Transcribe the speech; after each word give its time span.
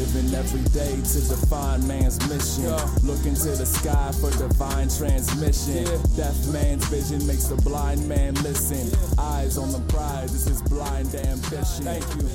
Living 0.00 0.34
every 0.34 0.62
day 0.70 0.96
to 0.96 1.20
define 1.28 1.86
man's 1.86 2.18
mission. 2.26 2.72
Look 3.06 3.26
into 3.26 3.48
the 3.48 3.66
sky 3.66 4.10
for 4.18 4.30
divine 4.38 4.88
transmission. 4.88 5.84
Deaf 6.16 6.34
man's 6.48 6.86
vision 6.86 7.26
makes 7.26 7.44
the 7.48 7.56
blind 7.56 8.08
man 8.08 8.32
listen. 8.36 8.88
Eyes 9.18 9.58
on 9.58 9.70
the 9.72 9.80
prize, 9.92 10.32
this 10.32 10.46
is 10.46 10.62
blind 10.62 11.14
ambition. 11.14 11.84
Thank 11.84 12.06
you. 12.16 12.26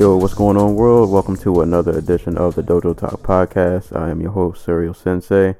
Yo, 0.00 0.16
what's 0.18 0.34
going 0.34 0.56
on, 0.56 0.76
world? 0.76 1.10
Welcome 1.10 1.36
to 1.38 1.62
another 1.62 1.98
edition 1.98 2.38
of 2.38 2.54
the 2.54 2.62
Dojo 2.62 2.96
Talk 2.96 3.20
Podcast. 3.22 3.96
I 3.96 4.10
am 4.10 4.20
your 4.20 4.30
host, 4.30 4.64
Serial 4.64 4.94
Sensei. 4.94 5.56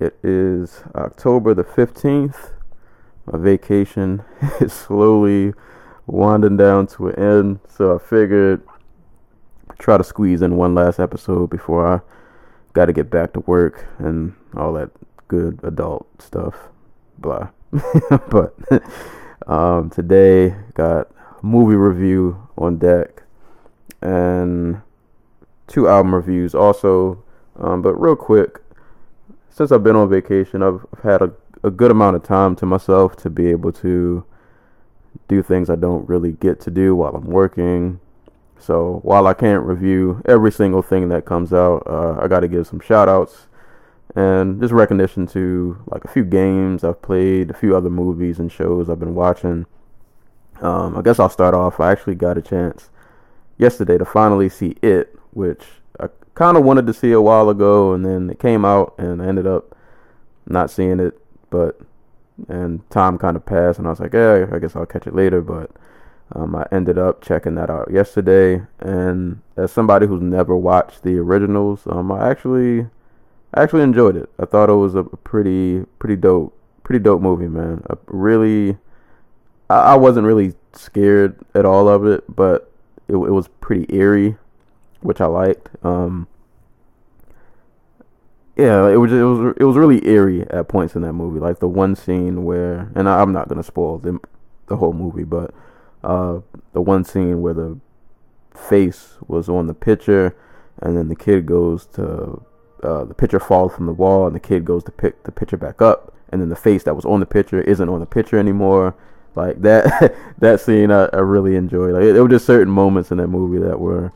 It 0.00 0.18
is 0.24 0.82
October 0.96 1.54
the 1.54 1.62
15th. 1.62 2.50
My 3.26 3.38
vacation 3.38 4.24
is 4.60 4.72
slowly 4.72 5.52
winding 6.08 6.56
down 6.56 6.88
to 6.88 7.06
an 7.06 7.14
end, 7.14 7.60
so 7.68 7.94
I 7.94 7.98
figured 8.00 8.66
try 9.82 9.98
to 9.98 10.04
squeeze 10.04 10.42
in 10.42 10.56
one 10.56 10.74
last 10.74 11.00
episode 11.00 11.50
before 11.50 11.86
I 11.86 12.00
got 12.72 12.86
to 12.86 12.92
get 12.92 13.10
back 13.10 13.32
to 13.32 13.40
work 13.40 13.84
and 13.98 14.34
all 14.56 14.72
that 14.74 14.90
good 15.26 15.58
adult 15.64 16.06
stuff. 16.22 16.54
Blah. 17.18 17.48
but 18.30 18.54
um, 19.46 19.90
today 19.90 20.54
got 20.74 21.08
movie 21.42 21.74
review 21.74 22.48
on 22.56 22.78
deck 22.78 23.24
and 24.00 24.80
two 25.66 25.88
album 25.88 26.14
reviews 26.14 26.54
also. 26.54 27.22
Um, 27.56 27.82
but 27.82 27.94
real 27.94 28.16
quick, 28.16 28.60
since 29.50 29.72
I've 29.72 29.82
been 29.82 29.96
on 29.96 30.08
vacation, 30.08 30.62
I've, 30.62 30.86
I've 30.96 31.02
had 31.02 31.22
a, 31.22 31.32
a 31.64 31.70
good 31.70 31.90
amount 31.90 32.16
of 32.16 32.22
time 32.22 32.54
to 32.56 32.66
myself 32.66 33.16
to 33.16 33.30
be 33.30 33.48
able 33.48 33.72
to 33.72 34.24
do 35.28 35.42
things 35.42 35.68
I 35.68 35.76
don't 35.76 36.08
really 36.08 36.32
get 36.32 36.60
to 36.60 36.70
do 36.70 36.94
while 36.94 37.14
I'm 37.14 37.26
working. 37.26 38.00
So 38.62 39.00
while 39.02 39.26
I 39.26 39.34
can't 39.34 39.64
review 39.64 40.22
every 40.26 40.52
single 40.52 40.82
thing 40.82 41.08
that 41.08 41.24
comes 41.24 41.52
out, 41.52 41.82
uh, 41.86 42.18
I 42.20 42.28
got 42.28 42.40
to 42.40 42.48
give 42.48 42.66
some 42.66 42.80
shout 42.80 43.08
outs 43.08 43.48
and 44.14 44.60
just 44.60 44.72
recognition 44.72 45.26
to 45.26 45.82
like 45.86 46.04
a 46.04 46.08
few 46.08 46.24
games 46.24 46.84
I've 46.84 47.02
played, 47.02 47.50
a 47.50 47.54
few 47.54 47.76
other 47.76 47.90
movies 47.90 48.38
and 48.38 48.52
shows 48.52 48.88
I've 48.88 49.00
been 49.00 49.14
watching. 49.14 49.66
Um, 50.60 50.96
I 50.96 51.02
guess 51.02 51.18
I'll 51.18 51.28
start 51.28 51.54
off. 51.54 51.80
I 51.80 51.90
actually 51.90 52.14
got 52.14 52.38
a 52.38 52.42
chance 52.42 52.90
yesterday 53.58 53.98
to 53.98 54.04
finally 54.04 54.48
see 54.48 54.76
it, 54.82 55.18
which 55.32 55.64
I 55.98 56.08
kind 56.34 56.56
of 56.56 56.64
wanted 56.64 56.86
to 56.86 56.94
see 56.94 57.12
a 57.12 57.20
while 57.20 57.48
ago, 57.48 57.92
and 57.92 58.04
then 58.04 58.30
it 58.30 58.38
came 58.38 58.64
out, 58.64 58.94
and 58.98 59.20
I 59.20 59.26
ended 59.26 59.46
up 59.46 59.76
not 60.46 60.70
seeing 60.70 61.00
it. 61.00 61.18
But 61.50 61.80
and 62.48 62.88
time 62.90 63.18
kind 63.18 63.36
of 63.36 63.44
passed, 63.44 63.78
and 63.78 63.88
I 63.88 63.90
was 63.90 64.00
like, 64.00 64.12
yeah, 64.12 64.46
I 64.52 64.58
guess 64.58 64.76
I'll 64.76 64.86
catch 64.86 65.06
it 65.06 65.16
later. 65.16 65.40
But 65.40 65.70
um, 66.34 66.54
I 66.54 66.66
ended 66.72 66.98
up 66.98 67.22
checking 67.22 67.54
that 67.56 67.70
out 67.70 67.90
yesterday, 67.90 68.62
and 68.80 69.42
as 69.56 69.70
somebody 69.70 70.06
who's 70.06 70.22
never 70.22 70.56
watched 70.56 71.02
the 71.02 71.18
originals, 71.18 71.82
um, 71.86 72.10
I 72.10 72.30
actually 72.30 72.86
actually 73.54 73.82
enjoyed 73.82 74.16
it. 74.16 74.30
I 74.38 74.46
thought 74.46 74.70
it 74.70 74.74
was 74.74 74.94
a 74.94 75.02
pretty 75.02 75.84
pretty 75.98 76.16
dope 76.16 76.56
pretty 76.84 77.02
dope 77.02 77.20
movie, 77.20 77.48
man. 77.48 77.82
A 77.90 77.98
really, 78.06 78.78
I, 79.68 79.78
I 79.92 79.94
wasn't 79.96 80.26
really 80.26 80.54
scared 80.72 81.38
at 81.54 81.66
all 81.66 81.88
of 81.88 82.06
it, 82.06 82.24
but 82.34 82.72
it, 83.08 83.14
it 83.14 83.32
was 83.32 83.48
pretty 83.60 83.94
eerie, 83.94 84.36
which 85.00 85.20
I 85.20 85.26
liked. 85.26 85.68
Um, 85.84 86.28
yeah, 88.56 88.88
it 88.88 88.96
was 88.96 89.12
it 89.12 89.22
was 89.22 89.54
it 89.58 89.64
was 89.64 89.76
really 89.76 90.06
eerie 90.06 90.48
at 90.50 90.68
points 90.68 90.94
in 90.94 91.02
that 91.02 91.12
movie. 91.12 91.40
Like 91.40 91.58
the 91.58 91.68
one 91.68 91.94
scene 91.94 92.44
where, 92.44 92.90
and 92.94 93.06
I, 93.06 93.20
I'm 93.20 93.32
not 93.32 93.48
gonna 93.48 93.62
spoil 93.62 93.98
the 93.98 94.18
the 94.68 94.76
whole 94.76 94.94
movie, 94.94 95.24
but 95.24 95.52
uh, 96.04 96.40
the 96.72 96.80
one 96.80 97.04
scene 97.04 97.40
where 97.40 97.54
the 97.54 97.78
face 98.54 99.16
was 99.26 99.48
on 99.48 99.66
the 99.66 99.74
picture, 99.74 100.36
and 100.80 100.96
then 100.96 101.08
the 101.08 101.16
kid 101.16 101.46
goes 101.46 101.86
to 101.86 102.42
uh, 102.82 103.04
the 103.04 103.14
picture 103.14 103.38
falls 103.38 103.74
from 103.74 103.86
the 103.86 103.92
wall, 103.92 104.26
and 104.26 104.34
the 104.34 104.40
kid 104.40 104.64
goes 104.64 104.84
to 104.84 104.90
pick 104.90 105.22
the 105.24 105.32
picture 105.32 105.56
back 105.56 105.80
up, 105.80 106.14
and 106.30 106.40
then 106.40 106.48
the 106.48 106.56
face 106.56 106.82
that 106.82 106.96
was 106.96 107.04
on 107.04 107.20
the 107.20 107.26
picture 107.26 107.60
isn't 107.60 107.88
on 107.88 108.00
the 108.00 108.06
picture 108.06 108.38
anymore. 108.38 108.94
Like 109.34 109.62
that 109.62 110.14
that 110.38 110.60
scene, 110.60 110.90
I, 110.90 111.04
I 111.12 111.18
really 111.18 111.56
enjoyed. 111.56 111.92
Like 111.92 112.02
there 112.02 112.22
were 112.22 112.28
just 112.28 112.46
certain 112.46 112.72
moments 112.72 113.10
in 113.10 113.18
that 113.18 113.28
movie 113.28 113.64
that 113.64 113.78
were, 113.78 114.12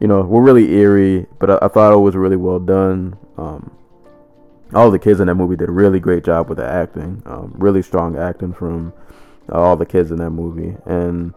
you 0.00 0.06
know, 0.06 0.22
were 0.22 0.42
really 0.42 0.72
eerie, 0.74 1.26
but 1.38 1.50
I, 1.50 1.58
I 1.62 1.68
thought 1.68 1.92
it 1.92 1.98
was 1.98 2.14
really 2.14 2.36
well 2.36 2.60
done. 2.60 3.16
Um, 3.36 3.72
all 4.74 4.90
the 4.90 4.98
kids 4.98 5.18
in 5.20 5.28
that 5.28 5.34
movie 5.34 5.56
did 5.56 5.68
a 5.68 5.72
really 5.72 5.98
great 5.98 6.24
job 6.24 6.48
with 6.48 6.58
the 6.58 6.64
acting. 6.64 7.22
Um, 7.26 7.54
really 7.56 7.82
strong 7.82 8.16
acting 8.18 8.52
from 8.52 8.92
all 9.50 9.76
the 9.76 9.86
kids 9.86 10.10
in 10.10 10.18
that 10.18 10.30
movie, 10.30 10.76
and 10.86 11.34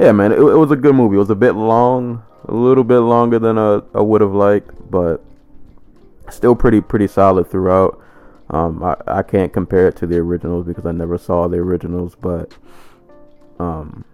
yeah, 0.00 0.12
man, 0.12 0.32
it, 0.32 0.38
it 0.38 0.56
was 0.56 0.70
a 0.70 0.76
good 0.76 0.94
movie. 0.94 1.16
It 1.16 1.18
was 1.18 1.30
a 1.30 1.34
bit 1.34 1.52
long, 1.52 2.22
a 2.46 2.54
little 2.54 2.84
bit 2.84 3.00
longer 3.00 3.38
than 3.38 3.58
I, 3.58 3.80
I 3.94 4.00
would 4.00 4.22
have 4.22 4.32
liked, 4.32 4.90
but 4.90 5.22
still 6.30 6.54
pretty 6.54 6.80
pretty 6.80 7.06
solid 7.06 7.50
throughout. 7.50 8.00
Um, 8.48 8.82
I, 8.82 8.96
I 9.06 9.22
can't 9.22 9.52
compare 9.52 9.88
it 9.88 9.96
to 9.96 10.06
the 10.06 10.16
originals 10.16 10.66
because 10.66 10.86
I 10.86 10.92
never 10.92 11.18
saw 11.18 11.48
the 11.48 11.58
originals, 11.58 12.16
but 12.16 12.56
um, 13.58 14.04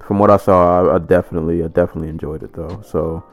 from 0.00 0.18
what 0.18 0.30
I 0.30 0.36
saw, 0.36 0.90
I, 0.90 0.94
I 0.94 0.98
definitely 0.98 1.64
I 1.64 1.68
definitely 1.68 2.08
enjoyed 2.08 2.42
it 2.42 2.52
though. 2.52 2.80
So 2.86 3.24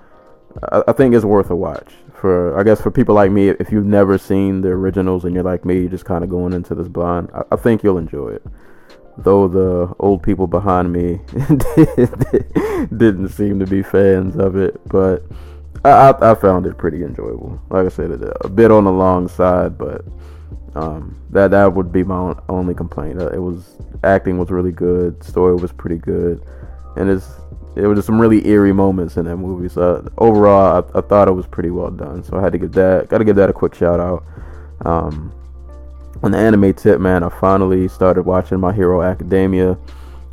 I, 0.63 0.83
I 0.87 0.93
think 0.93 1.13
it's 1.13 1.25
worth 1.25 1.51
a 1.51 1.55
watch 1.55 1.93
for 2.13 2.59
I 2.59 2.63
guess 2.63 2.81
for 2.81 2.89
people 2.89 3.13
like 3.13 3.31
me. 3.31 3.49
If 3.49 3.71
you've 3.71 3.85
never 3.85 4.17
seen 4.17 4.61
the 4.61 4.69
originals 4.69 5.25
and 5.25 5.35
you're 5.35 5.43
like 5.43 5.63
me, 5.63 5.87
just 5.87 6.05
kind 6.05 6.23
of 6.23 6.29
going 6.31 6.53
into 6.53 6.73
this 6.73 6.87
blind, 6.87 7.29
I, 7.35 7.43
I 7.51 7.55
think 7.55 7.83
you'll 7.83 7.99
enjoy 7.99 8.29
it 8.29 8.43
though 9.23 9.47
the 9.47 9.93
old 9.99 10.23
people 10.23 10.47
behind 10.47 10.91
me 10.91 11.19
didn't 12.97 13.29
seem 13.29 13.59
to 13.59 13.65
be 13.65 13.81
fans 13.83 14.35
of 14.35 14.55
it, 14.55 14.79
but 14.87 15.23
I, 15.85 16.13
I, 16.21 16.35
found 16.35 16.65
it 16.65 16.77
pretty 16.77 17.03
enjoyable. 17.03 17.61
Like 17.69 17.85
I 17.85 17.89
said, 17.89 18.11
a 18.41 18.49
bit 18.49 18.71
on 18.71 18.83
the 18.83 18.91
long 18.91 19.27
side, 19.27 19.77
but 19.77 20.03
um, 20.75 21.21
that 21.29 21.51
that 21.51 21.73
would 21.73 21.91
be 21.91 22.03
my 22.03 22.35
only 22.49 22.73
complaint. 22.73 23.21
Uh, 23.21 23.29
it 23.29 23.39
was 23.39 23.77
acting 24.03 24.37
was 24.37 24.49
really 24.49 24.71
good, 24.71 25.23
story 25.23 25.55
was 25.55 25.71
pretty 25.71 25.97
good, 25.97 26.43
and 26.97 27.09
it's 27.09 27.29
it 27.75 27.87
was 27.87 27.97
just 27.97 28.07
some 28.07 28.19
really 28.19 28.45
eerie 28.47 28.73
moments 28.73 29.17
in 29.17 29.25
that 29.25 29.37
movie. 29.37 29.69
So 29.69 29.81
uh, 29.81 30.09
overall, 30.17 30.83
I, 30.93 30.97
I, 30.97 31.01
thought 31.01 31.27
it 31.27 31.33
was 31.33 31.47
pretty 31.47 31.69
well 31.69 31.91
done. 31.91 32.23
So 32.23 32.37
I 32.37 32.41
had 32.41 32.51
to 32.53 32.57
give 32.57 32.73
that 32.73 33.07
got 33.09 33.19
to 33.19 33.23
give 33.23 33.35
that 33.37 33.49
a 33.49 33.53
quick 33.53 33.73
shout 33.73 33.99
out. 33.99 34.25
Um, 34.85 35.33
on 36.21 36.31
the 36.31 36.37
anime 36.37 36.73
tip, 36.73 36.99
man, 36.99 37.23
I 37.23 37.29
finally 37.29 37.87
started 37.87 38.23
watching 38.23 38.59
My 38.59 38.73
Hero 38.73 39.01
Academia, 39.01 39.73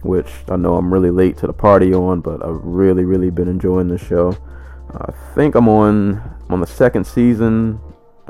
which 0.02 0.30
I 0.48 0.56
know 0.56 0.76
I'm 0.76 0.92
really 0.92 1.10
late 1.10 1.36
to 1.38 1.46
the 1.46 1.52
party 1.52 1.94
on, 1.94 2.20
but 2.20 2.44
I've 2.44 2.60
really, 2.62 3.04
really 3.04 3.30
been 3.30 3.48
enjoying 3.48 3.88
the 3.88 3.98
show. 3.98 4.36
I 4.92 5.12
think 5.34 5.54
I'm 5.54 5.68
on 5.68 6.22
on 6.48 6.60
the 6.60 6.66
second 6.66 7.06
season, 7.06 7.80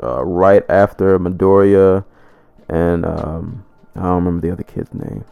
uh, 0.01 0.23
right 0.23 0.63
after 0.69 1.17
Midoriya, 1.19 2.03
and 2.67 3.05
um, 3.05 3.65
I 3.95 4.03
don't 4.03 4.15
remember 4.15 4.45
the 4.45 4.53
other 4.53 4.63
kid's 4.63 4.93
name. 4.93 5.23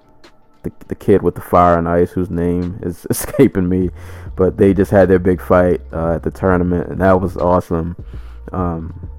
The, 0.64 0.72
the 0.88 0.96
kid 0.96 1.22
with 1.22 1.36
the 1.36 1.42
fire 1.42 1.78
and 1.78 1.88
ice, 1.88 2.12
whose 2.12 2.30
name 2.30 2.80
is 2.82 3.06
escaping 3.10 3.68
me, 3.70 3.90
but 4.36 4.58
they 4.58 4.74
just 4.74 4.92
had 4.92 5.10
their 5.10 5.20
big 5.20 5.42
fight 5.42 5.82
uh, 5.92 6.14
at 6.16 6.24
the 6.24 6.32
tournament, 6.32 6.90
and 6.90 7.02
that 7.02 7.20
was 7.22 7.38
awesome. 7.38 7.96
Um, 8.52 9.10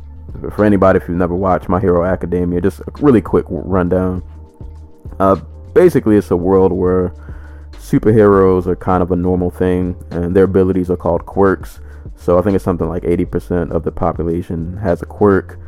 for 0.52 0.64
anybody 0.64 0.98
if 0.98 1.08
you've 1.08 1.16
never 1.16 1.34
watched 1.34 1.68
My 1.68 1.80
Hero 1.80 2.04
Academia, 2.04 2.60
just 2.60 2.80
a 2.80 2.84
really 3.00 3.20
quick 3.20 3.46
rundown. 3.48 4.22
Uh, 5.18 5.36
basically, 5.74 6.16
it's 6.16 6.30
a 6.30 6.36
world 6.36 6.72
where 6.72 7.12
superheroes 7.72 8.66
are 8.66 8.76
kind 8.76 9.02
of 9.02 9.12
a 9.12 9.16
normal 9.16 9.50
thing, 9.50 9.96
and 10.10 10.34
their 10.34 10.44
abilities 10.44 10.90
are 10.90 10.96
called 10.96 11.26
quirks. 11.26 11.80
So 12.16 12.38
I 12.38 12.42
think 12.42 12.56
it's 12.56 12.64
something 12.64 12.88
like 12.88 13.02
80% 13.02 13.70
of 13.70 13.84
the 13.84 13.92
population 13.92 14.76
has 14.78 15.02
a 15.02 15.06
quirk, 15.06 15.58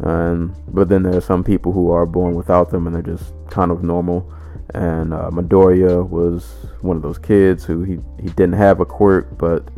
and 0.00 0.54
but 0.68 0.88
then 0.88 1.02
there 1.02 1.16
are 1.16 1.20
some 1.20 1.44
people 1.44 1.72
who 1.72 1.90
are 1.90 2.06
born 2.06 2.34
without 2.34 2.70
them, 2.70 2.86
and 2.86 2.94
they're 2.94 3.02
just 3.02 3.32
kind 3.50 3.70
of 3.70 3.82
normal. 3.82 4.30
And 4.74 5.12
uh, 5.12 5.30
Midoriya 5.30 6.08
was 6.08 6.44
one 6.80 6.96
of 6.96 7.02
those 7.02 7.18
kids 7.18 7.64
who 7.64 7.82
he 7.82 7.98
he 8.20 8.28
didn't 8.30 8.54
have 8.54 8.80
a 8.80 8.84
quirk, 8.84 9.38
but 9.38 9.68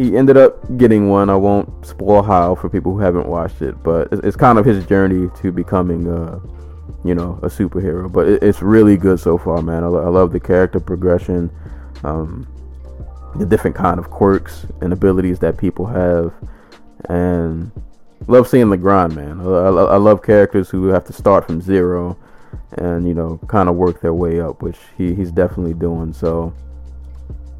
he 0.00 0.16
ended 0.16 0.38
up 0.38 0.78
getting 0.78 1.10
one. 1.10 1.28
I 1.28 1.36
won't 1.36 1.84
spoil 1.84 2.22
how 2.22 2.54
for 2.54 2.70
people 2.70 2.92
who 2.92 3.00
haven't 3.00 3.26
watched 3.26 3.60
it, 3.60 3.82
but 3.82 4.08
it's, 4.10 4.22
it's 4.24 4.36
kind 4.36 4.58
of 4.58 4.64
his 4.64 4.86
journey 4.86 5.28
to 5.42 5.52
becoming, 5.52 6.08
uh, 6.08 6.40
you 7.04 7.14
know, 7.14 7.38
a 7.42 7.48
superhero. 7.48 8.10
But 8.10 8.26
it, 8.26 8.42
it's 8.42 8.62
really 8.62 8.96
good 8.96 9.20
so 9.20 9.36
far, 9.36 9.60
man. 9.60 9.84
I, 9.84 9.88
I 9.88 10.08
love 10.08 10.32
the 10.32 10.40
character 10.40 10.80
progression, 10.80 11.50
um, 12.02 12.48
the 13.36 13.44
different 13.44 13.76
kind 13.76 13.98
of 13.98 14.10
quirks 14.10 14.64
and 14.80 14.94
abilities 14.94 15.38
that 15.40 15.58
people 15.58 15.84
have, 15.84 16.32
and 17.10 17.70
love 18.26 18.48
seeing 18.48 18.70
the 18.70 18.78
grind, 18.78 19.14
man. 19.14 19.42
I, 19.42 19.44
I, 19.44 19.68
I 19.68 19.96
love 19.96 20.22
characters 20.22 20.70
who 20.70 20.86
have 20.86 21.04
to 21.06 21.12
start 21.12 21.46
from 21.46 21.60
zero 21.60 22.16
and 22.78 23.06
you 23.06 23.14
know 23.14 23.38
kind 23.48 23.68
of 23.68 23.76
work 23.76 24.00
their 24.00 24.14
way 24.14 24.40
up, 24.40 24.62
which 24.62 24.78
he, 24.96 25.14
he's 25.14 25.30
definitely 25.30 25.74
doing. 25.74 26.14
So 26.14 26.54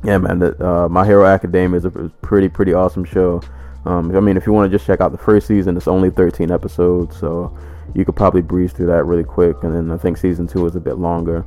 yeah, 0.02 0.18
man, 0.18 0.38
that 0.38 0.60
uh, 0.60 0.88
My 0.88 1.04
Hero 1.04 1.26
Academia 1.26 1.78
is 1.78 1.84
a 1.84 1.90
pretty 1.90 2.48
pretty 2.48 2.72
awesome 2.72 3.04
show. 3.04 3.42
Um, 3.84 4.14
I 4.14 4.20
mean, 4.20 4.36
if 4.36 4.46
you 4.46 4.52
want 4.52 4.70
to 4.70 4.76
just 4.76 4.86
check 4.86 5.00
out 5.00 5.12
the 5.12 5.18
first 5.18 5.46
season, 5.46 5.76
it's 5.76 5.88
only 5.88 6.10
13 6.10 6.50
episodes, 6.50 7.16
so 7.18 7.56
you 7.94 8.04
could 8.04 8.16
probably 8.16 8.42
breeze 8.42 8.72
through 8.72 8.86
that 8.86 9.04
really 9.04 9.24
quick. 9.24 9.62
And 9.62 9.74
then 9.74 9.90
I 9.90 9.96
think 9.96 10.16
season 10.16 10.46
two 10.46 10.66
is 10.66 10.76
a 10.76 10.80
bit 10.80 10.98
longer. 10.98 11.44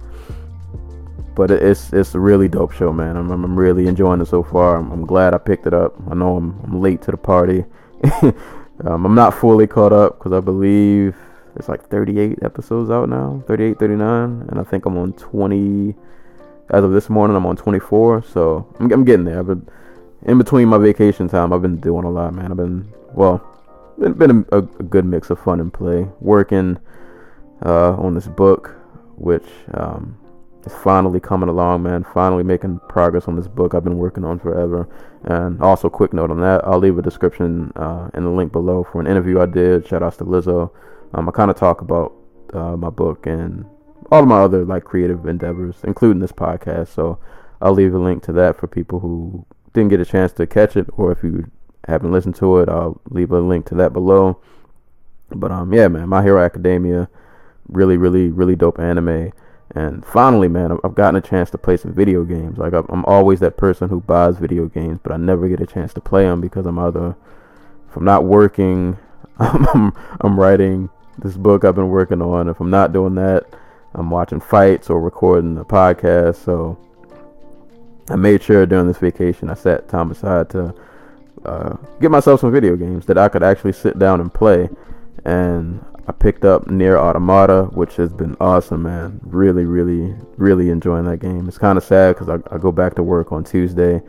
But 1.35 1.49
it's 1.49 1.91
it's 1.93 2.13
a 2.13 2.19
really 2.19 2.47
dope 2.47 2.73
show, 2.73 2.93
man. 2.93 3.17
I'm, 3.17 3.31
I'm 3.31 3.57
really 3.57 3.87
enjoying 3.87 4.21
it 4.21 4.27
so 4.27 4.43
far. 4.43 4.77
I'm, 4.77 4.91
I'm 4.91 5.05
glad 5.05 5.33
I 5.33 5.39
picked 5.39 5.65
it 5.65 5.73
up. 5.73 5.95
I 6.09 6.13
know 6.13 6.37
I'm, 6.37 6.59
I'm 6.63 6.79
late 6.79 7.01
to 7.03 7.11
the 7.11 7.17
party. 7.17 7.65
um, 8.21 9.05
I'm 9.05 9.15
not 9.15 9.33
fully 9.33 9.65
caught 9.65 9.93
up 9.93 10.19
because 10.19 10.31
I 10.31 10.41
believe 10.41 11.15
it's 11.55 11.69
like 11.69 11.87
38 11.87 12.39
episodes 12.43 12.89
out 12.89 13.09
now, 13.09 13.43
38, 13.47 13.79
39, 13.79 14.47
and 14.49 14.59
I 14.59 14.63
think 14.63 14.85
I'm 14.85 14.97
on 14.97 15.13
20. 15.13 15.95
As 16.69 16.83
of 16.83 16.91
this 16.91 17.09
morning, 17.09 17.35
I'm 17.35 17.45
on 17.45 17.55
24, 17.57 18.23
so 18.23 18.67
I'm, 18.79 18.91
I'm 18.91 19.03
getting 19.03 19.25
there. 19.25 19.39
I've 19.39 19.47
been 19.47 19.67
in 20.23 20.37
between 20.37 20.69
my 20.69 20.77
vacation 20.77 21.27
time. 21.27 21.51
I've 21.51 21.61
been 21.61 21.79
doing 21.79 22.05
a 22.05 22.09
lot, 22.09 22.33
man. 22.33 22.51
I've 22.51 22.57
been 22.57 22.91
well, 23.13 23.45
been, 23.99 24.13
been 24.13 24.45
a, 24.51 24.57
a 24.57 24.61
good 24.61 25.05
mix 25.05 25.29
of 25.29 25.39
fun 25.39 25.59
and 25.59 25.73
play. 25.73 26.07
Working 26.19 26.79
uh, 27.65 27.93
on 27.95 28.15
this 28.15 28.27
book, 28.27 28.75
which 29.15 29.45
um, 29.73 30.17
is 30.65 30.73
finally 30.73 31.19
coming 31.19 31.49
along, 31.49 31.83
man. 31.83 32.05
Finally 32.13 32.43
making 32.43 32.79
progress 32.87 33.27
on 33.27 33.35
this 33.35 33.47
book 33.47 33.73
I've 33.73 33.83
been 33.83 33.97
working 33.97 34.23
on 34.23 34.39
forever. 34.39 34.87
And 35.23 35.61
also, 35.61 35.89
quick 35.89 36.13
note 36.13 36.31
on 36.31 36.39
that, 36.41 36.65
I'll 36.65 36.79
leave 36.79 36.97
a 36.97 37.01
description 37.01 37.71
uh, 37.75 38.09
in 38.13 38.23
the 38.23 38.29
link 38.29 38.51
below 38.51 38.85
for 38.89 39.01
an 39.01 39.07
interview 39.07 39.39
I 39.39 39.45
did. 39.45 39.87
Shout 39.87 40.03
outs 40.03 40.17
to 40.17 40.25
Lizzo. 40.25 40.71
Um, 41.13 41.27
I 41.27 41.31
kind 41.31 41.51
of 41.51 41.57
talk 41.57 41.81
about 41.81 42.13
uh, 42.53 42.75
my 42.77 42.89
book 42.89 43.27
and 43.27 43.65
all 44.13 44.21
of 44.21 44.27
my 44.27 44.41
other 44.41 44.63
like 44.63 44.83
creative 44.83 45.25
endeavors, 45.25 45.77
including 45.83 46.19
this 46.19 46.31
podcast. 46.31 46.89
So 46.89 47.17
I'll 47.59 47.73
leave 47.73 47.95
a 47.95 47.97
link 47.97 48.21
to 48.25 48.33
that 48.33 48.59
for 48.59 48.67
people 48.67 48.99
who 48.99 49.43
didn't 49.73 49.89
get 49.89 49.99
a 49.99 50.05
chance 50.05 50.31
to 50.33 50.45
catch 50.45 50.77
it, 50.77 50.87
or 50.95 51.11
if 51.11 51.23
you 51.23 51.49
haven't 51.87 52.11
listened 52.11 52.35
to 52.35 52.59
it, 52.59 52.69
I'll 52.69 53.01
leave 53.09 53.31
a 53.31 53.39
link 53.39 53.65
to 53.67 53.75
that 53.75 53.91
below. 53.91 54.39
But 55.31 55.51
um, 55.51 55.73
yeah, 55.73 55.87
man, 55.87 56.09
My 56.09 56.21
Hero 56.21 56.43
Academia, 56.43 57.09
really, 57.67 57.97
really, 57.97 58.29
really 58.29 58.55
dope 58.55 58.79
anime. 58.79 59.33
And 59.71 60.05
finally, 60.05 60.47
man, 60.47 60.77
I've 60.83 60.93
gotten 60.93 61.15
a 61.15 61.21
chance 61.21 61.49
to 61.49 61.57
play 61.57 61.77
some 61.77 61.91
video 61.91 62.23
games. 62.23 62.59
Like 62.59 62.73
I'm 62.73 63.03
always 63.05 63.39
that 63.39 63.57
person 63.57 63.89
who 63.89 63.99
buys 63.99 64.37
video 64.37 64.67
games, 64.67 64.99
but 65.01 65.11
I 65.11 65.17
never 65.17 65.49
get 65.49 65.59
a 65.59 65.65
chance 65.65 65.91
to 65.95 66.01
play 66.01 66.25
them 66.25 66.39
because 66.39 66.67
I'm 66.67 66.77
either, 66.77 67.15
if 67.89 67.97
I'm 67.97 68.05
not 68.05 68.25
working, 68.25 68.99
I'm, 69.39 69.91
I'm 70.21 70.39
writing 70.39 70.91
this 71.17 71.35
book 71.35 71.65
I've 71.65 71.73
been 71.73 71.89
working 71.89 72.21
on. 72.21 72.47
If 72.47 72.59
I'm 72.59 72.69
not 72.69 72.93
doing 72.93 73.15
that, 73.15 73.47
I'm 73.95 74.09
watching 74.09 74.39
fights 74.39 74.89
or 74.89 74.99
recording 75.01 75.57
a 75.57 75.65
podcast. 75.65 76.37
So 76.43 76.77
I 78.09 78.15
made 78.15 78.41
sure 78.41 78.65
during 78.65 78.87
this 78.87 78.97
vacation 78.97 79.49
I 79.49 79.53
set 79.53 79.87
time 79.87 80.11
aside 80.11 80.49
to 80.51 80.73
uh, 81.45 81.75
get 82.01 82.11
myself 82.11 82.39
some 82.39 82.51
video 82.51 82.75
games 82.75 83.05
that 83.05 83.17
I 83.17 83.29
could 83.29 83.43
actually 83.43 83.73
sit 83.73 83.99
down 83.99 84.21
and 84.21 84.33
play. 84.33 84.69
And 85.25 85.83
I 86.07 86.11
picked 86.11 86.43
up 86.43 86.65
NieR 86.65 86.97
Automata, 86.97 87.63
which 87.73 87.95
has 87.95 88.11
been 88.11 88.35
awesome, 88.39 88.83
man. 88.83 89.21
Really, 89.23 89.65
really, 89.65 90.15
really 90.37 90.69
enjoying 90.69 91.05
that 91.05 91.17
game. 91.17 91.47
It's 91.47 91.57
kind 91.57 91.77
of 91.77 91.83
sad 91.83 92.15
because 92.15 92.29
I, 92.29 92.53
I, 92.53 92.57
go 92.57 92.73
back 92.73 92.95
to 92.95 93.03
work 93.03 93.31
on 93.31 93.45
Tuesday. 93.45 94.01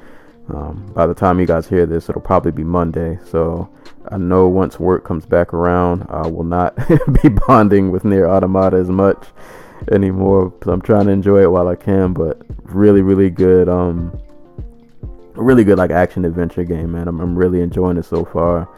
Um, 0.48 0.90
by 0.92 1.06
the 1.06 1.14
time 1.14 1.38
you 1.38 1.46
guys 1.46 1.68
hear 1.68 1.86
this, 1.86 2.08
it'll 2.08 2.20
probably 2.20 2.50
be 2.50 2.64
Monday. 2.64 3.18
So 3.30 3.68
I 4.08 4.18
know 4.18 4.48
once 4.48 4.80
work 4.80 5.04
comes 5.04 5.24
back 5.24 5.54
around, 5.54 6.06
I 6.08 6.26
will 6.26 6.44
not 6.44 6.76
be 7.22 7.28
bonding 7.28 7.92
with 7.92 8.02
NieR 8.02 8.28
Automata 8.28 8.76
as 8.76 8.88
much 8.88 9.28
anymore 9.90 10.50
because 10.50 10.72
I'm 10.72 10.82
trying 10.82 11.06
to 11.06 11.12
enjoy 11.12 11.42
it 11.42 11.50
while 11.50 11.68
I 11.68 11.76
can. 11.76 12.12
But 12.12 12.42
really, 12.64 13.02
really 13.02 13.30
good. 13.30 13.68
Um, 13.68 14.18
really 15.34 15.64
good 15.64 15.78
like 15.78 15.90
action 15.90 16.24
adventure 16.24 16.64
game, 16.64 16.92
man. 16.92 17.08
I'm, 17.08 17.20
I'm 17.20 17.36
really 17.36 17.60
enjoying 17.60 17.96
it 17.96 18.04
so 18.04 18.24
far. 18.24 18.68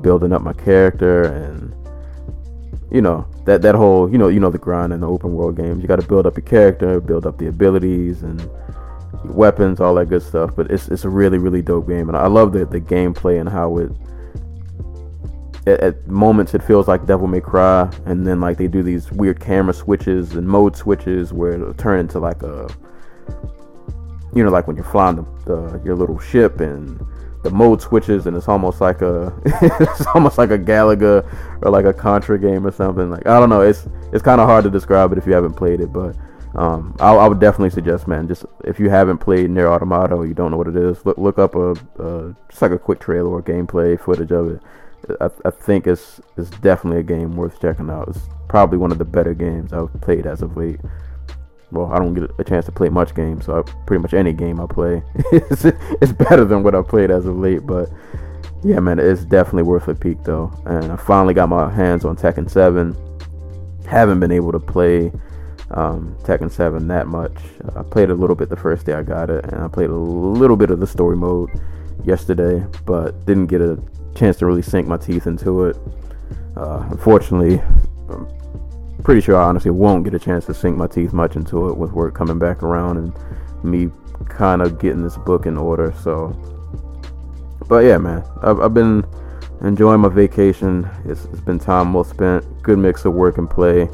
Building 0.00 0.32
up 0.32 0.42
my 0.42 0.52
character 0.52 1.24
and 1.24 1.74
you 2.90 3.00
know 3.00 3.26
that 3.44 3.62
that 3.62 3.74
whole 3.74 4.10
you 4.10 4.18
know 4.18 4.28
you 4.28 4.38
know 4.38 4.50
the 4.50 4.58
grind 4.58 4.92
in 4.92 5.00
the 5.00 5.08
open 5.08 5.34
world 5.34 5.56
games. 5.56 5.82
You 5.82 5.88
got 5.88 6.00
to 6.00 6.06
build 6.06 6.26
up 6.26 6.36
your 6.36 6.46
character, 6.46 7.00
build 7.00 7.26
up 7.26 7.38
the 7.38 7.48
abilities 7.48 8.22
and 8.22 8.48
weapons, 9.24 9.80
all 9.80 9.94
that 9.96 10.08
good 10.08 10.22
stuff. 10.22 10.54
But 10.54 10.70
it's 10.70 10.88
it's 10.88 11.04
a 11.04 11.08
really 11.08 11.38
really 11.38 11.62
dope 11.62 11.88
game, 11.88 12.08
and 12.08 12.16
I 12.16 12.26
love 12.26 12.52
the 12.52 12.64
the 12.64 12.80
gameplay 12.80 13.40
and 13.40 13.48
how 13.48 13.78
it 13.78 13.90
at, 15.66 15.80
at, 15.80 16.06
moments 16.06 16.54
it 16.54 16.62
feels 16.62 16.88
like 16.88 17.06
Devil 17.06 17.26
May 17.26 17.40
Cry, 17.40 17.90
and 18.06 18.26
then 18.26 18.40
like 18.40 18.58
they 18.58 18.68
do 18.68 18.82
these 18.82 19.10
weird 19.12 19.40
camera 19.40 19.74
switches 19.74 20.34
and 20.34 20.46
mode 20.46 20.76
switches 20.76 21.32
where 21.32 21.52
it'll 21.52 21.74
turn 21.74 22.00
into 22.00 22.18
like 22.18 22.42
a, 22.42 22.68
you 24.34 24.44
know, 24.44 24.50
like 24.50 24.66
when 24.66 24.76
you're 24.76 24.84
flying 24.84 25.16
the, 25.16 25.24
the 25.46 25.80
your 25.84 25.96
little 25.96 26.18
ship 26.18 26.60
and 26.60 27.00
the 27.42 27.50
mode 27.50 27.80
switches 27.80 28.26
and 28.26 28.36
it's 28.36 28.48
almost 28.48 28.80
like 28.80 29.02
a 29.02 29.32
it's 29.44 30.06
almost 30.14 30.38
like 30.38 30.50
a 30.50 30.58
Galaga 30.58 31.24
or 31.62 31.70
like 31.70 31.84
a 31.84 31.92
Contra 31.92 32.38
game 32.38 32.66
or 32.66 32.72
something. 32.72 33.10
Like 33.10 33.26
I 33.26 33.38
don't 33.38 33.50
know, 33.50 33.60
it's 33.60 33.86
it's 34.12 34.22
kind 34.22 34.40
of 34.40 34.48
hard 34.48 34.64
to 34.64 34.70
describe 34.70 35.12
it 35.12 35.18
if 35.18 35.26
you 35.26 35.32
haven't 35.32 35.54
played 35.54 35.80
it, 35.80 35.92
but 35.92 36.16
um, 36.56 36.94
I, 37.00 37.12
I, 37.12 37.26
would 37.26 37.40
definitely 37.40 37.70
suggest, 37.70 38.06
man, 38.06 38.28
just 38.28 38.46
if 38.62 38.78
you 38.78 38.88
haven't 38.88 39.18
played 39.18 39.50
NieR 39.50 39.66
Automata 39.66 40.14
or 40.14 40.24
you 40.24 40.34
don't 40.34 40.52
know 40.52 40.56
what 40.56 40.68
it 40.68 40.76
is, 40.76 41.04
look 41.04 41.18
look 41.18 41.38
up 41.38 41.56
a, 41.56 41.72
a 41.98 42.36
just 42.48 42.62
like 42.62 42.70
a 42.70 42.78
quick 42.78 43.00
trailer 43.00 43.28
or 43.28 43.42
gameplay 43.42 43.98
footage 43.98 44.30
of 44.30 44.50
it. 44.50 44.62
I, 45.20 45.30
I 45.44 45.50
think 45.50 45.86
it's 45.86 46.20
it's 46.36 46.50
definitely 46.50 47.00
a 47.00 47.02
game 47.02 47.36
worth 47.36 47.60
checking 47.60 47.90
out. 47.90 48.08
It's 48.08 48.20
probably 48.48 48.78
one 48.78 48.92
of 48.92 48.98
the 48.98 49.04
better 49.04 49.34
games 49.34 49.72
I've 49.72 49.92
played 50.00 50.26
as 50.26 50.42
of 50.42 50.56
late. 50.56 50.80
Well, 51.70 51.92
I 51.92 51.98
don't 51.98 52.14
get 52.14 52.30
a 52.38 52.44
chance 52.44 52.66
to 52.66 52.72
play 52.72 52.88
much 52.88 53.14
games, 53.14 53.46
so 53.46 53.58
I, 53.58 53.62
pretty 53.86 54.00
much 54.00 54.14
any 54.14 54.32
game 54.32 54.60
I 54.60 54.66
play, 54.66 55.02
it's, 55.32 55.64
it's 55.64 56.12
better 56.12 56.44
than 56.44 56.62
what 56.62 56.74
I 56.74 56.82
played 56.82 57.10
as 57.10 57.26
of 57.26 57.36
late. 57.36 57.66
But 57.66 57.90
yeah, 58.62 58.78
man, 58.80 58.98
it's 58.98 59.24
definitely 59.24 59.64
worth 59.64 59.88
a 59.88 59.94
peek 59.94 60.22
though. 60.22 60.52
And 60.66 60.92
I 60.92 60.96
finally 60.96 61.34
got 61.34 61.48
my 61.48 61.70
hands 61.70 62.04
on 62.04 62.16
Tekken 62.16 62.48
7. 62.48 62.96
Haven't 63.86 64.20
been 64.20 64.32
able 64.32 64.52
to 64.52 64.60
play 64.60 65.10
um, 65.70 66.16
Tekken 66.22 66.50
7 66.50 66.86
that 66.88 67.08
much. 67.08 67.36
I 67.74 67.82
played 67.82 68.10
a 68.10 68.14
little 68.14 68.36
bit 68.36 68.48
the 68.48 68.56
first 68.56 68.86
day 68.86 68.92
I 68.92 69.02
got 69.02 69.30
it, 69.30 69.44
and 69.44 69.62
I 69.62 69.68
played 69.68 69.90
a 69.90 69.96
little 69.96 70.56
bit 70.56 70.70
of 70.70 70.80
the 70.80 70.86
story 70.86 71.16
mode 71.16 71.50
yesterday, 72.04 72.64
but 72.86 73.26
didn't 73.26 73.46
get 73.46 73.60
a 73.60 73.82
chance 74.14 74.36
to 74.38 74.46
really 74.46 74.62
sink 74.62 74.86
my 74.86 74.96
teeth 74.96 75.26
into 75.26 75.64
it. 75.64 75.76
Uh, 76.56 76.86
unfortunately, 76.90 77.60
I'm 78.08 79.02
pretty 79.02 79.20
sure 79.20 79.36
I 79.36 79.44
honestly 79.44 79.70
won't 79.70 80.04
get 80.04 80.14
a 80.14 80.18
chance 80.18 80.46
to 80.46 80.54
sink 80.54 80.76
my 80.76 80.86
teeth 80.86 81.12
much 81.12 81.36
into 81.36 81.68
it 81.68 81.76
with 81.76 81.92
work 81.92 82.14
coming 82.14 82.38
back 82.38 82.62
around 82.62 82.96
and 82.96 83.64
me 83.64 83.90
kind 84.28 84.62
of 84.62 84.78
getting 84.78 85.02
this 85.02 85.16
book 85.16 85.46
in 85.46 85.56
order. 85.56 85.92
So, 86.00 86.28
but 87.68 87.84
yeah, 87.84 87.98
man, 87.98 88.24
I've, 88.42 88.60
I've 88.60 88.74
been 88.74 89.04
enjoying 89.62 90.00
my 90.00 90.08
vacation. 90.08 90.88
It's, 91.04 91.24
it's 91.26 91.40
been 91.40 91.58
time 91.58 91.92
well 91.92 92.04
spent. 92.04 92.62
Good 92.62 92.78
mix 92.78 93.04
of 93.04 93.14
work 93.14 93.38
and 93.38 93.48
play. 93.50 93.88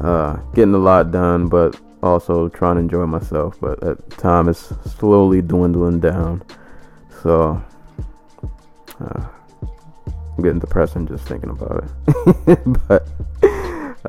Uh, 0.00 0.36
getting 0.54 0.74
a 0.74 0.78
lot 0.78 1.10
done, 1.10 1.46
but 1.48 1.78
also 2.02 2.48
trying 2.48 2.76
to 2.76 2.80
enjoy 2.80 3.06
myself. 3.06 3.60
But 3.60 3.80
that 3.80 4.10
time 4.10 4.48
is 4.48 4.72
slowly 4.98 5.42
dwindling 5.42 6.00
down. 6.00 6.42
So 7.22 7.62
uh, 9.00 9.26
I'm 10.40 10.44
getting 10.44 10.58
depressing 10.58 11.06
just 11.06 11.26
thinking 11.26 11.50
about 11.50 11.84
it. 11.84 12.58
but 12.88 13.08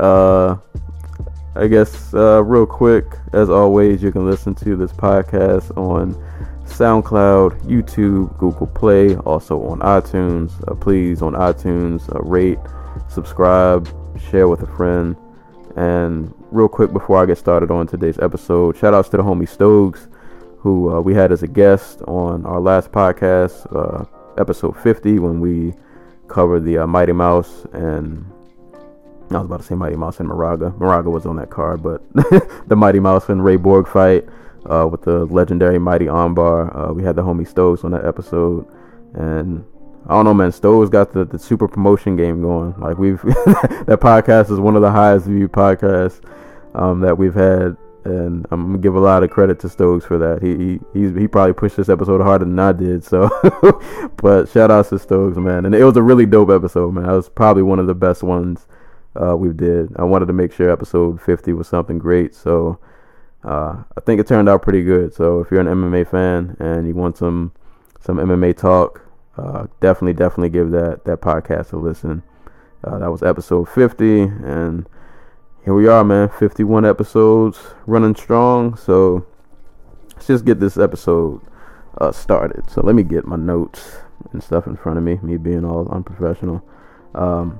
uh, 0.01 0.57
I 1.55 1.67
guess 1.67 2.13
uh, 2.13 2.43
real 2.43 2.65
quick, 2.65 3.05
as 3.33 3.49
always, 3.49 4.01
you 4.01 4.11
can 4.11 4.29
listen 4.29 4.55
to 4.55 4.75
this 4.75 4.91
podcast 4.93 5.75
on 5.77 6.15
SoundCloud, 6.65 7.61
YouTube, 7.63 8.37
Google 8.37 8.67
Play, 8.67 9.17
also 9.17 9.61
on 9.63 9.79
iTunes. 9.79 10.51
Uh, 10.69 10.75
please, 10.75 11.21
on 11.21 11.33
iTunes, 11.33 12.13
uh, 12.15 12.21
rate, 12.21 12.59
subscribe, 13.09 13.89
share 14.29 14.47
with 14.47 14.61
a 14.63 14.67
friend. 14.67 15.17
And 15.75 16.33
real 16.51 16.69
quick 16.69 16.93
before 16.93 17.21
I 17.21 17.25
get 17.25 17.37
started 17.37 17.71
on 17.71 17.87
today's 17.87 18.19
episode, 18.19 18.77
shout 18.77 18.93
outs 18.93 19.09
to 19.09 19.17
the 19.17 19.23
homie 19.23 19.47
Stokes, 19.47 20.07
who 20.59 20.95
uh, 20.95 21.01
we 21.01 21.13
had 21.13 21.31
as 21.31 21.43
a 21.43 21.47
guest 21.47 22.01
on 22.03 22.45
our 22.45 22.61
last 22.61 22.91
podcast. 22.91 23.67
Episode 24.37 24.77
50 24.77 25.19
when 25.19 25.39
we 25.39 25.73
covered 26.27 26.65
the 26.65 26.79
uh, 26.79 26.87
Mighty 26.87 27.11
Mouse 27.11 27.65
and 27.73 28.25
I 29.29 29.37
was 29.37 29.45
about 29.45 29.61
to 29.61 29.65
say 29.65 29.75
Mighty 29.75 29.95
Mouse 29.95 30.19
and 30.19 30.27
Moraga. 30.27 30.71
Moraga 30.77 31.09
was 31.09 31.25
on 31.25 31.37
that 31.37 31.49
card, 31.49 31.81
but 31.81 32.01
the 32.67 32.75
Mighty 32.75 32.99
Mouse 32.99 33.29
and 33.29 33.43
Ray 33.43 33.55
Borg 33.55 33.87
fight 33.87 34.27
uh, 34.65 34.87
with 34.91 35.03
the 35.03 35.25
legendary 35.25 35.79
Mighty 35.79 36.05
Armbar. 36.05 36.89
Uh, 36.89 36.93
we 36.93 37.03
had 37.03 37.15
the 37.15 37.23
homie 37.23 37.47
Stoves 37.47 37.83
on 37.83 37.91
that 37.91 38.05
episode, 38.05 38.67
and 39.13 39.65
I 40.07 40.15
don't 40.15 40.25
know, 40.25 40.33
man. 40.33 40.51
Stoves 40.51 40.89
got 40.89 41.13
the, 41.13 41.25
the 41.25 41.39
super 41.39 41.67
promotion 41.67 42.15
game 42.17 42.41
going. 42.41 42.77
Like 42.77 42.97
we've 42.97 43.21
that 43.23 43.99
podcast 44.01 44.51
is 44.51 44.59
one 44.59 44.75
of 44.75 44.81
the 44.81 44.91
highest 44.91 45.27
viewed 45.27 45.51
podcasts 45.51 46.21
um, 46.75 46.99
that 47.01 47.17
we've 47.17 47.33
had 47.35 47.77
and 48.03 48.45
I'm 48.51 48.67
gonna 48.67 48.77
give 48.79 48.95
a 48.95 48.99
lot 48.99 49.23
of 49.23 49.29
credit 49.29 49.59
to 49.59 49.69
Stokes 49.69 50.05
for 50.05 50.17
that. 50.17 50.41
He 50.41 50.79
he 50.93 51.19
he 51.19 51.27
probably 51.27 51.53
pushed 51.53 51.77
this 51.77 51.89
episode 51.89 52.21
harder 52.21 52.45
than 52.45 52.57
I 52.57 52.71
did. 52.71 53.03
So, 53.03 53.29
but 54.17 54.49
shout 54.49 54.71
out 54.71 54.87
to 54.89 54.99
Stokes, 54.99 55.37
man. 55.37 55.65
And 55.65 55.75
it 55.75 55.83
was 55.83 55.97
a 55.97 56.01
really 56.01 56.25
dope 56.25 56.49
episode, 56.49 56.93
man. 56.93 57.05
It 57.05 57.15
was 57.15 57.29
probably 57.29 57.63
one 57.63 57.79
of 57.79 57.87
the 57.87 57.93
best 57.93 58.23
ones 58.23 58.67
uh, 59.15 59.35
we 59.35 59.53
did. 59.53 59.89
I 59.97 60.03
wanted 60.03 60.27
to 60.27 60.33
make 60.33 60.51
sure 60.53 60.69
episode 60.69 61.21
50 61.21 61.53
was 61.53 61.67
something 61.67 61.99
great, 61.99 62.33
so 62.33 62.79
uh, 63.43 63.83
I 63.97 64.01
think 64.05 64.19
it 64.19 64.27
turned 64.27 64.49
out 64.49 64.61
pretty 64.61 64.83
good. 64.83 65.13
So 65.13 65.39
if 65.39 65.51
you're 65.51 65.61
an 65.61 65.67
MMA 65.67 66.09
fan 66.09 66.55
and 66.59 66.87
you 66.87 66.93
want 66.93 67.17
some 67.17 67.51
some 67.99 68.17
MMA 68.17 68.57
talk, 68.57 69.01
uh, 69.37 69.67
definitely 69.79 70.13
definitely 70.13 70.49
give 70.49 70.71
that 70.71 71.05
that 71.05 71.21
podcast 71.21 71.73
a 71.73 71.77
listen. 71.77 72.23
Uh, 72.83 72.97
that 72.97 73.11
was 73.11 73.21
episode 73.21 73.69
50, 73.69 74.21
and 74.21 74.87
here 75.63 75.75
we 75.75 75.87
are, 75.87 76.03
man. 76.03 76.29
51 76.29 76.85
episodes, 76.85 77.59
running 77.85 78.15
strong. 78.15 78.75
So 78.75 79.25
let's 80.15 80.27
just 80.27 80.45
get 80.45 80.59
this 80.59 80.77
episode 80.77 81.41
uh, 81.99 82.11
started. 82.11 82.69
So 82.69 82.81
let 82.81 82.95
me 82.95 83.03
get 83.03 83.25
my 83.25 83.35
notes 83.35 83.97
and 84.33 84.43
stuff 84.43 84.65
in 84.65 84.75
front 84.75 84.97
of 84.97 85.03
me. 85.03 85.19
Me 85.21 85.37
being 85.37 85.63
all 85.63 85.87
unprofessional. 85.89 86.65
Um, 87.13 87.59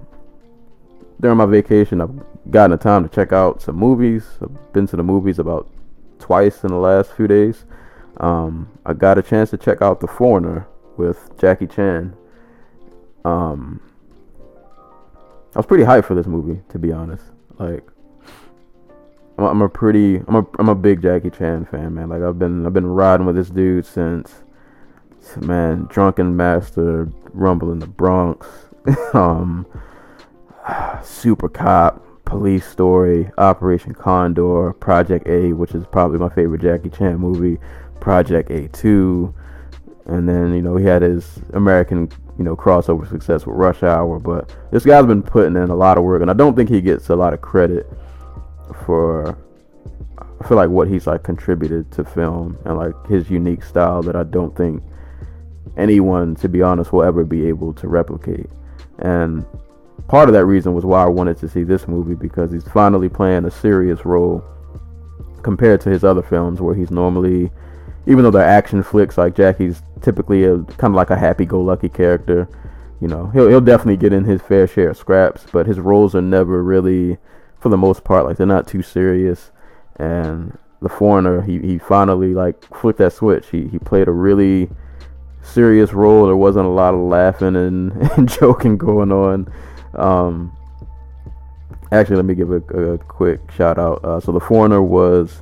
during 1.19 1.37
my 1.37 1.45
vacation, 1.45 2.01
I've 2.01 2.11
gotten 2.49 2.71
the 2.71 2.77
time 2.77 3.07
to 3.07 3.09
check 3.13 3.31
out 3.31 3.61
some 3.61 3.75
movies. 3.75 4.25
I've 4.41 4.73
been 4.73 4.87
to 4.87 4.95
the 4.95 5.03
movies 5.03 5.37
about 5.37 5.69
twice 6.17 6.63
in 6.63 6.69
the 6.69 6.77
last 6.77 7.11
few 7.13 7.27
days. 7.27 7.65
Um, 8.17 8.67
I 8.83 8.93
got 8.93 9.19
a 9.19 9.21
chance 9.21 9.51
to 9.51 9.57
check 9.57 9.83
out 9.83 9.99
The 9.99 10.07
Foreigner 10.07 10.67
with 10.97 11.29
Jackie 11.39 11.67
Chan. 11.67 12.15
Um, 13.23 13.79
I 15.53 15.59
was 15.59 15.67
pretty 15.67 15.83
hyped 15.83 16.05
for 16.05 16.15
this 16.15 16.25
movie, 16.25 16.61
to 16.69 16.79
be 16.79 16.91
honest. 16.91 17.23
Like, 17.59 17.90
I'm, 19.37 19.45
I'm 19.45 19.61
a 19.61 19.69
pretty, 19.69 20.17
I'm 20.27 20.35
a, 20.35 20.45
I'm 20.59 20.69
a 20.69 20.75
big 20.75 21.01
Jackie 21.01 21.29
Chan 21.29 21.65
fan, 21.65 21.93
man. 21.93 22.09
Like, 22.09 22.21
I've 22.21 22.39
been, 22.39 22.65
I've 22.65 22.73
been 22.73 22.87
riding 22.87 23.25
with 23.25 23.35
this 23.35 23.49
dude 23.49 23.85
since, 23.85 24.43
man, 25.37 25.85
Drunken 25.89 26.35
Master, 26.35 27.09
Rumble 27.33 27.71
in 27.71 27.79
the 27.79 27.87
Bronx, 27.87 28.47
um, 29.13 29.65
Super 31.03 31.49
Cop, 31.49 32.05
Police 32.25 32.65
Story, 32.65 33.29
Operation 33.37 33.93
Condor, 33.93 34.73
Project 34.73 35.27
A, 35.27 35.53
which 35.53 35.73
is 35.73 35.85
probably 35.91 36.17
my 36.17 36.29
favorite 36.29 36.61
Jackie 36.61 36.89
Chan 36.89 37.17
movie, 37.17 37.59
Project 37.99 38.49
A2, 38.49 39.33
and 40.05 40.27
then 40.27 40.53
you 40.53 40.61
know 40.61 40.75
he 40.77 40.85
had 40.85 41.01
his 41.01 41.39
American 41.53 42.09
you 42.37 42.43
know 42.43 42.55
crossover 42.55 43.07
success 43.07 43.45
with 43.45 43.55
Rush 43.55 43.83
Hour. 43.83 44.19
But 44.19 44.55
this 44.71 44.85
guy's 44.85 45.05
been 45.05 45.21
putting 45.21 45.55
in 45.55 45.69
a 45.69 45.75
lot 45.75 45.97
of 45.97 46.03
work, 46.03 46.21
and 46.21 46.31
I 46.31 46.33
don't 46.33 46.55
think 46.55 46.69
he 46.69 46.81
gets 46.81 47.09
a 47.09 47.15
lot 47.15 47.33
of 47.33 47.41
credit 47.41 47.91
for 48.85 49.37
for 50.47 50.55
like 50.55 50.69
what 50.69 50.87
he's 50.87 51.07
like 51.07 51.23
contributed 51.23 51.91
to 51.91 52.03
film 52.03 52.57
and 52.65 52.77
like 52.77 52.93
his 53.07 53.29
unique 53.29 53.63
style 53.63 54.01
that 54.01 54.15
I 54.15 54.23
don't 54.23 54.55
think 54.55 54.83
anyone, 55.77 56.35
to 56.37 56.49
be 56.49 56.61
honest, 56.61 56.91
will 56.91 57.03
ever 57.03 57.23
be 57.23 57.45
able 57.45 57.73
to 57.75 57.87
replicate. 57.87 58.49
And 58.99 59.45
part 60.07 60.29
of 60.29 60.33
that 60.33 60.45
reason 60.45 60.73
was 60.73 60.83
why 60.83 61.03
I 61.03 61.07
wanted 61.07 61.37
to 61.37 61.47
see 61.47 61.63
this 61.63 61.87
movie 61.87 62.15
because 62.15 62.51
he's 62.51 62.67
finally 62.67 63.07
playing 63.07 63.45
a 63.45 63.51
serious 63.51 64.03
role 64.03 64.43
compared 65.43 65.81
to 65.81 65.89
his 65.89 66.03
other 66.03 66.21
films 66.21 66.59
where 66.59 66.75
he's 66.75 66.91
normally 66.91 67.51
even 68.07 68.23
though 68.23 68.31
they're 68.31 68.43
action 68.43 68.81
flicks, 68.83 69.17
like 69.17 69.35
Jackie's 69.35 69.81
typically 70.01 70.43
a 70.43 70.57
kind 70.57 70.91
of 70.91 70.95
like 70.95 71.11
a 71.11 71.17
happy-go-lucky 71.17 71.89
character. 71.89 72.49
You 72.99 73.07
know, 73.07 73.27
he'll 73.27 73.47
he'll 73.47 73.61
definitely 73.61 73.97
get 73.97 74.13
in 74.13 74.23
his 74.23 74.41
fair 74.41 74.67
share 74.67 74.89
of 74.89 74.97
scraps, 74.97 75.45
but 75.51 75.67
his 75.67 75.79
roles 75.79 76.15
are 76.15 76.21
never 76.21 76.63
really, 76.63 77.17
for 77.61 77.69
the 77.69 77.77
most 77.77 78.03
part, 78.03 78.25
like 78.25 78.37
they're 78.37 78.47
not 78.47 78.67
too 78.67 78.81
serious. 78.81 79.51
And 79.97 80.57
the 80.81 80.89
foreigner, 80.89 81.41
he, 81.41 81.59
he 81.59 81.77
finally 81.77 82.33
like 82.33 82.63
flipped 82.75 82.99
that 82.99 83.13
switch. 83.13 83.47
He 83.49 83.67
he 83.67 83.77
played 83.79 84.07
a 84.07 84.11
really 84.11 84.69
serious 85.43 85.93
role. 85.93 86.25
There 86.25 86.35
wasn't 86.35 86.65
a 86.65 86.69
lot 86.69 86.93
of 86.93 86.99
laughing 87.01 87.55
and, 87.55 87.91
and 88.17 88.29
joking 88.29 88.77
going 88.77 89.11
on. 89.11 89.53
Um, 89.95 90.51
actually, 91.91 92.15
let 92.17 92.25
me 92.25 92.35
give 92.35 92.51
a, 92.51 92.57
a 92.57 92.97
quick 92.97 93.39
shout 93.51 93.77
out. 93.77 94.03
Uh, 94.03 94.19
so 94.19 94.31
the 94.31 94.39
foreigner 94.39 94.81
was 94.81 95.41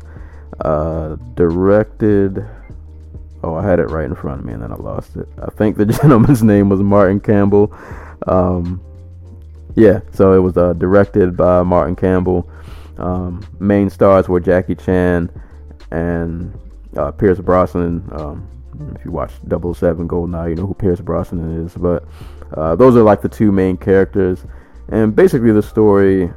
uh, 0.62 1.16
directed. 1.36 2.46
Oh, 3.42 3.56
I 3.56 3.64
had 3.64 3.80
it 3.80 3.90
right 3.90 4.06
in 4.06 4.16
front 4.16 4.42
of 4.42 4.46
me 4.46 4.52
and 4.52 4.62
then 4.62 4.74
I 4.74 4.76
lost 4.76 5.16
it. 5.16 5.28
I 5.42 5.50
think 5.52 5.78
the 5.78 5.86
gentleman's 6.02 6.44
name 6.44 6.68
was 6.68 6.82
Martin 6.82 7.22
Campbell. 7.22 7.74
Um, 8.28 8.82
yeah, 9.76 10.02
so 10.12 10.34
it 10.34 10.40
was 10.40 10.58
uh, 10.58 10.74
directed 10.74 11.38
by 11.38 11.64
Martin 11.64 11.96
Campbell. 11.96 12.50
Um, 12.98 13.46
main 13.60 13.90
stars 13.90 14.28
were 14.28 14.40
Jackie 14.40 14.76
Chan 14.76 15.30
and 15.92 16.58
uh, 16.98 17.12
Pierce 17.12 17.40
Brosnan. 17.40 18.08
Um, 18.12 18.48
if 18.96 19.06
you 19.06 19.12
watch 19.12 19.32
007 19.50 20.08
Goldeneye, 20.08 20.50
you 20.50 20.56
know 20.56 20.68
who 20.68 20.74
Pierce 20.74 21.02
Brosnan 21.02 21.66
is. 21.66 21.74
But 21.74 22.06
uh, 22.56 22.76
those 22.76 22.96
are 22.96 23.04
like 23.04 23.22
the 23.22 23.30
two 23.30 23.52
main 23.52 23.78
characters. 23.78 24.46
And 24.90 25.16
basically, 25.16 25.52
the 25.52 25.62
story 25.62 26.32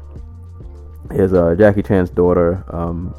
is 1.10 1.32
uh, 1.32 1.54
Jackie 1.56 1.82
Chan's 1.82 2.10
daughter 2.10 2.64
um, 2.68 3.14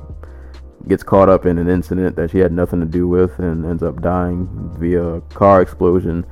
gets 0.88 1.04
caught 1.04 1.30
up 1.30 1.46
in 1.46 1.58
an 1.58 1.70
incident 1.70 2.16
that 2.16 2.32
she 2.32 2.40
had 2.40 2.52
nothing 2.52 2.80
to 2.80 2.86
do 2.86 3.08
with 3.08 3.40
and 3.40 3.66
ends 3.66 3.84
up 3.84 4.02
dying 4.02 4.48
via 4.78 5.04
a 5.04 5.22
car 5.22 5.62
explosion. 5.62 6.26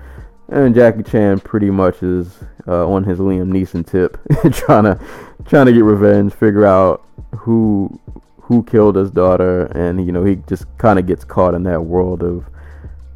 And 0.52 0.76
Jackie 0.76 1.04
Chan 1.04 1.40
pretty 1.40 1.70
much 1.70 2.04
is 2.04 2.40
uh, 2.68 2.88
on 2.88 3.04
his 3.04 3.20
Liam 3.20 3.52
Neeson 3.52 3.86
tip, 3.86 4.18
trying 4.54 4.84
to 4.84 5.00
trying 5.46 5.66
to 5.66 5.74
get 5.74 5.84
revenge, 5.84 6.34
figure 6.34 6.66
out 6.66 7.06
who 7.36 8.00
who 8.38 8.64
killed 8.64 8.96
his 8.96 9.10
daughter, 9.10 9.66
and 9.68 10.06
you 10.06 10.12
know 10.12 10.24
he 10.24 10.36
just 10.48 10.66
kind 10.78 11.00
of 11.00 11.08
gets 11.08 11.24
caught 11.24 11.54
in 11.54 11.64
that 11.64 11.82
world 11.82 12.22
of 12.22 12.46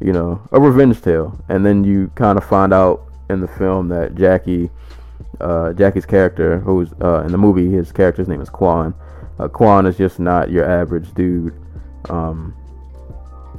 you 0.00 0.12
know 0.12 0.40
a 0.52 0.60
revenge 0.60 1.02
tale. 1.02 1.38
And 1.48 1.64
then 1.64 1.84
you 1.84 2.10
kind 2.14 2.38
of 2.38 2.44
find 2.44 2.72
out 2.72 3.02
in 3.28 3.40
the 3.40 3.48
film 3.48 3.88
that 3.88 4.14
Jackie, 4.14 4.70
uh, 5.40 5.74
Jackie's 5.74 6.06
character, 6.06 6.58
who's 6.60 6.90
uh, 7.02 7.22
in 7.26 7.32
the 7.32 7.38
movie, 7.38 7.70
his 7.70 7.92
character's 7.92 8.28
name 8.28 8.40
is 8.40 8.48
Quan 8.48 8.94
uh, 9.38 9.48
Quan 9.48 9.86
is 9.86 9.96
just 9.96 10.18
not 10.18 10.50
your 10.50 10.64
average 10.64 11.12
dude. 11.14 11.54
Um, 12.08 12.54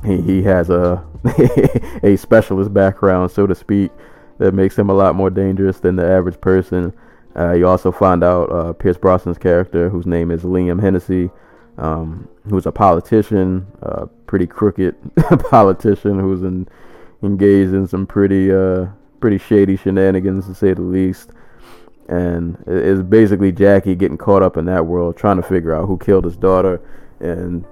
he 0.06 0.22
he 0.22 0.44
has 0.44 0.70
a 0.70 1.04
a 2.04 2.16
specialist 2.18 2.74
background, 2.74 3.32
so 3.32 3.48
to 3.48 3.56
speak, 3.56 3.92
that 4.38 4.54
makes 4.54 4.78
him 4.78 4.90
a 4.90 4.94
lot 4.94 5.16
more 5.16 5.30
dangerous 5.30 5.80
than 5.80 5.96
the 5.96 6.06
average 6.06 6.40
person. 6.42 6.94
Uh, 7.36 7.54
you 7.54 7.68
also 7.68 7.92
find 7.92 8.24
out 8.24 8.52
uh, 8.52 8.74
Pierce 8.74 8.98
Brosnan's 8.98 9.38
character, 9.38 9.90
whose 9.90 10.06
name 10.06 10.32
is 10.32 10.44
Liam 10.44 10.82
Hennessy, 10.82 11.30
um, 11.78 12.28
who's 12.50 12.66
a 12.66 12.72
politician, 12.72 13.68
a 13.82 14.08
pretty 14.08 14.48
crooked 14.48 14.96
politician 15.50 16.20
who's 16.20 16.42
in, 16.42 16.68
engaged 17.22 17.74
in 17.74 17.88
some 17.88 18.08
pretty 18.08 18.52
uh, 18.52 18.88
pretty 19.20 19.38
shady 19.38 19.78
shenanigans, 19.78 20.46
to 20.48 20.56
say 20.56 20.74
the 20.74 20.82
least 20.82 21.32
and 22.08 22.64
it's 22.68 23.02
basically 23.02 23.52
Jackie 23.52 23.96
getting 23.96 24.18
caught 24.18 24.42
up 24.42 24.58
in 24.58 24.66
that 24.66 24.86
world, 24.86 25.18
trying 25.18 25.38
to 25.38 25.44
figure 25.44 25.76
out 25.76 25.88
who 25.88 25.98
killed 25.98 26.24
his 26.24 26.38
daughter, 26.38 26.82
and 27.20 27.66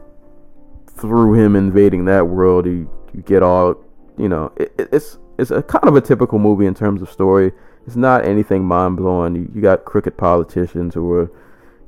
through 0.88 1.34
him 1.34 1.56
invading 1.56 2.06
that 2.06 2.28
world, 2.28 2.66
you 2.66 2.90
get 3.22 3.44
all, 3.44 3.76
you 4.18 4.30
know, 4.30 4.52
it, 4.58 4.74
it's 4.78 5.18
it's 5.38 5.52
a 5.52 5.62
kind 5.62 5.86
of 5.88 5.96
a 5.96 6.02
typical 6.02 6.40
movie 6.40 6.66
in 6.66 6.74
terms 6.74 7.02
of 7.02 7.10
story. 7.10 7.52
It's 7.86 7.96
not 7.96 8.26
anything 8.26 8.66
mind 8.66 8.98
blowing. 8.98 9.36
You, 9.36 9.52
you 9.54 9.62
got 9.62 9.86
crooked 9.86 10.18
politicians 10.18 10.94
who 10.94 11.12
are, 11.14 11.32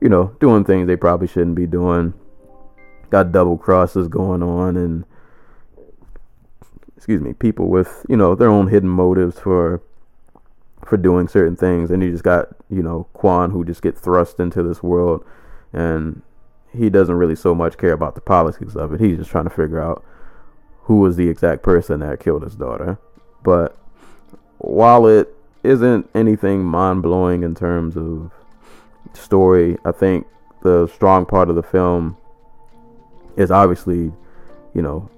you 0.01 0.09
know, 0.09 0.35
doing 0.39 0.63
things 0.63 0.87
they 0.87 0.95
probably 0.95 1.27
shouldn't 1.27 1.55
be 1.55 1.65
doing. 1.65 2.13
Got 3.09 3.31
double 3.31 3.57
crosses 3.57 4.07
going 4.07 4.43
on, 4.43 4.75
and 4.75 5.05
excuse 6.95 7.21
me, 7.21 7.33
people 7.33 7.67
with 7.67 8.05
you 8.09 8.17
know 8.17 8.35
their 8.35 8.49
own 8.49 8.67
hidden 8.67 8.89
motives 8.89 9.39
for 9.39 9.81
for 10.85 10.97
doing 10.97 11.27
certain 11.27 11.55
things, 11.55 11.89
and 11.89 12.03
you 12.03 12.11
just 12.11 12.23
got 12.23 12.49
you 12.69 12.83
know 12.83 13.07
Quan 13.13 13.51
who 13.51 13.63
just 13.63 13.81
get 13.81 13.97
thrust 13.97 14.39
into 14.39 14.61
this 14.61 14.83
world, 14.83 15.25
and 15.71 16.21
he 16.73 16.89
doesn't 16.89 17.15
really 17.15 17.35
so 17.35 17.55
much 17.55 17.77
care 17.77 17.93
about 17.93 18.15
the 18.15 18.21
politics 18.21 18.75
of 18.75 18.93
it. 18.93 18.99
He's 18.99 19.17
just 19.17 19.29
trying 19.29 19.45
to 19.45 19.49
figure 19.49 19.81
out 19.81 20.03
who 20.87 21.01
was 21.01 21.17
the 21.17 21.27
exact 21.27 21.63
person 21.63 21.99
that 21.99 22.17
killed 22.19 22.43
his 22.43 22.55
daughter. 22.55 22.97
But 23.43 23.77
while 24.57 25.05
it 25.05 25.33
isn't 25.63 26.09
anything 26.15 26.63
mind 26.63 27.01
blowing 27.01 27.43
in 27.43 27.55
terms 27.55 27.97
of 27.97 28.31
story, 29.13 29.77
I 29.83 29.91
think 29.91 30.25
the 30.63 30.87
strong 30.87 31.25
part 31.25 31.49
of 31.49 31.55
the 31.55 31.63
film 31.63 32.15
is 33.35 33.51
obviously, 33.51 34.13
you 34.73 34.81
know, 34.81 35.09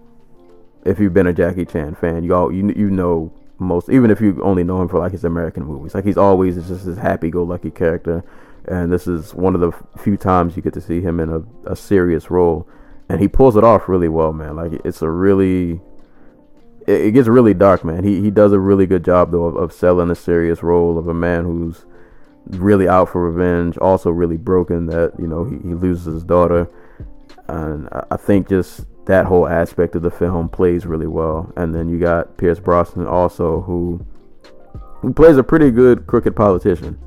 if 0.85 0.99
you've 0.99 1.13
been 1.13 1.27
a 1.27 1.33
Jackie 1.33 1.65
Chan 1.65 1.95
fan, 1.95 2.23
you 2.23 2.33
all 2.33 2.51
you 2.51 2.73
you 2.75 2.89
know 2.89 3.31
most 3.59 3.89
even 3.89 4.09
if 4.09 4.19
you 4.19 4.41
only 4.41 4.63
know 4.63 4.81
him 4.81 4.88
for 4.88 4.97
like 4.97 5.11
his 5.11 5.23
American 5.23 5.63
movies. 5.65 5.93
Like 5.93 6.03
he's 6.03 6.17
always 6.17 6.55
just 6.55 6.83
this 6.83 6.97
happy-go-lucky 6.97 7.71
character, 7.71 8.23
and 8.67 8.91
this 8.91 9.05
is 9.05 9.35
one 9.35 9.53
of 9.53 9.61
the 9.61 9.71
few 10.01 10.17
times 10.17 10.55
you 10.55 10.63
get 10.63 10.73
to 10.73 10.81
see 10.81 10.99
him 10.99 11.19
in 11.19 11.29
a, 11.29 11.71
a 11.71 11.75
serious 11.75 12.31
role, 12.31 12.67
and 13.09 13.19
he 13.19 13.27
pulls 13.27 13.55
it 13.55 13.63
off 13.63 13.89
really 13.89 14.09
well, 14.09 14.33
man. 14.33 14.55
Like 14.55 14.73
it's 14.85 15.01
a 15.01 15.09
really 15.09 15.81
it, 16.87 17.01
it 17.01 17.11
gets 17.11 17.27
really 17.27 17.53
dark, 17.53 17.83
man. 17.83 18.03
He 18.03 18.21
he 18.21 18.31
does 18.31 18.51
a 18.51 18.59
really 18.59 18.85
good 18.85 19.03
job 19.03 19.31
though 19.31 19.45
of, 19.45 19.55
of 19.55 19.73
selling 19.73 20.09
a 20.09 20.15
serious 20.15 20.63
role 20.63 20.97
of 20.97 21.07
a 21.07 21.13
man 21.13 21.43
who's 21.43 21.85
really 22.45 22.87
out 22.87 23.09
for 23.09 23.29
revenge, 23.29 23.77
also 23.77 24.09
really 24.09 24.37
broken 24.37 24.85
that 24.87 25.13
you 25.19 25.27
know 25.27 25.43
he, 25.43 25.57
he 25.57 25.73
loses 25.73 26.05
his 26.05 26.23
daughter, 26.23 26.69
and 27.47 27.87
I, 27.91 28.05
I 28.11 28.17
think 28.17 28.49
just 28.49 28.85
that 29.09 29.25
whole 29.25 29.47
aspect 29.47 29.95
of 29.95 30.03
the 30.03 30.11
film 30.11 30.47
plays 30.47 30.85
really 30.85 31.07
well. 31.07 31.51
And 31.57 31.73
then 31.73 31.89
you 31.89 31.99
got 31.99 32.37
Pierce 32.37 32.59
Brosnan 32.59 33.07
also, 33.07 33.61
who, 33.61 34.05
who 35.01 35.11
plays 35.13 35.37
a 35.37 35.43
pretty 35.43 35.71
good 35.71 36.05
crooked 36.05 36.35
politician. 36.35 36.99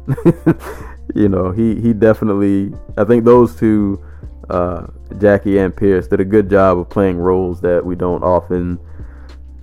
you 1.15 1.29
know, 1.29 1.53
he 1.53 1.81
he 1.81 1.93
definitely. 1.93 2.75
I 2.99 3.05
think 3.05 3.25
those 3.25 3.55
two, 3.55 4.05
uh, 4.51 4.87
Jackie 5.19 5.59
and 5.59 5.75
Pierce, 5.75 6.07
did 6.09 6.21
a 6.21 6.25
good 6.25 6.51
job 6.51 6.79
of 6.79 6.89
playing 6.89 7.19
roles 7.19 7.61
that 7.61 7.85
we 7.85 7.95
don't 7.95 8.23
often 8.23 8.79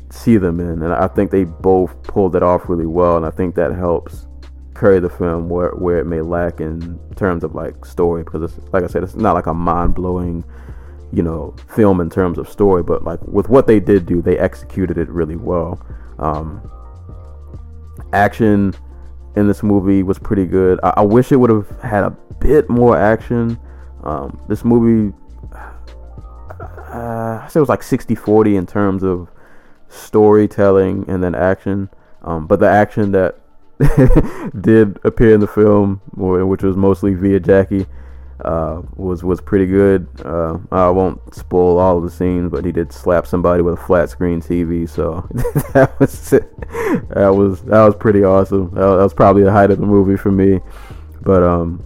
see 0.10 0.38
them 0.38 0.60
in, 0.60 0.82
and 0.82 0.94
I 0.94 1.08
think 1.08 1.32
they 1.32 1.44
both 1.44 2.02
pulled 2.04 2.36
it 2.36 2.44
off 2.44 2.70
really 2.70 2.86
well, 2.86 3.18
and 3.18 3.26
I 3.26 3.32
think 3.32 3.56
that 3.56 3.72
helps 3.74 4.28
carry 4.76 5.00
the 5.00 5.10
film 5.10 5.50
where 5.50 5.72
where 5.72 6.00
it 6.00 6.06
may 6.06 6.22
lack 6.22 6.62
in 6.62 7.00
terms 7.16 7.44
of 7.44 7.56
like 7.56 7.86
story, 7.86 8.24
because 8.24 8.44
it's 8.44 8.74
like 8.74 8.84
I 8.84 8.88
said, 8.88 9.04
it's 9.04 9.16
not 9.16 9.34
like 9.34 9.48
a 9.48 9.54
mind 9.54 9.96
blowing 9.96 10.44
you 11.12 11.24
know 11.24 11.56
film 11.68 12.02
in 12.02 12.08
terms 12.08 12.38
of 12.38 12.48
story 12.48 12.84
but 12.84 13.04
like 13.04 13.20
with 13.24 13.50
what 13.50 13.66
they 13.66 13.80
did 13.80 14.06
do 14.06 14.22
they 14.22 14.38
executed 14.38 14.98
it 14.98 15.10
really 15.10 15.36
well. 15.36 15.80
Um, 16.20 16.62
action 18.14 18.74
in 19.36 19.48
this 19.48 19.64
movie 19.64 20.04
was 20.04 20.20
pretty 20.20 20.46
good. 20.46 20.80
I, 20.84 20.94
I 20.98 21.02
wish 21.02 21.32
it 21.32 21.38
would 21.38 21.50
have 21.50 21.70
had 21.82 22.04
a 22.04 22.10
bit 22.40 22.70
more 22.70 22.98
action 22.98 23.60
um, 24.04 24.40
this 24.48 24.64
movie 24.64 25.16
uh, 25.54 27.42
i 27.44 27.48
say 27.50 27.60
it 27.60 27.62
was 27.62 27.70
like 27.70 27.84
60 27.84 28.16
40 28.16 28.56
in 28.56 28.66
terms 28.66 29.04
of 29.04 29.30
storytelling 29.88 31.06
and 31.10 31.24
then 31.24 31.36
action 31.36 31.90
um, 32.22 32.48
but 32.48 32.60
the 32.60 32.70
action 32.70 33.12
that 33.12 33.40
did 34.62 35.00
appear 35.04 35.34
in 35.34 35.40
the 35.40 35.48
film 35.48 36.02
which 36.16 36.64
was 36.64 36.76
mostly 36.76 37.14
via 37.14 37.40
jackie 37.40 37.86
uh, 38.44 38.82
was 38.96 39.24
was 39.24 39.42
pretty 39.42 39.66
good. 39.66 40.08
Uh, 40.24 40.58
I 40.72 40.90
won't 40.90 41.34
spoil 41.34 41.78
all 41.78 41.98
of 41.98 42.04
the 42.04 42.10
scenes, 42.10 42.50
but 42.50 42.64
he 42.64 42.72
did 42.72 42.94
slap 42.94 43.28
somebody 43.28 43.62
with 43.62 43.74
a 43.74 43.78
flat 43.78 44.10
screen 44.10 44.42
TV, 44.42 44.88
so 44.88 45.28
that 45.74 46.00
was 46.00 46.30
that 46.30 47.30
was 47.36 47.62
that 47.64 47.84
was 47.84 47.96
pretty 47.96 48.24
awesome. 48.24 48.74
That, 48.74 48.86
was 48.86 49.14
probably 49.14 49.44
the 49.44 49.52
height 49.52 49.72
of 49.72 49.80
the 49.80 49.86
movie 49.86 50.18
for 50.18 50.32
me. 50.32 50.62
But 51.22 51.44
um, 51.44 51.84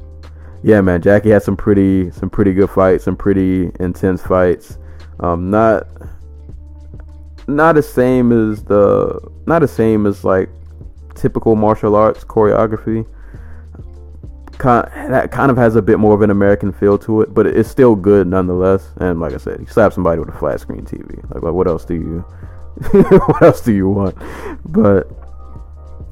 yeah, 0.63 0.81
man, 0.81 1.01
Jackie 1.01 1.29
had 1.29 1.43
some 1.43 1.57
pretty 1.57 2.09
some 2.11 2.29
pretty 2.29 2.53
good 2.53 2.69
fights, 2.69 3.03
some 3.03 3.15
pretty 3.15 3.71
intense 3.79 4.21
fights. 4.21 4.77
Um, 5.19 5.51
not 5.51 5.87
not 7.47 7.75
the 7.75 7.83
same 7.83 8.31
as 8.31 8.63
the 8.63 9.19
not 9.45 9.59
the 9.59 9.67
same 9.67 10.05
as 10.05 10.23
like 10.23 10.49
typical 11.15 11.55
martial 11.55 11.95
arts 11.95 12.23
choreography 12.23 13.05
kind 14.57 14.87
that 15.13 15.31
kind 15.31 15.51
of 15.51 15.57
has 15.57 15.75
a 15.75 15.81
bit 15.81 15.99
more 15.99 16.13
of 16.13 16.21
an 16.21 16.29
American 16.29 16.71
feel 16.71 16.97
to 16.99 17.21
it, 17.21 17.33
but 17.33 17.45
it's 17.45 17.69
still 17.69 17.95
good 17.95 18.27
nonetheless. 18.27 18.93
And 18.97 19.19
like 19.19 19.33
I 19.33 19.37
said, 19.37 19.59
you 19.59 19.65
slap 19.65 19.93
somebody 19.93 20.19
with 20.19 20.29
a 20.29 20.37
flat 20.37 20.59
screen 20.59 20.85
TV. 20.85 21.21
Like, 21.33 21.43
like 21.43 21.53
what 21.53 21.67
else 21.67 21.83
do 21.85 21.95
you 21.95 22.19
what 22.91 23.41
else 23.41 23.61
do 23.61 23.73
you 23.73 23.89
want? 23.89 24.17
But 24.65 25.09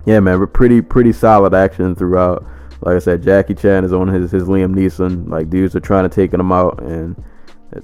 yeah, 0.05 0.19
man, 0.19 0.45
pretty 0.47 0.81
pretty 0.81 1.13
solid 1.13 1.53
action 1.53 1.95
throughout. 1.95 2.45
Like 2.81 2.95
I 2.95 2.99
said, 2.99 3.23
Jackie 3.23 3.53
Chan 3.53 3.85
is 3.85 3.93
on 3.93 4.07
his 4.07 4.31
his 4.31 4.43
Liam 4.43 4.73
Neeson. 4.73 5.29
Like 5.29 5.49
dudes 5.49 5.75
are 5.75 5.79
trying 5.79 6.09
to 6.09 6.13
take 6.13 6.33
him 6.33 6.51
out, 6.51 6.81
and 6.81 7.21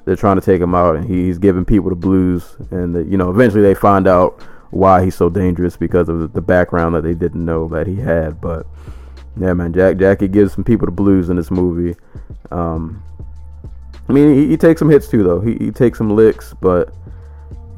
they're 0.05 0.15
trying 0.15 0.39
to 0.39 0.45
take 0.45 0.61
him 0.61 0.75
out, 0.75 0.95
and 0.95 1.07
he's 1.07 1.37
giving 1.37 1.65
people 1.65 1.89
the 1.89 1.95
blues. 1.95 2.55
And 2.71 2.95
the, 2.95 3.03
you 3.03 3.17
know, 3.17 3.29
eventually 3.29 3.61
they 3.61 3.75
find 3.75 4.07
out 4.07 4.41
why 4.71 5.03
he's 5.03 5.15
so 5.15 5.29
dangerous 5.29 5.77
because 5.77 6.09
of 6.09 6.33
the 6.33 6.41
background 6.41 6.95
that 6.95 7.03
they 7.03 7.13
didn't 7.13 7.45
know 7.45 7.67
that 7.69 7.87
he 7.87 7.95
had. 7.95 8.41
But 8.41 8.65
yeah, 9.39 9.53
man, 9.53 9.73
Jack 9.73 9.97
Jackie 9.97 10.27
gives 10.27 10.53
some 10.53 10.63
people 10.63 10.87
the 10.87 10.91
blues 10.91 11.29
in 11.29 11.35
this 11.35 11.51
movie. 11.51 11.95
Um, 12.51 13.03
I 14.09 14.13
mean, 14.13 14.35
he, 14.35 14.47
he, 14.47 14.57
takes 14.57 14.79
some 14.79 14.89
hits 14.89 15.07
too, 15.07 15.23
though. 15.23 15.41
He, 15.41 15.55
he 15.57 15.71
takes 15.71 15.97
some 15.97 16.15
licks, 16.15 16.53
but 16.61 16.93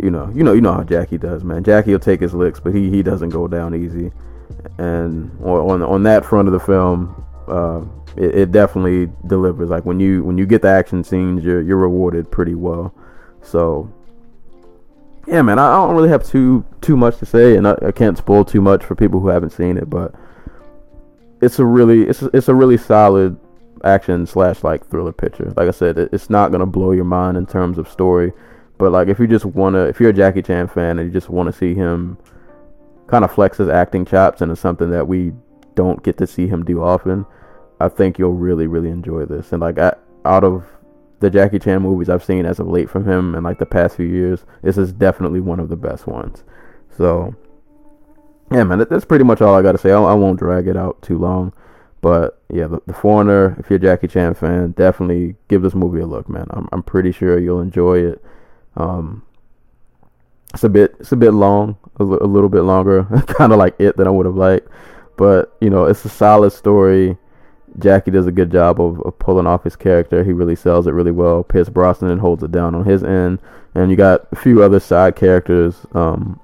you 0.02 0.12
know, 0.12 0.32
you 0.34 0.44
know, 0.44 0.54
you 0.54 0.62
know 0.62 0.74
how 0.74 0.84
Jackie 0.84 1.18
does, 1.18 1.44
man. 1.44 1.64
Jackie 1.64 1.92
will 1.92 2.00
take 2.00 2.22
his 2.22 2.34
licks, 2.34 2.60
but 2.60 2.74
he, 2.74 2.90
he 2.90 3.04
doesn't 3.04 3.30
go 3.30 3.48
down 3.48 3.76
easy. 3.76 4.12
And 4.78 5.32
on 5.44 5.82
on 5.82 6.04
that 6.04 6.26
front 6.26 6.48
of 6.48 6.54
the 6.54 6.60
film, 6.60 7.26
uh, 7.48 7.82
it, 8.16 8.36
it, 8.36 8.52
definitely 8.52 9.12
delivers. 9.28 9.70
Like 9.70 9.86
when 9.86 10.00
you 10.00 10.24
when 10.24 10.38
you 10.38 10.46
get 10.46 10.62
the 10.62 10.70
action 10.70 11.04
scenes, 11.04 11.44
you're 11.44 11.62
you're 11.62 11.78
rewarded 11.78 12.32
pretty 12.32 12.56
well. 12.56 12.94
So 13.42 13.92
yeah, 15.28 15.42
man, 15.42 15.60
I, 15.60 15.68
I 15.68 15.86
don't 15.86 15.96
really 15.96 16.10
have 16.10 16.26
too 16.26 16.66
too 16.82 16.98
much 16.98 17.18
to 17.20 17.26
say, 17.26 17.56
and 17.56 17.68
I, 17.68 17.76
I 17.88 17.92
can't 17.92 18.18
spoil 18.18 18.44
too 18.44 18.62
much 18.62 18.84
for 18.84 18.96
people 18.96 19.20
who 19.20 19.28
haven't 19.28 19.52
seen 19.52 19.78
it, 19.78 19.90
but 19.90 20.14
it's 21.42 21.60
a 21.60 21.66
really 21.66 22.04
it's 22.04 22.22
it's 22.34 22.48
a 22.48 22.56
really 22.56 22.78
solid 22.78 23.40
action 23.84 24.26
slash 24.26 24.64
like 24.64 24.86
thriller 24.88 25.14
picture. 25.14 25.54
Like 25.56 25.68
I 25.68 25.72
said, 25.72 25.98
it, 25.98 26.10
it's 26.14 26.30
not 26.30 26.52
gonna 26.52 26.66
blow 26.66 26.92
your 26.92 27.06
mind 27.06 27.38
in 27.38 27.46
terms 27.46 27.78
of 27.78 27.88
story, 27.88 28.34
but 28.78 28.92
like 28.92 29.08
if 29.08 29.20
you 29.20 29.28
just 29.28 29.46
wanna, 29.46 29.86
if 29.86 30.00
you're 30.00 30.10
a 30.10 30.14
Jackie 30.14 30.42
Chan 30.42 30.68
fan 30.70 31.00
and 31.00 31.08
you 31.08 31.14
just 31.14 31.30
want 31.30 31.48
to 31.48 31.54
see 31.54 31.74
him 31.74 32.18
kind 33.10 33.26
of 33.26 33.32
flex 33.32 33.58
his 33.58 33.70
acting 33.70 34.06
chops 34.06 34.42
and 34.42 34.52
it's 34.52 34.62
something 34.62 34.92
that 34.92 35.08
we 35.08 35.34
don't 35.76 36.04
get 36.04 36.18
to 36.18 36.28
see 36.28 36.48
him 36.48 36.64
do 36.64 36.82
often, 36.84 37.26
I 37.80 37.90
think 37.90 38.20
you'll 38.20 38.34
really 38.34 38.68
really 38.68 38.90
enjoy 38.90 39.26
this. 39.26 39.52
And 39.52 39.62
like 39.62 39.80
I, 39.80 39.94
out 40.26 40.44
of 40.44 40.66
the 41.20 41.30
Jackie 41.30 41.60
Chan 41.60 41.82
movies 41.82 42.10
I've 42.10 42.24
seen 42.24 42.46
as 42.46 42.60
of 42.60 42.68
late 42.68 42.90
from 42.90 43.06
him 43.06 43.36
in 43.36 43.44
like 43.44 43.60
the 43.60 43.66
past 43.66 43.96
few 43.96 44.08
years, 44.08 44.46
this 44.62 44.78
is 44.78 44.94
definitely 44.94 45.42
one 45.42 45.60
of 45.60 45.70
the 45.70 45.76
best 45.76 46.08
ones. 46.08 46.44
So 46.98 47.36
yeah, 48.52 48.64
man, 48.64 48.86
that's 48.90 49.06
pretty 49.06 49.24
much 49.24 49.42
all 49.42 49.56
I 49.56 49.62
got 49.62 49.74
to 49.74 49.78
say. 49.78 49.92
I, 49.92 50.02
I, 50.02 50.14
won't 50.14 50.40
drag 50.40 50.68
it 50.68 50.76
out 50.76 51.02
too 51.02 51.18
long. 51.18 51.54
But 52.02 52.42
yeah, 52.50 52.68
the, 52.68 52.82
the, 52.88 52.94
Foreigner, 52.94 53.56
if 53.60 53.70
you're 53.70 53.78
a 53.78 53.82
Jackie 53.82 54.08
Chan 54.08 54.36
fan, 54.36 54.72
definitely 54.72 55.36
give 55.50 55.62
this 55.62 55.76
movie 55.76 56.00
a 56.00 56.08
look, 56.08 56.30
man. 56.30 56.48
I'm, 56.52 56.68
I'm 56.72 56.82
pretty 56.82 57.12
sure 57.12 57.38
you'll 57.38 57.62
enjoy 57.62 58.00
it. 58.00 58.24
Um, 58.76 59.24
it's 60.54 60.64
a 60.64 60.70
bit 60.70 60.96
it's 61.00 61.12
a 61.12 61.18
bit 61.18 61.32
long, 61.32 61.78
a, 62.00 62.04
l- 62.04 62.20
a 62.22 62.26
little 62.26 62.50
bit 62.50 62.62
longer, 62.62 63.04
kind 63.28 63.52
of 63.52 63.60
like 63.60 63.80
it 63.80 63.98
than 63.98 64.08
I 64.08 64.12
would 64.12 64.26
have 64.26 64.36
liked. 64.36 64.68
But 65.18 65.56
you 65.62 65.70
know, 65.70 65.86
it's 65.86 66.06
a 66.06 66.10
solid 66.10 66.52
story. 66.52 67.18
Jackie 67.78 68.12
does 68.12 68.26
a 68.26 68.32
good 68.32 68.52
job 68.52 68.82
of, 68.82 69.00
of, 69.02 69.20
pulling 69.20 69.46
off 69.46 69.64
his 69.64 69.76
character. 69.76 70.24
He 70.24 70.34
really 70.34 70.56
sells 70.56 70.88
it 70.88 70.92
really 70.92 71.12
well. 71.12 71.44
Pierce 71.44 71.70
Brosnan 71.70 72.18
holds 72.18 72.42
it 72.42 72.52
down 72.52 72.74
on 72.74 72.84
his 72.84 73.04
end, 73.04 73.40
and 73.76 73.92
you 73.92 73.98
got 73.98 74.28
a 74.32 74.36
few 74.36 74.64
other 74.64 74.80
side 74.80 75.16
characters 75.16 75.76
um, 75.94 76.40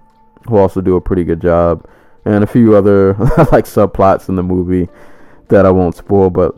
who 0.48 0.58
also 0.58 0.82
do 0.82 0.96
a 0.96 1.02
pretty 1.02 1.24
good 1.24 1.42
job 1.42 1.88
and 2.26 2.44
a 2.44 2.48
few 2.48 2.76
other 2.76 3.14
like 3.52 3.66
subplots 3.66 4.30
in 4.30 4.36
the 4.36 4.44
movie 4.44 4.90
that 5.48 5.66
I 5.66 5.72
won't 5.72 5.96
spoil. 5.96 6.30
But 6.30 6.56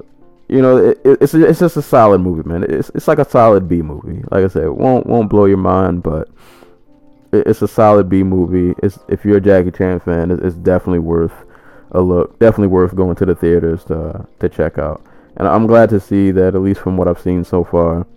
you 0.50 0.62
know, 0.62 0.78
it, 0.78 1.00
it's 1.04 1.34
it's 1.34 1.60
just 1.60 1.78
a 1.78 1.82
solid 1.82 2.20
movie, 2.20 2.48
man. 2.48 2.64
It's 2.64 2.90
it's 2.96 3.08
like 3.08 3.20
a 3.20 3.30
solid 3.30 3.68
B 3.68 3.82
movie. 3.82 4.24
Like 4.32 4.46
I 4.46 4.48
said, 4.48 4.64
it 4.64 4.76
won't 4.76 5.06
won't 5.06 5.30
blow 5.30 5.46
your 5.46 5.58
mind, 5.58 6.04
but 6.04 6.30
it's 7.46 7.62
a 7.62 7.68
solid 7.68 8.10
B 8.10 8.24
movie. 8.24 8.74
It's 8.84 9.00
if 9.08 9.26
you're 9.26 9.38
a 9.38 9.42
Jackie 9.42 9.72
Chan 9.72 10.02
fan, 10.02 10.32
it's, 10.32 10.42
it's 10.42 10.56
definitely 10.56 11.00
worth 11.00 11.34
a 11.92 12.02
look. 12.02 12.40
Definitely 12.40 12.68
worth 12.68 12.96
going 12.96 13.16
to 13.18 13.26
the 13.26 13.36
theaters 13.36 13.84
to 13.86 14.28
to 14.40 14.50
check 14.50 14.78
out. 14.78 15.04
And 15.38 15.48
I'm 15.48 15.68
glad 15.68 15.90
to 15.90 16.00
see 16.00 16.32
that 16.32 16.56
at 16.56 16.62
least 16.62 16.82
from 16.82 16.98
what 16.98 17.08
I've 17.08 17.20
seen 17.20 17.44
so 17.44 17.64
far. 17.64 18.08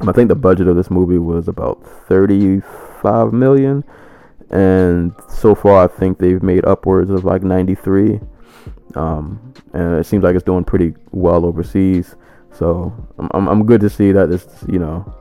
I 0.00 0.12
think 0.12 0.28
the 0.28 0.34
budget 0.34 0.68
of 0.68 0.76
this 0.76 0.90
movie 0.90 1.18
was 1.18 1.48
about 1.48 1.82
35 2.08 3.32
million 3.32 3.82
and 4.50 5.12
so 5.28 5.54
far 5.54 5.84
I 5.84 5.86
think 5.88 6.18
they've 6.18 6.42
made 6.42 6.64
upwards 6.64 7.10
of 7.10 7.24
like 7.24 7.42
93 7.42 8.20
um, 8.94 9.54
and 9.72 9.98
it 9.98 10.06
seems 10.06 10.22
like 10.22 10.34
it's 10.34 10.44
doing 10.44 10.64
pretty 10.64 10.94
well 11.10 11.44
overseas 11.44 12.14
so 12.52 12.92
I'm, 13.32 13.48
I'm 13.48 13.66
good 13.66 13.80
to 13.80 13.90
see 13.90 14.12
that 14.12 14.30
this 14.30 14.46
you 14.68 14.78
know 14.78 15.14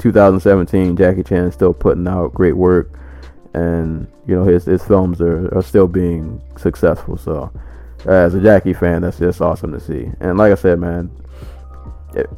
2017 0.00 0.96
Jackie 0.96 1.22
Chan 1.22 1.44
is 1.44 1.54
still 1.54 1.72
putting 1.72 2.06
out 2.08 2.34
great 2.34 2.56
work. 2.56 2.90
And 3.52 4.06
you 4.26 4.36
know 4.36 4.44
his, 4.44 4.64
his 4.64 4.84
films 4.84 5.20
are, 5.20 5.52
are 5.56 5.62
still 5.62 5.88
being 5.88 6.40
successful. 6.56 7.16
So 7.16 7.52
as 8.06 8.34
a 8.34 8.40
Jackie 8.40 8.72
fan 8.72 9.02
that's 9.02 9.18
just 9.18 9.40
awesome 9.40 9.72
to 9.72 9.80
see. 9.80 10.10
And 10.20 10.38
like 10.38 10.52
I 10.52 10.56
said 10.56 10.78
man 10.78 11.10
it, 12.14 12.28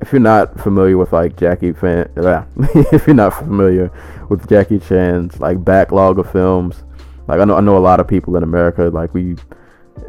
if 0.00 0.12
you're 0.12 0.20
not 0.20 0.58
familiar 0.60 0.96
with 0.96 1.12
like 1.12 1.36
Jackie 1.36 1.72
fan, 1.72 2.10
if 2.16 3.06
you're 3.06 3.14
not 3.14 3.34
familiar 3.34 3.90
with 4.28 4.48
Jackie 4.48 4.78
Chan's 4.78 5.40
like 5.40 5.64
backlog 5.64 6.18
of 6.18 6.30
films, 6.30 6.84
like 7.26 7.40
I 7.40 7.44
know 7.44 7.56
I 7.56 7.60
know 7.60 7.76
a 7.76 7.78
lot 7.78 8.00
of 8.00 8.08
people 8.08 8.36
in 8.36 8.42
America 8.42 8.90
like 8.92 9.14
we 9.14 9.36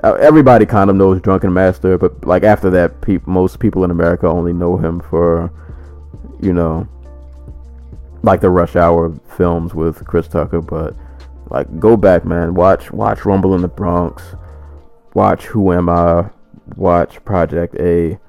uh, 0.03 0.13
everybody 0.13 0.65
kind 0.65 0.89
of 0.89 0.95
knows 0.95 1.21
Drunken 1.21 1.53
Master, 1.53 1.97
but 1.97 2.25
like 2.25 2.43
after 2.43 2.69
that, 2.69 3.01
pe- 3.01 3.19
most 3.25 3.59
people 3.59 3.83
in 3.83 3.91
America 3.91 4.27
only 4.27 4.53
know 4.53 4.77
him 4.77 4.99
for 4.99 5.51
you 6.41 6.53
know 6.53 6.87
like 8.23 8.41
the 8.41 8.49
Rush 8.49 8.75
Hour 8.75 9.13
films 9.37 9.73
with 9.73 10.05
Chris 10.05 10.27
Tucker, 10.27 10.61
but 10.61 10.95
like 11.49 11.79
go 11.79 11.97
back, 11.97 12.25
man, 12.25 12.53
watch 12.53 12.91
watch 12.91 13.25
Rumble 13.25 13.55
in 13.55 13.61
the 13.61 13.67
Bronx, 13.67 14.23
watch 15.13 15.45
Who 15.45 15.71
Am 15.71 15.89
I, 15.89 16.29
watch 16.75 17.23
Project 17.25 17.75
A. 17.79 18.19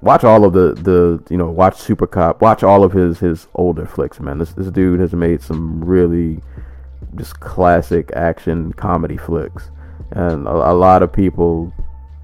Watch 0.00 0.24
all 0.24 0.44
of 0.44 0.52
the 0.52 0.74
the 0.74 1.22
you 1.30 1.36
know 1.36 1.50
watch 1.50 1.76
Super 1.76 2.06
Cop, 2.06 2.40
watch 2.40 2.62
all 2.62 2.82
of 2.82 2.92
his 2.92 3.20
his 3.20 3.46
older 3.54 3.86
flicks, 3.86 4.18
man. 4.18 4.38
This 4.38 4.52
this 4.52 4.68
dude 4.68 5.00
has 5.00 5.12
made 5.12 5.42
some 5.42 5.84
really 5.84 6.40
just 7.14 7.38
classic 7.40 8.10
action 8.14 8.72
comedy 8.72 9.16
flicks, 9.16 9.70
and 10.10 10.46
a, 10.46 10.50
a 10.50 10.74
lot 10.74 11.02
of 11.02 11.12
people 11.12 11.72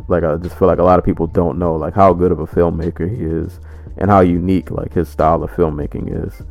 like 0.09 0.25
I 0.25 0.37
just 0.37 0.59
feel 0.59 0.67
like 0.67 0.79
a 0.79 0.85
lot 0.85 0.99
of 0.99 1.05
people 1.05 1.27
don't 1.27 1.59
know 1.59 1.77
like 1.77 1.95
how 1.95 2.13
good 2.15 2.33
of 2.33 2.41
a 2.41 2.47
filmmaker 2.47 3.09
he 3.09 3.23
is 3.25 3.61
and 3.99 4.11
how 4.11 4.21
unique 4.21 4.71
like 4.71 4.95
his 4.95 5.09
style 5.09 5.43
of 5.43 5.51
filmmaking 5.51 6.27
is. 6.27 6.43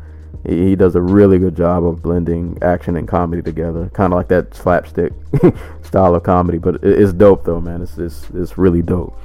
he, 0.45 0.69
he 0.69 0.75
does 0.75 0.95
a 0.95 1.01
really 1.01 1.39
good 1.39 1.55
job 1.55 1.85
of 1.85 2.01
blending 2.01 2.57
action 2.61 2.95
and 2.95 3.07
comedy 3.07 3.41
together, 3.41 3.89
kind 3.93 4.13
of 4.13 4.17
like 4.17 4.27
that 4.27 4.53
slapstick 4.53 5.13
style 5.83 6.15
of 6.15 6.23
comedy. 6.23 6.57
But 6.57 6.75
it, 6.75 6.99
it's 6.99 7.13
dope 7.13 7.45
though, 7.45 7.61
man. 7.61 7.81
It's 7.81 7.97
it's 7.97 8.29
it's 8.31 8.57
really 8.57 8.81
dope. 8.81 9.17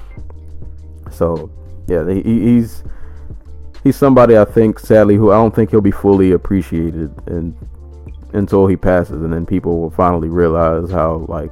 So 1.10 1.50
yeah, 1.88 2.08
he, 2.08 2.22
he's 2.22 2.84
he's 3.84 3.96
somebody 3.96 4.38
I 4.38 4.44
think, 4.44 4.78
sadly, 4.78 5.16
who 5.16 5.30
I 5.30 5.36
don't 5.36 5.54
think 5.54 5.70
he'll 5.70 5.80
be 5.80 5.90
fully 5.90 6.32
appreciated 6.32 7.12
and 7.26 7.54
until 8.32 8.66
he 8.66 8.76
passes, 8.76 9.22
and 9.22 9.32
then 9.32 9.44
people 9.44 9.80
will 9.80 9.90
finally 9.90 10.28
realize 10.28 10.90
how 10.90 11.26
like 11.28 11.50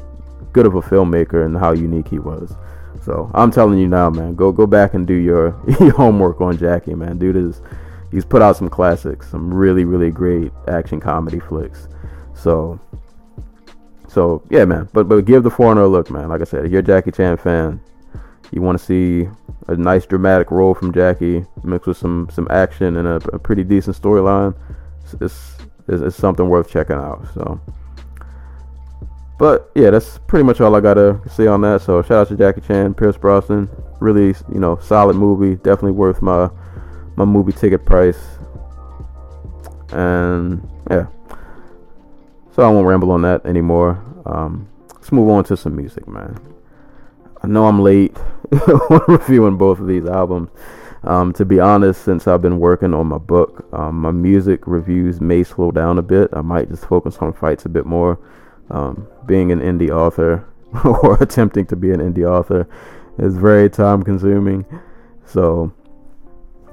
good 0.53 0.67
of 0.67 0.75
a 0.75 0.81
filmmaker 0.81 1.45
and 1.45 1.57
how 1.57 1.73
unique 1.73 2.09
he 2.09 2.19
was. 2.19 2.55
So 3.03 3.31
I'm 3.35 3.51
telling 3.51 3.79
you 3.79 3.89
now, 3.89 4.11
man, 4.11 4.35
go 4.35 4.53
go 4.53 4.67
back 4.67 4.95
and 4.95 5.07
do 5.07 5.15
your, 5.15 5.59
your 5.81 5.93
homework 5.93 6.41
on 6.41 6.57
Jackie, 6.59 6.95
man. 6.95 7.19
Dude 7.19 7.37
is 7.37 7.63
he's 8.11 8.25
put 8.25 8.43
out 8.43 8.57
some 8.57 8.69
classics, 8.69 9.31
some 9.31 9.53
really 9.53 9.85
really 9.85 10.11
great 10.11 10.53
action 10.69 11.01
comedy 11.01 11.41
flicks. 11.41 11.89
So 12.35 12.79
so 14.09 14.43
yeah, 14.51 14.65
man. 14.65 14.89
But 14.93 15.09
but 15.09 15.25
give 15.25 15.43
the 15.43 15.51
foreigner 15.51 15.83
a 15.83 15.89
look, 15.89 16.11
man. 16.11 16.29
Like 16.29 16.41
I 16.43 16.45
said, 16.45 16.65
if 16.67 16.73
you're 16.73 16.81
a 16.81 16.85
Jackie 16.85 17.13
Chan 17.13 17.39
fan, 17.39 17.81
you 18.53 18.61
want 18.61 18.79
to 18.79 18.85
see 18.85 19.29
a 19.69 19.77
nice 19.77 20.05
dramatic 20.05 20.51
role 20.51 20.75
from 20.75 20.93
Jackie 20.93 21.45
mixed 21.63 21.87
with 21.87 21.97
some 21.97 22.29
some 22.31 22.49
action 22.51 22.97
and 22.97 23.09
a, 23.09 23.17
a 23.33 23.39
pretty 23.39 23.65
decent 23.65 23.97
storyline. 23.97 24.55
It's, 25.05 25.15
it's, 25.21 25.57
it's 25.89 26.17
something 26.17 26.49
worth 26.49 26.71
checking 26.71 26.97
out. 26.97 27.27
So. 27.35 27.61
But 29.41 29.71
yeah, 29.75 29.89
that's 29.89 30.19
pretty 30.27 30.45
much 30.45 30.61
all 30.61 30.77
I 30.77 30.81
gotta 30.81 31.19
say 31.27 31.47
on 31.47 31.63
that. 31.63 31.81
So 31.81 32.03
shout 32.03 32.13
out 32.19 32.29
to 32.29 32.37
Jackie 32.37 32.61
Chan, 32.61 32.93
Pierce 32.93 33.17
Brosnan. 33.17 33.71
Really, 33.99 34.35
you 34.53 34.61
know, 34.61 34.77
solid 34.83 35.17
movie. 35.17 35.57
Definitely 35.57 35.93
worth 35.93 36.21
my 36.21 36.51
my 37.17 37.25
movie 37.25 37.53
ticket 37.53 37.87
price. 37.87 38.21
And 39.93 40.69
yeah, 40.91 41.07
so 42.55 42.65
I 42.65 42.69
won't 42.69 42.87
ramble 42.87 43.13
on 43.13 43.23
that 43.23 43.47
anymore. 43.47 44.05
Um, 44.27 44.69
let's 44.93 45.11
move 45.11 45.31
on 45.31 45.45
to 45.45 45.57
some 45.57 45.75
music, 45.75 46.07
man. 46.07 46.39
I 47.43 47.47
know 47.47 47.65
I'm 47.65 47.81
late 47.81 48.15
reviewing 49.09 49.57
both 49.57 49.81
of 49.81 49.87
these 49.87 50.05
albums. 50.05 50.51
Um, 51.03 51.33
to 51.33 51.47
be 51.47 51.61
honest, 51.61 52.05
since 52.05 52.29
I've 52.29 52.43
been 52.43 52.61
working 52.61 52.93
on 52.93 53.07
my 53.07 53.17
book, 53.17 53.67
um, 53.73 54.03
my 54.03 54.11
music 54.11 54.67
reviews 54.67 55.19
may 55.19 55.45
slow 55.45 55.71
down 55.71 55.97
a 55.97 56.03
bit. 56.03 56.29
I 56.35 56.43
might 56.43 56.69
just 56.69 56.85
focus 56.85 57.17
on 57.23 57.33
fights 57.33 57.65
a 57.65 57.71
bit 57.71 57.87
more. 57.87 58.19
Um, 58.71 59.09
being 59.27 59.51
an 59.51 59.61
indie 59.61 59.91
author 59.91 60.47
or 60.85 61.21
attempting 61.21 61.67
to 61.67 61.77
be 61.77 61.91
an 61.91 62.01
indie 62.01 62.29
author 62.29 62.69
is 63.19 63.37
very 63.37 63.69
time 63.69 64.03
consuming. 64.03 64.65
So, 65.27 65.73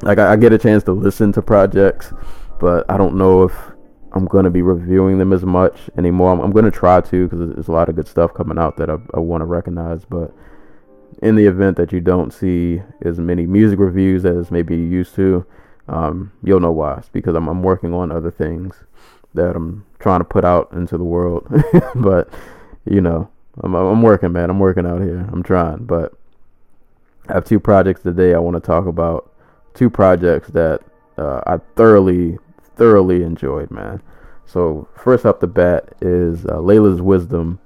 like, 0.02 0.20
I, 0.20 0.34
I 0.34 0.36
get 0.36 0.54
a 0.54 0.58
chance 0.58 0.84
to 0.84 0.92
listen 0.92 1.32
to 1.34 1.42
projects, 1.42 2.14
but 2.60 2.90
I 2.90 2.98
don't 2.98 3.16
know 3.16 3.44
if 3.44 3.54
I'm 4.14 4.26
going 4.26 4.46
to 4.46 4.50
be 4.50 4.62
reviewing 4.62 5.18
them 5.18 5.34
as 5.34 5.44
much 5.44 5.90
anymore. 5.98 6.32
I'm, 6.32 6.40
I'm 6.40 6.52
going 6.52 6.66
to 6.66 6.72
try 6.72 7.02
to 7.02 7.28
because 7.28 7.54
there's 7.54 7.68
a 7.68 7.72
lot 7.72 7.90
of 7.90 7.96
good 7.96 8.08
stuff 8.08 8.34
coming 8.34 8.58
out 8.58 8.78
that 8.78 8.90
I, 8.90 8.98
I 9.14 9.20
want 9.20 9.42
to 9.42 9.46
recognize. 9.46 10.06
But 10.06 10.34
in 11.22 11.36
the 11.36 11.46
event 11.46 11.78
that 11.78 11.92
you 11.92 12.00
don't 12.00 12.32
see 12.32 12.82
as 13.04 13.20
many 13.20 13.46
music 13.46 13.80
reviews 13.80 14.26
as 14.26 14.52
maybe 14.52 14.76
you 14.76 14.84
used 14.84 15.16
to, 15.16 15.46
um, 15.88 16.32
you'll 16.44 16.60
know 16.60 16.72
why. 16.72 16.98
It's 16.98 17.10
because 17.10 17.36
I'm, 17.36 17.48
I'm 17.48 17.64
working 17.64 17.94
on 17.94 18.12
other 18.12 18.32
things 18.32 18.84
that 19.34 19.56
I'm 19.56 19.86
trying 20.00 20.20
to 20.20 20.26
put 20.26 20.46
out 20.46 20.72
into 20.72 20.98
the 20.98 21.04
world. 21.04 21.48
but 21.96 22.30
you 22.86 23.02
know, 23.02 23.30
I'm 23.62 23.76
I'm 23.76 24.02
working, 24.02 24.32
man. 24.32 24.50
I'm 24.50 24.60
working 24.60 24.86
out 24.86 25.02
here. 25.02 25.28
I'm 25.32 25.44
trying, 25.44 25.86
but 25.86 26.14
I 27.30 27.34
have 27.34 27.46
two 27.46 27.60
projects 27.60 28.02
today. 28.02 28.34
I 28.34 28.40
want 28.40 28.56
to 28.56 28.62
talk 28.62 28.86
about 28.86 29.32
two 29.74 29.90
projects 29.90 30.50
that 30.50 30.82
uh, 31.18 31.42
I 31.46 31.58
thoroughly, 31.76 32.38
thoroughly 32.76 33.24
enjoyed, 33.24 33.72
man. 33.72 34.02
So 34.46 34.88
first 34.96 35.26
up 35.26 35.40
the 35.40 35.48
bat 35.48 35.94
is 36.02 36.46
uh, 36.46 36.60
Laila's 36.60 37.02
Wisdom, 37.02 37.60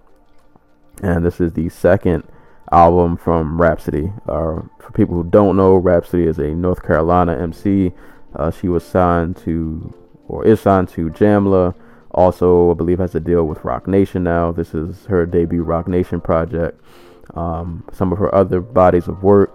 and 1.04 1.24
this 1.24 1.39
is 1.39 1.54
the 1.54 1.69
second 1.69 2.24
album 2.71 3.17
from 3.17 3.62
Rapsody. 3.62 4.12
Uh, 4.28 4.62
for 4.80 4.91
people 4.93 5.15
who 5.15 5.24
don't 5.24 5.58
know, 5.58 5.76
Rapsody 5.76 6.24
is 6.24 6.39
a 6.39 6.50
North 6.56 6.82
Carolina 6.84 7.38
MC. 7.38 7.91
Uh, 8.36 8.50
she 8.50 8.67
was 8.67 8.84
signed 8.84 9.38
to 9.38 9.93
or 10.32 10.46
is 10.46 10.62
signed 10.62 10.88
to 10.88 11.10
Jamla. 11.10 11.76
Also, 12.12 12.72
I 12.72 12.74
believe 12.74 13.00
has 13.00 13.15
a 13.15 13.20
deal 13.20 13.44
with 13.46 13.63
Roc 13.63 13.88
Nation 13.88 14.24
now. 14.24 14.52
This 14.52 14.74
is 14.74 15.06
her 15.06 15.26
debut 15.26 15.62
Roc 15.62 15.88
Nation 15.88 16.22
project. 16.22 16.82
Um, 17.36 17.84
some 17.91 18.12
of 18.12 18.17
her 18.17 18.34
other 18.34 18.62
bodies 18.62 19.08
of 19.08 19.22
work. 19.24 19.52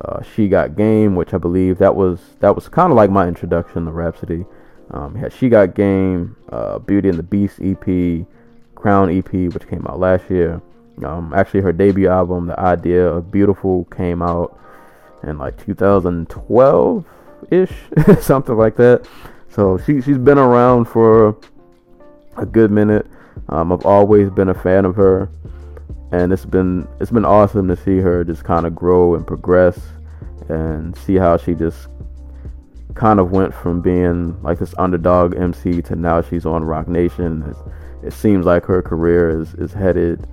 Uh, 0.00 0.22
she 0.22 0.48
got 0.48 0.76
game, 0.76 1.14
which 1.14 1.34
I 1.34 1.38
believe 1.38 1.78
that 1.78 1.94
was 1.94 2.20
that 2.40 2.54
was 2.54 2.68
kind 2.68 2.90
of 2.90 2.96
like 2.96 3.10
my 3.10 3.28
introduction 3.28 3.84
to 3.84 3.92
Rapsody. 3.92 4.44
Um, 4.90 5.14
had 5.14 5.32
she 5.32 5.48
got 5.48 5.74
game, 5.74 6.36
uh, 6.50 6.78
Beauty 6.78 7.08
and 7.08 7.18
the 7.18 7.22
Beast 7.22 7.58
EP, 7.62 8.26
Crown 8.74 9.10
EP, 9.10 9.32
which 9.52 9.68
came 9.68 9.86
out 9.86 10.00
last 10.00 10.28
year. 10.30 10.60
Um, 11.04 11.32
actually, 11.34 11.60
her 11.60 11.72
debut 11.72 12.08
album, 12.08 12.46
The 12.46 12.58
Idea 12.58 13.06
of 13.06 13.30
Beautiful, 13.30 13.84
came 13.86 14.22
out 14.22 14.58
in 15.22 15.38
like 15.38 15.62
2012 15.64 17.04
ish, 17.50 17.72
something 18.20 18.56
like 18.56 18.76
that. 18.76 19.06
So 19.54 19.78
she 19.78 20.00
she's 20.00 20.18
been 20.18 20.38
around 20.38 20.86
for 20.86 21.36
a 22.36 22.44
good 22.44 22.72
minute. 22.72 23.06
Um, 23.48 23.72
I've 23.72 23.86
always 23.86 24.28
been 24.28 24.48
a 24.48 24.54
fan 24.54 24.84
of 24.84 24.96
her, 24.96 25.30
and 26.10 26.32
it's 26.32 26.44
been 26.44 26.88
it's 27.00 27.12
been 27.12 27.24
awesome 27.24 27.68
to 27.68 27.76
see 27.76 27.98
her 27.98 28.24
just 28.24 28.42
kind 28.42 28.66
of 28.66 28.74
grow 28.74 29.14
and 29.14 29.24
progress, 29.24 29.78
and 30.48 30.96
see 30.96 31.14
how 31.14 31.36
she 31.36 31.54
just 31.54 31.86
kind 32.94 33.20
of 33.20 33.30
went 33.30 33.54
from 33.54 33.80
being 33.80 34.40
like 34.42 34.58
this 34.58 34.74
underdog 34.76 35.36
MC 35.36 35.82
to 35.82 35.94
now 35.94 36.20
she's 36.20 36.44
on 36.44 36.64
Roc 36.64 36.88
Nation. 36.88 37.42
It, 38.02 38.08
it 38.08 38.12
seems 38.12 38.44
like 38.44 38.64
her 38.64 38.82
career 38.82 39.40
is 39.40 39.54
is 39.54 39.72
headed, 39.72 40.26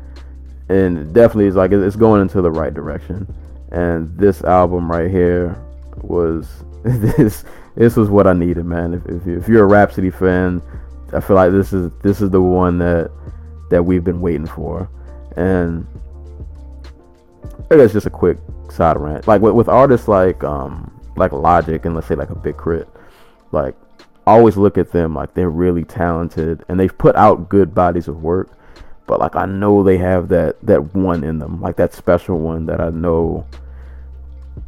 and 0.67 1.13
definitely 1.13 1.45
is 1.45 1.55
like 1.55 1.71
it's 1.71 1.95
going 1.95 2.23
into 2.23 2.41
the 2.41 2.51
right 2.51 2.73
direction. 2.73 3.31
And 3.71 4.17
this 4.17 4.43
album 4.43 4.91
right 4.91 5.12
here 5.12 5.55
was 6.01 6.49
this 6.84 7.45
this 7.75 7.95
was 7.95 8.10
what 8.10 8.27
I 8.27 8.34
needed, 8.34 8.65
man. 8.65 8.93
If, 8.93 9.05
if, 9.05 9.27
if 9.27 9.47
you're 9.47 9.63
a 9.63 9.67
Rapsody 9.67 10.10
fan, 10.10 10.62
I 11.13 11.19
feel 11.19 11.36
like 11.36 11.51
this 11.51 11.73
is 11.73 11.91
this 12.01 12.21
is 12.21 12.29
the 12.29 12.41
one 12.41 12.77
that 12.79 13.12
that 13.69 13.84
we've 13.84 14.03
been 14.03 14.21
waiting 14.21 14.47
for, 14.47 14.89
and 15.38 15.86
I 17.69 17.77
guess 17.77 17.93
just 17.93 18.05
a 18.05 18.12
quick 18.12 18.38
side 18.69 18.97
rant. 18.97 19.27
Like 19.27 19.41
with, 19.41 19.53
with 19.53 19.67
artists 19.67 20.07
like 20.07 20.43
um 20.43 20.91
like 21.15 21.31
Logic 21.31 21.84
and 21.86 21.95
let's 21.95 22.07
say 22.07 22.15
like 22.15 22.29
a 22.29 22.36
Big 22.36 22.57
K.R.I.T., 22.57 22.89
like 23.51 23.75
always 24.27 24.55
look 24.55 24.77
at 24.77 24.91
them 24.91 25.15
like 25.15 25.34
they're 25.34 25.49
really 25.49 25.84
talented 25.84 26.63
and 26.69 26.79
they've 26.79 26.97
put 26.97 27.15
out 27.15 27.49
good 27.49 27.73
bodies 27.73 28.07
of 28.07 28.21
work, 28.21 28.49
but 29.07 29.19
like 29.19 29.36
I 29.36 29.45
know 29.45 29.84
they 29.84 29.97
have 29.97 30.29
that 30.29 30.57
that 30.65 30.93
one 30.95 31.23
in 31.23 31.39
them, 31.39 31.62
like 31.62 31.77
that 31.77 31.93
special 31.93 32.38
one 32.38 32.65
that 32.67 32.79
I 32.79 32.89
know 32.89 33.45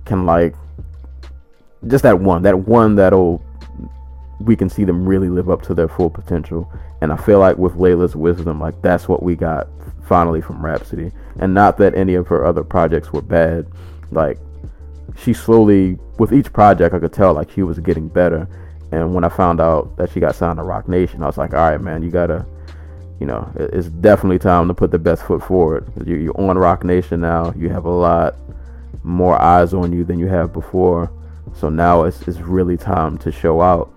can 0.06 0.26
like 0.26 0.56
just 1.88 2.04
that 2.04 2.20
one, 2.20 2.44
that 2.44 2.60
one 2.60 2.96
that'll 2.96 3.42
we 4.40 4.56
can 4.56 4.70
see 4.70 4.84
them 4.84 5.06
really 5.06 5.30
live 5.30 5.50
up 5.50 5.62
to 5.64 5.74
their 5.74 5.88
full 5.88 6.10
potential. 6.10 6.72
And 7.02 7.12
I 7.12 7.18
feel 7.18 7.40
like 7.40 7.58
with 7.58 7.76
Laila's 7.76 8.16
wisdom, 8.16 8.60
like 8.60 8.82
that's 8.82 9.08
what 9.08 9.24
we 9.24 9.36
got 9.36 9.68
finally 10.06 10.42
from 10.42 10.64
Rapsody. 10.64 11.12
And 11.40 11.54
not 11.54 11.78
that 11.78 11.96
any 11.96 12.16
of 12.16 12.28
her 12.28 12.46
other 12.46 12.64
projects 12.64 13.12
were 13.14 13.22
bad. 13.22 13.68
Like 14.12 14.38
she 15.18 15.34
slowly 15.34 15.98
with 16.18 16.34
each 16.34 16.52
project 16.54 16.94
I 16.94 17.00
could 17.00 17.14
tell 17.14 17.34
like 17.34 17.52
she 17.52 17.64
was 17.64 17.80
getting 17.80 18.08
better. 18.08 18.48
And 18.92 19.14
when 19.14 19.24
I 19.24 19.30
found 19.30 19.60
out 19.60 19.96
that 19.98 20.12
she 20.12 20.20
got 20.20 20.36
signed 20.36 20.58
to 20.58 20.64
Roc 20.64 20.88
Nation, 20.88 21.24
I 21.24 21.26
was 21.26 21.38
like, 21.38 21.54
all 21.54 21.72
right, 21.72 21.82
man, 21.82 22.04
you 22.04 22.12
gotta, 22.12 22.46
you 23.20 23.26
know, 23.26 23.50
it's 23.56 23.88
definitely 23.88 24.40
time 24.40 24.68
to 24.68 24.74
put 24.74 24.92
the 24.92 25.00
best 25.00 25.24
foot 25.24 25.44
forward. 25.44 25.92
You're 26.06 26.40
on 26.40 26.58
Roc 26.58 26.84
Nation 26.84 27.22
now. 27.22 27.54
You 27.58 27.70
have 27.70 27.86
a 27.86 27.92
lot 27.92 28.36
more 29.04 29.42
eyes 29.42 29.74
on 29.74 29.92
you 29.92 30.04
than 30.04 30.20
you 30.20 30.28
have 30.28 30.54
before 30.54 31.12
so 31.56 31.70
now 31.70 32.04
it's, 32.04 32.22
it's 32.28 32.40
really 32.40 32.78
time 32.78 33.18
to 33.20 33.32
show 33.32 33.62
out. 33.62 33.92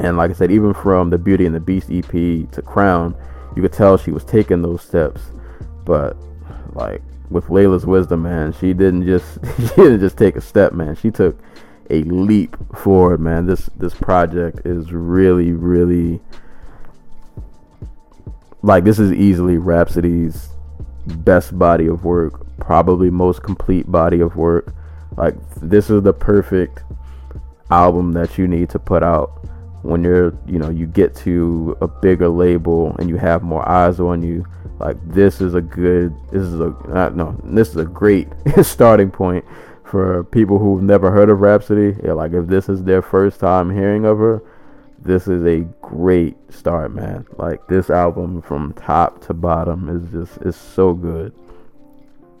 And 0.00 0.16
like 0.16 0.30
I 0.30 0.34
said, 0.34 0.50
even 0.50 0.74
from 0.74 1.10
the 1.10 1.18
Beauty 1.18 1.46
and 1.46 1.54
the 1.54 1.60
Beast 1.60 1.90
EP 1.90 2.10
to 2.10 2.62
Crown, 2.64 3.16
you 3.56 3.62
could 3.62 3.72
tell 3.72 3.96
she 3.96 4.10
was 4.10 4.24
taking 4.24 4.62
those 4.62 4.82
steps. 4.82 5.20
But 5.84 6.16
like 6.72 7.02
with 7.30 7.50
Laila's 7.50 7.84
wisdom, 7.84 8.22
man, 8.22 8.52
she 8.52 8.72
didn't 8.72 9.06
just 9.06 9.38
she 9.58 9.74
didn't 9.74 10.00
just 10.00 10.16
take 10.16 10.36
a 10.36 10.40
step, 10.40 10.72
man. 10.72 10.94
She 10.96 11.10
took 11.10 11.38
a 11.90 12.02
leap 12.02 12.56
forward, 12.76 13.20
man. 13.20 13.46
This 13.46 13.68
this 13.76 13.94
project 13.94 14.66
is 14.66 14.92
really, 14.92 15.52
really 15.52 16.20
like 18.62 18.84
this 18.84 18.98
is 18.98 19.12
easily 19.12 19.58
Rapsody's 19.58 20.50
best 21.06 21.58
body 21.58 21.86
of 21.86 22.04
work, 22.04 22.46
probably 22.58 23.10
most 23.10 23.42
complete 23.42 23.90
body 23.90 24.20
of 24.20 24.36
work. 24.36 24.72
Like 25.16 25.34
this 25.56 25.90
is 25.90 26.02
the 26.02 26.12
perfect 26.12 26.82
album 27.70 28.12
that 28.12 28.38
you 28.38 28.46
need 28.46 28.70
to 28.70 28.78
put 28.78 29.02
out 29.02 29.30
when 29.82 30.02
you're, 30.02 30.36
you 30.46 30.58
know, 30.58 30.70
you 30.70 30.86
get 30.86 31.14
to 31.14 31.76
a 31.80 31.88
bigger 31.88 32.28
label 32.28 32.94
and 32.98 33.08
you 33.08 33.16
have 33.16 33.42
more 33.42 33.66
eyes 33.68 34.00
on 34.00 34.22
you. 34.22 34.44
Like 34.78 34.96
this 35.08 35.40
is 35.40 35.54
a 35.54 35.60
good, 35.60 36.14
this 36.30 36.42
is 36.42 36.60
a 36.60 36.70
no, 37.14 37.38
this 37.44 37.70
is 37.70 37.76
a 37.76 37.84
great 37.84 38.28
starting 38.62 39.10
point 39.10 39.44
for 39.84 40.24
people 40.24 40.58
who've 40.58 40.82
never 40.82 41.10
heard 41.10 41.30
of 41.30 41.40
Rapsody. 41.40 41.96
Yeah, 42.04 42.12
like 42.12 42.32
if 42.32 42.46
this 42.46 42.68
is 42.68 42.84
their 42.84 43.02
first 43.02 43.40
time 43.40 43.74
hearing 43.74 44.04
of 44.04 44.18
her, 44.18 44.42
this 45.00 45.28
is 45.28 45.44
a 45.44 45.60
great 45.80 46.36
start, 46.52 46.92
man. 46.92 47.26
Like 47.36 47.66
this 47.68 47.90
album 47.90 48.42
from 48.42 48.72
top 48.74 49.24
to 49.26 49.34
bottom 49.34 49.88
is 49.88 50.12
just 50.12 50.42
is 50.42 50.56
so 50.56 50.92
good. 50.92 51.32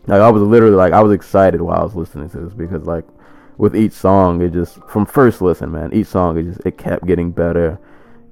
Like 0.08 0.22
I 0.22 0.30
was 0.30 0.42
literally 0.42 0.74
like 0.74 0.94
I 0.94 1.02
was 1.02 1.12
excited 1.12 1.60
while 1.60 1.80
I 1.80 1.84
was 1.84 1.94
listening 1.94 2.30
to 2.30 2.40
this 2.40 2.54
because 2.54 2.86
like 2.86 3.04
with 3.58 3.76
each 3.76 3.92
song 3.92 4.40
it 4.40 4.52
just 4.52 4.78
from 4.88 5.04
first 5.04 5.42
listen, 5.42 5.70
man, 5.70 5.92
each 5.92 6.06
song 6.06 6.38
it 6.38 6.44
just 6.44 6.60
it 6.64 6.78
kept 6.78 7.06
getting 7.06 7.30
better 7.30 7.78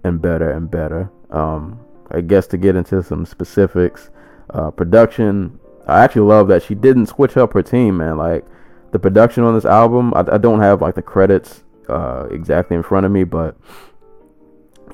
and 0.03 0.21
better 0.21 0.51
and 0.51 0.71
better. 0.71 1.11
Um 1.31 1.81
I 2.11 2.23
guess 2.23 2.47
to 2.49 2.57
get 2.57 2.77
into 2.77 3.03
some 3.03 3.27
specifics, 3.27 4.09
uh 4.51 4.71
production, 4.71 5.61
I 5.87 6.03
actually 6.03 6.23
love 6.23 6.49
that 6.49 6.63
she 6.63 6.75
didn't 6.75 7.07
switch 7.07 7.37
up 7.37 7.53
her 7.53 7.63
team, 7.63 7.99
man. 7.99 8.17
Like 8.17 8.47
the 8.93 8.99
production 8.99 9.45
on 9.45 9.55
this 9.55 9.67
album, 9.67 10.15
I, 10.15 10.25
I 10.33 10.39
don't 10.39 10.61
have 10.61 10.81
like 10.81 10.95
the 10.95 11.03
credits 11.03 11.63
uh 11.91 12.27
exactly 12.31 12.75
in 12.75 12.83
front 12.83 13.05
of 13.05 13.13
me, 13.13 13.25
but 13.25 13.55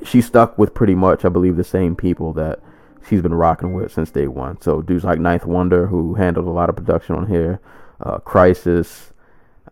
she 0.05 0.21
stuck 0.21 0.59
with 0.59 0.75
pretty 0.75 0.97
much, 0.97 1.25
I 1.25 1.29
believe, 1.29 1.57
the 1.57 1.62
same 1.62 1.95
people 1.95 2.33
that 2.33 2.59
she's 3.08 3.22
been 3.22 3.34
rocking 3.34 3.72
with 3.72 3.92
since 3.92 4.10
day 4.10 4.26
one. 4.26 4.60
So 4.60 4.82
dudes 4.82 5.04
like 5.04 5.18
Ninth 5.18 5.44
Wonder, 5.46 5.86
who 5.86 6.14
handled 6.14 6.46
a 6.46 6.50
lot 6.50 6.68
of 6.68 6.76
production 6.76 7.14
on 7.14 7.26
here, 7.26 7.60
uh, 8.00 8.18
Khrysis, 8.18 9.12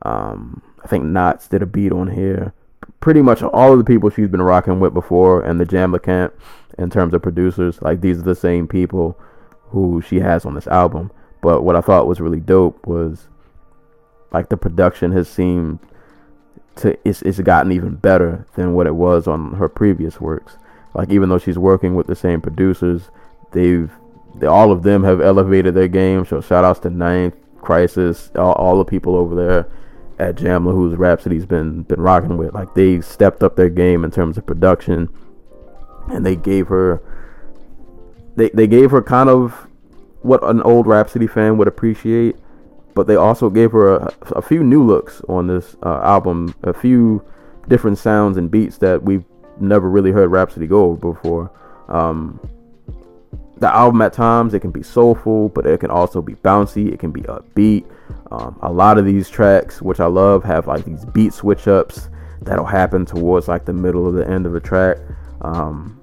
um, 0.03 0.63
I 0.83 0.89
think 0.89 1.05
Nottz 1.05 1.49
did 1.49 1.63
a 1.63 1.67
beat 1.67 1.93
on 1.93 2.09
here. 2.09 2.55
Pretty 3.01 3.23
much 3.23 3.43
all 3.43 3.73
of 3.73 3.79
the 3.79 3.85
people 3.85 4.11
she's 4.11 4.29
been 4.29 4.43
rocking 4.43 4.81
with 4.81 4.95
before, 4.95 5.43
and 5.43 5.61
the 5.61 5.67
Jamla 5.67 6.03
camp 6.03 6.35
in 6.79 6.91
terms 6.91 7.15
of 7.15 7.23
producers, 7.23 7.81
like 7.83 8.01
these 8.01 8.19
are 8.19 8.23
the 8.23 8.35
same 8.35 8.67
people 8.67 9.19
who 9.69 10.03
she 10.03 10.21
has 10.21 10.45
on 10.45 10.55
this 10.55 10.67
album. 10.67 11.11
But 11.43 11.63
what 11.63 11.77
I 11.77 11.81
thought 11.81 12.07
was 12.07 12.21
really 12.21 12.41
dope 12.41 12.87
was 12.87 13.29
like 14.33 14.49
the 14.49 14.57
production 14.57 15.13
has 15.13 15.29
seemed 15.29 15.79
to 16.77 16.97
it's, 17.05 17.23
it's 17.23 17.41
gotten 17.41 17.73
even 17.73 17.97
better 17.97 18.47
than 18.55 18.75
what 18.75 18.87
it 18.87 18.95
was 18.95 19.27
on 19.27 19.55
her 19.55 19.69
previous 19.69 20.21
works. 20.21 20.57
Like 20.95 21.11
even 21.11 21.29
though 21.29 21.39
she's 21.39 21.59
working 21.59 21.95
with 21.95 22.07
the 22.07 22.17
same 22.17 22.41
producers, 22.41 23.11
they've 23.53 23.91
they, 24.37 24.47
all 24.47 24.73
of 24.73 24.83
them 24.83 25.05
have 25.05 25.21
elevated 25.21 25.75
their 25.75 25.89
game. 25.89 26.25
So 26.25 26.41
shout 26.41 26.65
outs 26.65 26.81
to 26.81 26.91
Ninth, 26.91 27.35
Khrysis, 27.59 28.37
all, 28.39 28.53
all 28.53 28.79
the 28.79 28.85
people 28.85 29.17
over 29.17 29.35
there 29.35 29.67
at 30.19 30.37
Jamla 30.37 30.73
whose 30.73 30.97
Rapsody's 30.97 31.47
been 31.47 31.83
been 31.83 32.01
rocking 32.01 32.37
with. 32.37 32.55
Like 32.55 32.75
they 32.75 33.01
stepped 33.01 33.43
up 33.43 33.57
their 33.57 33.71
game 33.71 34.05
in 34.05 34.11
terms 34.11 34.39
of 34.39 34.47
production, 34.47 35.09
and 36.09 36.25
they 36.25 36.37
gave 36.37 36.69
her 36.69 37.03
they 38.37 38.51
they 38.51 38.67
gave 38.67 38.91
her 38.91 39.03
kind 39.03 39.29
of 39.29 39.67
what 40.23 40.43
an 40.45 40.63
old 40.63 40.87
Rapsody 40.87 41.27
fan 41.27 41.57
would 41.59 41.69
appreciate 41.69 42.37
but 42.95 43.07
they 43.07 43.17
also 43.17 43.51
gave 43.51 43.73
her 43.73 43.97
a, 43.97 44.15
a 44.33 44.43
few 44.43 44.63
new 44.63 44.85
looks 44.85 45.23
on 45.29 45.47
this 45.47 45.77
uh, 45.83 46.01
album, 46.03 46.55
a 46.63 46.73
few 46.73 47.25
different 47.69 47.99
sounds 47.99 48.37
and 48.37 48.51
beats 48.51 48.79
that 48.79 49.03
we've 49.03 49.25
never 49.61 49.89
really 49.89 50.11
heard 50.11 50.31
Rapsody 50.31 50.67
go 50.67 50.95
before. 50.97 51.51
Um, 51.89 52.41
the 53.61 53.75
album 53.75 54.01
at 54.03 54.13
times 54.13 54.55
it 54.55 54.61
can 54.61 54.71
be 54.71 54.83
soulful, 54.83 55.51
but 55.51 55.67
it 55.67 55.81
can 55.81 55.91
also 55.91 56.21
be 56.23 56.35
bouncy. 56.35 56.93
It 56.93 56.99
can 56.99 57.13
be 57.13 57.21
upbeat. 57.23 57.85
Um, 58.31 58.59
a 58.63 58.73
lot 58.73 58.99
of 58.99 59.05
these 59.05 59.29
tracks, 59.29 59.83
which 59.83 60.01
I 60.01 60.07
love, 60.07 60.43
have 60.45 60.67
like 60.67 60.85
these 60.85 61.05
beat 61.07 61.33
switch 61.35 61.69
ups 61.69 62.09
that'll 62.43 62.65
happen 62.65 63.05
towards 63.05 63.49
like 63.49 63.67
the 63.67 63.73
middle 63.73 64.07
of 64.07 64.15
the 64.15 64.27
end 64.27 64.47
of 64.47 64.55
a 64.55 64.61
track. 64.61 64.97
Um, 65.43 66.01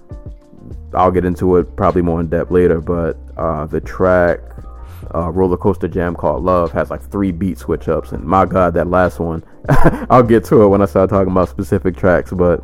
I'll 0.94 1.12
get 1.12 1.26
into 1.26 1.58
it 1.58 1.76
probably 1.76 2.02
more 2.02 2.20
in 2.20 2.28
depth 2.28 2.52
later, 2.52 2.80
but 2.80 3.18
uh, 3.38 3.66
the 3.66 3.82
track 3.82 4.40
uh, 5.16 5.32
roller 5.32 5.58
coaster 5.58 5.88
jam 5.88 6.16
called 6.16 6.44
Love 6.44 6.72
has 6.72 6.90
like 6.90 7.02
three 7.02 7.32
beat 7.32 7.58
switch 7.58 7.88
ups, 7.88 8.12
and 8.12 8.24
my 8.24 8.46
god, 8.46 8.76
that 8.76 8.88
last 8.88 9.20
one, 9.20 9.44
I'll 10.10 10.24
get 10.24 10.46
to 10.46 10.62
it 10.62 10.68
when 10.68 10.82
I 10.82 10.86
start 10.86 11.10
talking 11.10 11.32
about 11.32 11.50
specific 11.50 11.98
tracks. 11.98 12.32
But 12.32 12.64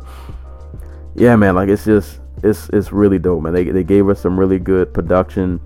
yeah, 1.16 1.34
man, 1.36 1.54
like 1.56 1.68
it's 1.68 1.84
just 1.84 2.20
it's 2.44 2.68
it's 2.70 2.92
really 2.92 3.18
dope, 3.18 3.42
man. 3.42 3.52
They 3.52 3.64
they 3.64 3.84
gave 3.84 4.08
us 4.08 4.20
some 4.20 4.38
really 4.38 4.58
good 4.58 4.92
production. 4.92 5.60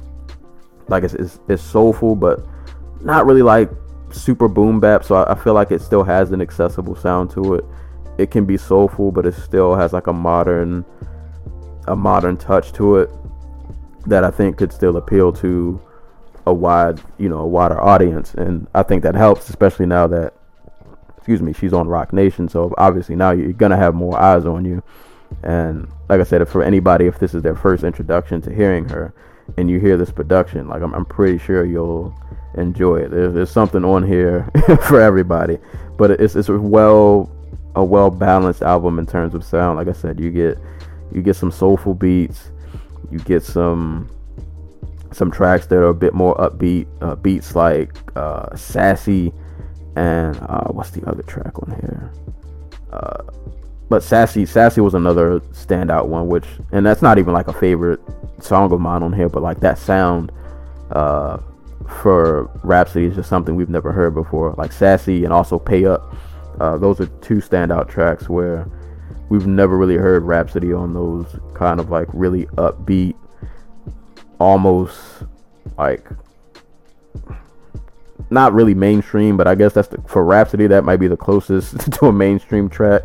Like 0.89 1.05
it's 1.05 1.15
it's, 1.15 1.41
it's 1.49 1.63
soulful, 1.63 2.17
but 2.17 2.47
not 3.03 3.27
really 3.27 3.43
like 3.43 3.71
super 4.11 4.49
boom 4.49 4.81
bap. 4.81 5.05
So 5.05 5.17
I, 5.17 5.33
I 5.33 5.35
feel 5.35 5.55
like 5.55 5.71
it 5.71 5.83
still 5.83 6.05
has 6.05 6.33
an 6.33 6.41
accessible 6.41 6.97
sound 6.97 7.31
to 7.33 7.55
it. 7.55 7.65
It 8.17 8.31
can 8.31 8.45
be 8.45 8.57
soulful, 8.57 9.13
but 9.13 9.27
it 9.27 9.35
still 9.35 9.75
has 9.75 9.93
like 9.93 10.07
a 10.07 10.13
modern 10.13 10.85
a 11.87 11.97
modern 11.97 12.37
touch 12.37 12.73
to 12.75 12.97
it 12.97 13.11
that 14.07 14.25
I 14.25 14.31
think 14.31 14.57
could 14.57 14.73
still 14.73 14.97
appeal 14.97 15.33
to 15.35 15.81
a 16.47 16.53
wide, 16.53 17.01
you 17.19 17.29
know, 17.29 17.39
a 17.39 17.47
wider 17.47 17.81
audience, 17.81 18.35
and 18.35 18.67
I 18.75 18.83
think 18.83 19.03
that 19.03 19.15
helps, 19.15 19.49
especially 19.51 19.87
now 19.87 20.07
that, 20.07 20.35
excuse 21.17 21.43
me, 21.43 21.53
she's 21.53 21.73
on 21.73 21.89
Roc 21.89 22.13
Nation. 22.13 22.49
So 22.49 22.75
obviously 22.79 23.17
now 23.17 23.33
you're 23.33 23.53
gonna 23.53 23.77
have 23.77 23.95
more 23.95 24.19
eyes 24.19 24.47
on 24.47 24.65
you, 24.65 24.83
and 25.43 25.89
like 26.09 26.21
I 26.21 26.25
said, 26.25 26.47
for 26.49 26.63
anybody, 26.63 27.07
if 27.07 27.19
this 27.19 27.35
is 27.35 27.43
their 27.43 27.55
first 27.55 27.85
introduction 27.85 28.41
to 28.43 28.55
hearing 28.55 28.89
her, 28.89 29.15
and 29.57 29.71
you 29.71 29.81
hear 29.81 29.97
this 29.97 30.11
production, 30.11 30.69
like 30.69 30.83
I'm, 30.83 30.95
I'm 30.95 31.05
pretty 31.05 31.39
sure 31.39 31.65
you'll 31.65 32.15
enjoy 32.57 32.97
it. 32.97 33.11
There's, 33.11 33.35
there's 33.35 33.51
something 33.51 33.85
on 33.85 34.03
here 34.03 34.49
for 34.89 35.01
everybody, 35.01 35.59
but 35.97 36.11
it's 36.13 36.37
it's 36.37 36.49
a 36.49 36.59
well 36.59 37.31
a 37.75 37.85
well 37.85 38.11
balanced 38.11 38.63
album 38.63 38.99
in 38.99 39.07
terms 39.07 39.35
of 39.35 39.45
sound. 39.45 39.77
Like 39.77 39.89
I 39.89 39.93
said, 39.93 40.21
you 40.21 40.31
get 40.31 40.59
you 41.13 41.23
get 41.23 41.37
some 41.37 41.51
soulful 41.51 41.95
beats, 41.95 42.51
you 43.11 43.19
get 43.21 43.43
some 43.43 44.11
some 45.13 45.31
tracks 45.31 45.67
that 45.67 45.77
are 45.77 45.89
a 45.89 45.95
bit 45.95 46.13
more 46.15 46.35
upbeat, 46.37 46.87
uh, 47.01 47.15
beats 47.17 47.55
like 47.55 47.97
uh, 48.17 48.55
Sassy 48.55 49.33
and 49.97 50.37
uh, 50.43 50.69
what's 50.69 50.91
the 50.91 51.05
other 51.09 51.23
track 51.23 51.59
on 51.63 51.71
here? 51.81 52.13
But 53.89 54.03
Sassy, 54.03 54.45
Sassy 54.45 54.81
was 54.81 54.95
another 54.95 55.41
standout 55.41 56.07
one, 56.07 56.29
which 56.29 56.45
and 56.73 56.85
that's 56.85 57.01
not 57.01 57.19
even 57.19 57.33
like 57.33 57.49
a 57.49 57.53
favorite 57.53 58.01
song 58.41 58.71
of 58.73 58.81
mine 58.81 59.03
on 59.03 59.13
here, 59.13 59.29
but 59.29 59.43
like 59.43 59.61
that 59.61 59.79
sound 59.79 60.31
uh, 60.91 61.39
for 61.89 62.51
Rapsody 62.63 63.07
is 63.07 63.15
just 63.15 63.29
something 63.29 63.57
we've 63.57 63.71
never 63.71 63.93
heard 63.93 64.15
before. 64.15 64.55
Like 64.59 64.73
Sassy 64.73 65.25
and 65.25 65.33
also 65.33 65.59
Pay 65.59 65.87
Up, 65.87 66.15
uh, 66.61 66.77
those 66.77 67.01
are 67.01 67.07
two 67.07 67.37
standout 67.37 67.89
tracks 67.89 68.29
where 68.29 68.69
we've 69.31 69.47
never 69.47 69.79
really 69.79 69.97
heard 69.97 70.23
Rapsody 70.23 70.73
on 70.73 70.93
those 70.93 71.27
kind 71.55 71.81
of 71.81 71.91
like 71.91 72.09
really 72.13 72.45
upbeat 72.57 73.15
almost 74.39 75.01
like 75.79 76.07
not 78.31 78.53
really 78.53 78.75
mainstream, 78.75 79.39
but 79.39 79.47
I 79.47 79.55
guess 79.55 79.73
that's 79.73 79.89
the, 79.89 80.03
for 80.03 80.25
Rapsody 80.25 80.67
that 80.67 80.85
might 80.85 80.99
be 80.99 81.09
the 81.09 81.17
closest 81.17 81.93
to 81.93 82.07
a 82.07 82.13
mainstream 82.13 82.69
track 82.69 83.03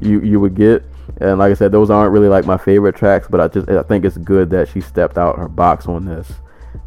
you 0.00 0.20
you 0.20 0.40
would 0.40 0.54
get. 0.54 0.84
And 1.20 1.38
like 1.38 1.50
I 1.50 1.54
said, 1.54 1.72
those 1.72 1.90
aren't 1.90 2.12
really 2.12 2.28
like 2.28 2.46
my 2.46 2.56
favorite 2.56 2.96
tracks, 2.96 3.26
but 3.28 3.40
I 3.40 3.48
just 3.48 3.68
I 3.68 3.82
think 3.82 4.04
it's 4.04 4.16
good 4.16 4.50
that 4.50 4.68
she 4.68 4.80
stepped 4.80 5.18
out 5.18 5.38
her 5.38 5.48
box 5.48 5.86
on 5.86 6.04
this 6.04 6.32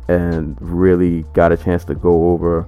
and 0.07 0.57
really 0.59 1.23
got 1.33 1.51
a 1.51 1.57
chance 1.57 1.83
to 1.85 1.95
go 1.95 2.31
over 2.31 2.67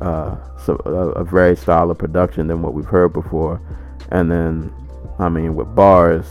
uh, 0.00 0.36
so 0.64 0.80
a, 0.84 1.20
a 1.20 1.24
very 1.24 1.56
style 1.56 1.90
of 1.90 1.98
production 1.98 2.46
than 2.46 2.62
what 2.62 2.74
we've 2.74 2.84
heard 2.84 3.12
before. 3.12 3.60
And 4.10 4.30
then, 4.30 4.72
I 5.18 5.28
mean, 5.28 5.54
with 5.54 5.74
bars, 5.74 6.26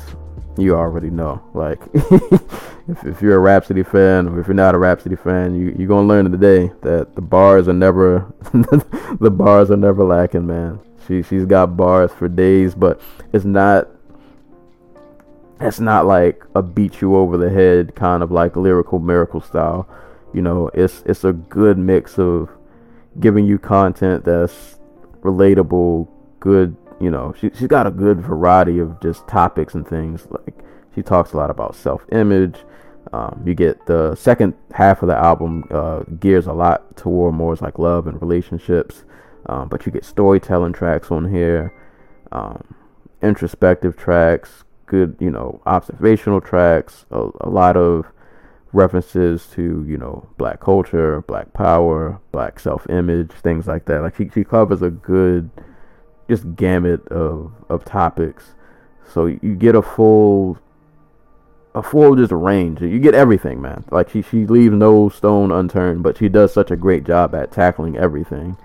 you 0.57 0.75
already 0.75 1.09
know. 1.09 1.41
Like, 1.53 1.79
if, 1.93 3.05
if 3.05 3.21
you're 3.21 3.35
a 3.35 3.39
Rapsody 3.39 3.83
fan, 3.83 4.27
or 4.27 4.39
if 4.39 4.47
you're 4.47 4.55
not 4.55 4.75
a 4.75 4.77
Rapsody 4.77 5.15
fan, 5.15 5.55
you 5.55 5.75
you're 5.77 5.87
gonna 5.87 6.07
learn 6.07 6.31
today 6.31 6.71
that 6.81 7.15
the 7.15 7.21
bars 7.21 7.67
are 7.67 7.73
never 7.73 8.33
the 9.19 9.31
bars 9.31 9.69
are 9.69 9.77
never 9.77 10.03
lacking, 10.03 10.47
man. 10.47 10.79
She 11.07 11.23
she's 11.23 11.45
got 11.45 11.77
bars 11.77 12.11
for 12.11 12.27
days, 12.27 12.75
but 12.75 13.01
it's 13.33 13.45
not. 13.45 13.87
It's 15.59 15.79
not 15.79 16.05
like 16.05 16.43
a 16.53 16.61
beat 16.61 17.01
you 17.01 17.15
over 17.15 17.35
the 17.35 17.49
head 17.49 17.95
kind 17.95 18.21
of 18.21 18.31
like 18.31 18.55
lyrical 18.55 18.99
miracle 18.99 19.41
style. 19.41 19.89
You 20.33 20.41
know, 20.41 20.69
it's 20.73 21.03
it's 21.05 21.23
a 21.23 21.33
good 21.33 21.77
mix 21.77 22.19
of 22.19 22.49
giving 23.19 23.45
you 23.45 23.57
content 23.57 24.23
that's 24.23 24.79
relatable, 25.21 26.07
good 26.39 26.77
you 26.99 27.11
know, 27.11 27.33
she 27.39 27.49
she's 27.53 27.67
got 27.67 27.87
a 27.87 27.91
good 27.91 28.21
variety 28.21 28.79
of 28.79 28.99
just 29.01 29.27
topics 29.27 29.75
and 29.75 29.87
things. 29.87 30.27
Like 30.29 30.55
she 30.95 31.01
talks 31.01 31.33
a 31.33 31.37
lot 31.37 31.49
about 31.49 31.75
self-image. 31.75 32.57
Um, 33.13 33.41
you 33.45 33.53
get 33.53 33.85
the 33.85 34.15
second 34.15 34.53
half 34.73 35.01
of 35.01 35.07
the 35.07 35.15
album 35.15 35.63
uh, 35.71 35.99
gears 36.19 36.47
a 36.47 36.53
lot 36.53 36.97
toward 36.97 37.35
more 37.35 37.55
like 37.55 37.79
love 37.79 38.07
and 38.07 38.21
relationships, 38.21 39.05
um, 39.47 39.69
but 39.69 39.85
you 39.85 39.91
get 39.91 40.05
storytelling 40.05 40.73
tracks 40.73 41.11
on 41.11 41.31
here, 41.31 41.73
um, 42.31 42.75
introspective 43.21 43.97
tracks, 43.97 44.63
good 44.85 45.15
you 45.19 45.31
know 45.31 45.61
observational 45.65 46.41
tracks, 46.41 47.05
a, 47.11 47.29
a 47.41 47.49
lot 47.49 47.77
of 47.77 48.05
references 48.73 49.47
to 49.47 49.85
you 49.87 49.97
know 49.97 50.29
black 50.37 50.59
culture, 50.59 51.21
black 51.21 51.53
power, 51.53 52.19
black 52.31 52.59
self-image, 52.59 53.31
things 53.31 53.67
like 53.67 53.85
that. 53.85 54.01
Like 54.01 54.15
she 54.15 54.29
she 54.33 54.43
covers 54.43 54.81
a 54.81 54.89
good 54.89 55.49
just 56.29 56.55
gamut 56.55 57.07
of 57.07 57.53
of 57.69 57.85
topics. 57.85 58.55
So 59.13 59.25
you 59.25 59.55
get 59.55 59.75
a 59.75 59.81
full 59.81 60.57
a 61.73 61.83
full 61.83 62.15
just 62.15 62.31
range. 62.31 62.81
You 62.81 62.99
get 62.99 63.13
everything, 63.13 63.61
man. 63.61 63.85
Like 63.91 64.09
she 64.09 64.21
she 64.21 64.45
leaves 64.45 64.75
no 64.75 65.09
stone 65.09 65.51
unturned, 65.51 66.03
but 66.03 66.17
she 66.17 66.27
does 66.27 66.53
such 66.53 66.71
a 66.71 66.75
great 66.75 67.05
job 67.05 67.33
at 67.33 67.51
tackling 67.51 67.97
everything. 67.97 68.57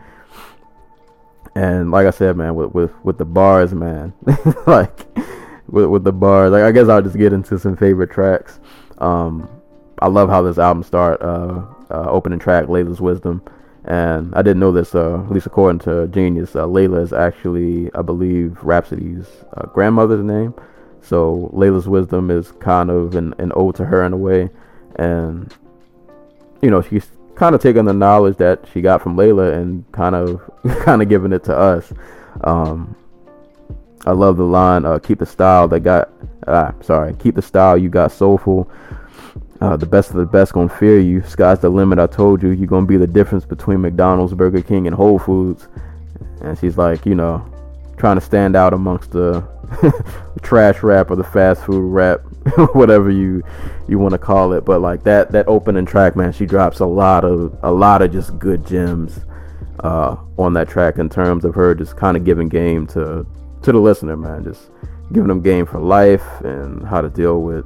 And 1.54 1.90
like 1.90 2.06
I 2.06 2.10
said, 2.10 2.36
man, 2.36 2.54
with 2.54 2.72
with 2.72 2.92
with 3.04 3.18
the 3.18 3.24
bars, 3.24 3.74
man, 3.74 4.14
like 4.66 5.06
with 5.68 5.86
with 5.86 6.04
the 6.04 6.12
bars. 6.12 6.52
Like 6.52 6.62
I 6.62 6.72
guess 6.72 6.88
I'll 6.88 7.02
just 7.02 7.18
get 7.18 7.32
into 7.32 7.58
some 7.58 7.76
favorite 7.76 8.10
tracks. 8.10 8.58
Um, 8.98 9.48
I 9.98 10.08
love 10.08 10.28
how 10.28 10.42
this 10.42 10.58
album 10.58 10.82
start. 10.82 11.20
Uh, 11.20 11.62
uh, 11.92 12.08
opening 12.08 12.38
track, 12.38 12.68
Laila's 12.68 13.00
Wisdom, 13.00 13.42
and 13.84 14.34
I 14.34 14.42
didn't 14.42 14.60
know 14.60 14.72
this. 14.72 14.94
Uh, 14.94 15.22
at 15.22 15.30
least 15.30 15.46
according 15.46 15.80
to 15.80 16.08
Genius, 16.08 16.56
uh, 16.56 16.66
Laila 16.66 17.00
is 17.00 17.12
actually, 17.12 17.92
I 17.94 18.02
believe, 18.02 18.58
Rapsody's 18.62 19.26
uh, 19.56 19.66
grandmother's 19.66 20.24
name. 20.24 20.54
So 21.02 21.50
Laila's 21.52 21.88
Wisdom 21.88 22.30
is 22.30 22.52
kind 22.52 22.90
of 22.90 23.14
an, 23.14 23.34
an 23.38 23.52
ode 23.54 23.74
to 23.76 23.84
her 23.84 24.04
in 24.04 24.12
a 24.12 24.16
way, 24.16 24.50
and 24.96 25.52
you 26.62 26.70
know 26.70 26.80
she's 26.80 27.08
kind 27.34 27.54
of 27.54 27.60
taking 27.62 27.84
the 27.84 27.92
knowledge 27.92 28.36
that 28.38 28.64
she 28.72 28.80
got 28.80 29.02
from 29.02 29.16
Laila 29.16 29.52
and 29.52 29.90
kind 29.92 30.14
of 30.14 30.40
kind 30.80 31.02
of 31.02 31.08
giving 31.08 31.32
it 31.32 31.44
to 31.44 31.56
us. 31.56 31.92
Um, 32.44 32.96
I 34.04 34.12
love 34.12 34.36
the 34.36 34.44
line, 34.44 34.84
uh, 34.84 34.98
"Keep 34.98 35.20
the 35.20 35.26
style 35.26 35.68
that 35.68 35.80
got." 35.80 36.10
Ah, 36.46 36.74
sorry, 36.80 37.14
keep 37.14 37.34
the 37.34 37.42
style 37.42 37.78
you 37.78 37.88
got 37.88 38.10
soulful. 38.12 38.70
Uh, 39.60 39.76
the 39.76 39.86
best 39.86 40.10
of 40.10 40.16
the 40.16 40.26
best 40.26 40.52
gonna 40.52 40.68
fear 40.68 40.98
you. 40.98 41.22
Sky's 41.22 41.60
the 41.60 41.68
limit. 41.68 42.00
I 42.00 42.08
told 42.08 42.42
you 42.42 42.50
you're 42.50 42.66
gonna 42.66 42.86
be 42.86 42.96
the 42.96 43.06
difference 43.06 43.44
between 43.44 43.80
McDonald's, 43.80 44.34
Burger 44.34 44.60
King, 44.60 44.88
and 44.88 44.96
Whole 44.96 45.20
Foods. 45.20 45.68
And 46.40 46.58
she's 46.58 46.76
like, 46.76 47.06
you 47.06 47.14
know, 47.14 47.46
trying 48.02 48.16
to 48.16 48.20
stand 48.20 48.56
out 48.56 48.74
amongst 48.74 49.12
the, 49.12 49.44
trash 50.42 50.82
rap 50.82 51.08
or 51.08 51.14
the 51.14 51.22
fast 51.22 51.64
food 51.64 51.88
rap, 51.88 52.20
whatever 52.72 53.10
you 53.10 53.44
you 53.86 53.96
want 53.96 54.10
to 54.10 54.18
call 54.18 54.52
it. 54.52 54.64
But 54.64 54.80
like 54.80 55.04
that 55.04 55.30
that 55.30 55.46
opening 55.46 55.86
track, 55.86 56.16
man, 56.16 56.32
she 56.32 56.44
drops 56.44 56.80
a 56.80 56.86
lot 56.86 57.24
of 57.24 57.56
a 57.62 57.70
lot 57.70 58.02
of 58.02 58.10
just 58.12 58.36
good 58.40 58.66
gems 58.66 59.20
uh, 59.84 60.16
on 60.36 60.52
that 60.54 60.68
track 60.68 60.98
in 60.98 61.08
terms 61.08 61.44
of 61.44 61.54
her 61.54 61.76
just 61.76 61.96
kind 61.96 62.16
of 62.16 62.24
giving 62.24 62.48
game 62.48 62.88
to 62.88 63.24
to 63.62 63.72
the 63.72 63.78
listener, 63.78 64.16
man, 64.16 64.42
just 64.42 64.70
giving 65.12 65.28
them 65.28 65.40
game 65.40 65.64
for 65.64 65.78
life 65.78 66.40
and 66.40 66.84
how 66.84 67.00
to 67.00 67.08
deal 67.08 67.40
with 67.40 67.64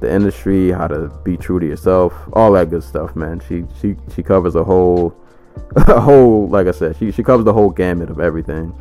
the 0.00 0.12
industry, 0.12 0.70
how 0.70 0.86
to 0.86 1.08
be 1.24 1.36
true 1.36 1.58
to 1.58 1.66
yourself, 1.66 2.14
all 2.34 2.52
that 2.52 2.70
good 2.70 2.84
stuff, 2.84 3.16
man. 3.16 3.42
She 3.48 3.64
she 3.80 3.96
she 4.14 4.22
covers 4.22 4.54
a 4.54 4.62
whole 4.62 5.12
a 5.76 6.00
whole 6.00 6.48
like 6.48 6.68
I 6.68 6.70
said, 6.70 6.96
she 6.96 7.10
she 7.10 7.24
covers 7.24 7.44
the 7.44 7.52
whole 7.52 7.70
gamut 7.70 8.10
of 8.10 8.20
everything. 8.20 8.72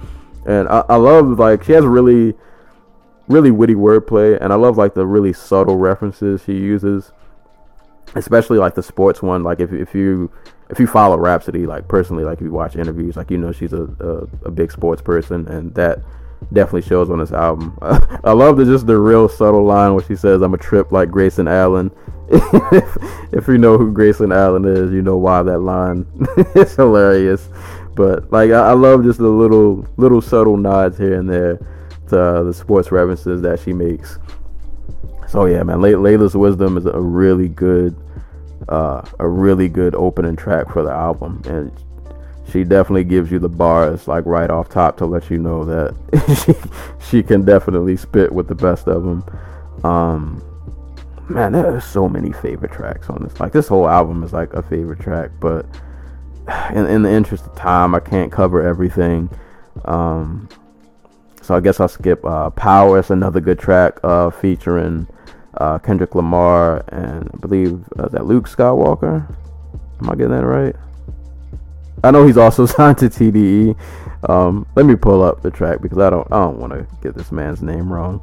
And 0.45 0.67
I, 0.67 0.83
I 0.89 0.95
love 0.95 1.39
like 1.39 1.63
she 1.63 1.73
has 1.73 1.85
really 1.85 2.33
really 3.27 3.51
witty 3.51 3.75
wordplay 3.75 4.37
and 4.41 4.51
I 4.51 4.55
love 4.55 4.77
like 4.77 4.93
the 4.93 5.05
really 5.05 5.33
subtle 5.33 5.77
references 5.77 6.43
she 6.43 6.53
uses. 6.53 7.11
Especially 8.13 8.57
like 8.57 8.75
the 8.75 8.83
sports 8.83 9.21
one, 9.21 9.43
like 9.43 9.59
if 9.59 9.71
if 9.71 9.95
you 9.95 10.31
if 10.69 10.79
you 10.79 10.87
follow 10.87 11.17
Rapsody 11.17 11.65
like 11.65 11.87
personally, 11.87 12.23
like 12.23 12.39
if 12.39 12.43
you 12.43 12.51
watch 12.51 12.75
interviews, 12.75 13.15
like 13.15 13.31
you 13.31 13.37
know 13.37 13.51
she's 13.51 13.73
a, 13.73 13.83
a, 13.83 14.47
a 14.47 14.51
big 14.51 14.71
sports 14.71 15.01
person 15.01 15.47
and 15.47 15.73
that 15.75 15.99
definitely 16.53 16.81
shows 16.81 17.09
on 17.09 17.19
this 17.19 17.31
album. 17.31 17.77
I 17.81 18.31
love 18.31 18.57
the 18.57 18.65
just 18.65 18.87
the 18.87 18.97
real 18.97 19.29
subtle 19.29 19.63
line 19.63 19.93
where 19.93 20.03
she 20.03 20.15
says, 20.15 20.41
"I'm 20.41 20.53
a 20.53 20.57
trip 20.57 20.91
like 20.91 21.09
Grayson 21.09 21.47
Allen." 21.47 21.91
if, 22.31 22.97
if 23.33 23.47
you 23.47 23.57
know 23.57 23.77
who 23.77 23.91
Grayson 23.91 24.31
Allen 24.31 24.65
is, 24.65 24.91
you 24.91 25.01
know 25.01 25.17
why 25.17 25.43
that 25.43 25.59
line 25.59 26.05
is 26.55 26.75
hilarious. 26.75 27.49
But 27.95 28.31
like, 28.31 28.51
I, 28.51 28.69
I, 28.69 28.73
love 28.73 29.03
just 29.03 29.19
the 29.19 29.27
little 29.27 29.85
little 29.97 30.21
subtle 30.21 30.57
nods 30.57 30.97
here 30.97 31.19
and 31.19 31.29
there 31.29 31.57
to 32.09 32.19
uh, 32.19 32.43
the 32.43 32.53
sports 32.53 32.91
references 32.91 33.41
that 33.41 33.59
she 33.59 33.73
makes. 33.73 34.17
So 35.27 35.45
yeah, 35.45 35.63
man, 35.63 35.81
Lay- 35.81 35.95
Laila's 35.95 36.35
Wisdom 36.35 36.77
is 36.77 36.85
a 36.85 36.99
really 36.99 37.47
good, 37.49 37.95
uh, 38.69 39.01
a 39.19 39.27
really 39.27 39.67
good 39.67 39.95
opening 39.95 40.35
track 40.35 40.71
for 40.71 40.83
the 40.83 40.91
album, 40.91 41.41
and 41.45 41.71
she 42.51 42.63
definitely 42.63 43.05
gives 43.05 43.31
you 43.31 43.39
the 43.39 43.49
bars 43.49 44.07
like 44.07 44.25
right 44.25 44.49
off 44.49 44.69
top 44.69 44.97
to 44.97 45.05
let 45.05 45.29
you 45.29 45.37
know 45.37 45.63
that 45.63 45.95
she 46.45 46.53
she 47.09 47.23
can 47.23 47.43
definitely 47.45 47.95
spit 47.97 48.31
with 48.31 48.47
the 48.47 48.55
best 48.55 48.87
of 48.87 49.03
them. 49.03 49.23
Um, 49.83 50.43
man, 51.29 51.53
there 51.53 51.73
are 51.73 51.81
so 51.81 52.09
many 52.09 52.31
favorite 52.31 52.71
tracks 52.71 53.09
on 53.09 53.23
this. 53.23 53.39
Like 53.39 53.53
this 53.53 53.67
whole 53.67 53.87
album 53.87 54.23
is 54.23 54.33
like 54.33 54.53
a 54.53 54.61
favorite 54.61 54.99
track, 54.99 55.31
but 55.39 55.65
in, 56.73 56.85
in 56.87 57.01
the 57.03 57.11
interest 57.11 57.45
of 57.45 57.55
time, 57.55 57.95
I 57.95 57.99
can't 57.99 58.31
cover 58.31 58.61
everything. 58.61 59.29
Um, 59.85 60.49
so 61.41 61.55
I 61.55 61.59
guess 61.59 61.79
I'll 61.79 61.87
skip 61.87 62.23
uh, 62.23 62.49
Power. 62.51 62.99
It's 62.99 63.09
another 63.09 63.39
good 63.39 63.59
track 63.59 63.99
uh, 64.03 64.29
featuring 64.29 65.07
uh, 65.57 65.79
Kendrick 65.79 66.15
Lamar 66.15 66.83
and 66.89 67.29
I 67.33 67.37
believe 67.37 67.83
uh, 67.97 68.07
that 68.09 68.25
Luke 68.25 68.47
Skywalker. 68.47 69.35
Am 70.01 70.09
I 70.09 70.15
getting 70.15 70.31
that 70.31 70.45
right? 70.45 70.75
I 72.03 72.11
know 72.11 72.25
he's 72.25 72.37
also 72.37 72.65
signed 72.67 72.97
to 72.99 73.09
TDE. 73.09 73.77
Um, 74.29 74.67
let 74.75 74.85
me 74.85 74.95
pull 74.95 75.23
up 75.23 75.41
the 75.41 75.51
track 75.51 75.81
because 75.81 75.97
I 75.97 76.09
don't 76.09 76.27
I 76.31 76.39
don't 76.39 76.59
want 76.59 76.73
to 76.73 76.87
get 77.01 77.15
this 77.15 77.31
man's 77.31 77.61
name 77.61 77.91
wrong. 77.91 78.21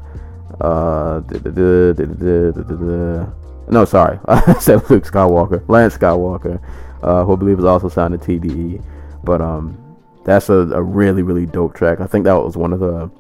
No, 3.71 3.85
sorry, 3.85 4.19
I 4.29 4.55
said 4.55 4.89
Luke 4.89 5.05
Skywalker, 5.05 5.69
Lance 5.69 5.99
Skywalker, 5.99 6.61
uh, 7.03 7.25
who 7.25 7.35
I 7.35 7.37
believe 7.37 7.59
is 7.59 7.65
also 7.65 7.89
signed 7.89 8.21
to 8.21 8.27
TDE. 8.41 8.83
But 9.25 9.41
um, 9.41 9.97
that's 10.25 10.49
a, 10.49 10.55
a 10.55 10.83
really 10.83 11.23
really 11.23 11.47
dope 11.47 11.75
track. 11.75 12.01
I 12.01 12.07
think 12.07 12.25
that 12.25 12.35
was 12.35 12.57
one 12.57 12.73
of 12.73 12.81
the 12.81 13.11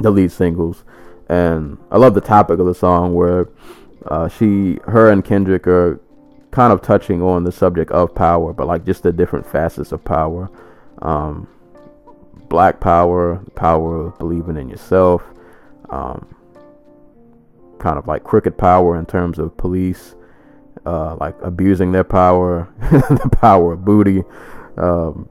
the 0.00 0.10
lead 0.10 0.30
singles, 0.30 0.84
and 1.28 1.78
I 1.90 1.98
love 1.98 2.14
the 2.14 2.20
topic 2.20 2.58
of 2.58 2.66
the 2.66 2.74
song 2.74 3.14
where 3.14 3.48
uh, 4.06 4.28
she, 4.28 4.78
her, 4.84 5.10
and 5.10 5.24
Kendrick 5.24 5.66
are 5.66 6.00
kind 6.50 6.72
of 6.72 6.80
touching 6.82 7.20
on 7.22 7.44
the 7.44 7.52
subject 7.52 7.90
of 7.90 8.14
power, 8.14 8.52
but 8.52 8.66
like 8.66 8.84
just 8.84 9.02
the 9.02 9.12
different 9.12 9.46
facets 9.46 9.92
of 9.92 10.04
power. 10.04 10.48
Um, 11.02 11.48
black 12.48 12.80
power, 12.80 13.36
power 13.54 14.06
of 14.06 14.18
believing 14.18 14.56
in 14.56 14.68
yourself, 14.68 15.22
um, 15.90 16.34
kind 17.78 17.98
of 17.98 18.06
like 18.06 18.24
crooked 18.24 18.56
power 18.56 18.98
in 18.98 19.06
terms 19.06 19.38
of 19.38 19.56
police, 19.56 20.14
uh, 20.88 21.16
like 21.16 21.34
abusing 21.42 21.92
their 21.92 22.04
power, 22.04 22.68
the 22.80 23.30
power 23.40 23.74
of 23.74 23.84
booty. 23.84 24.22
Um, 24.76 25.28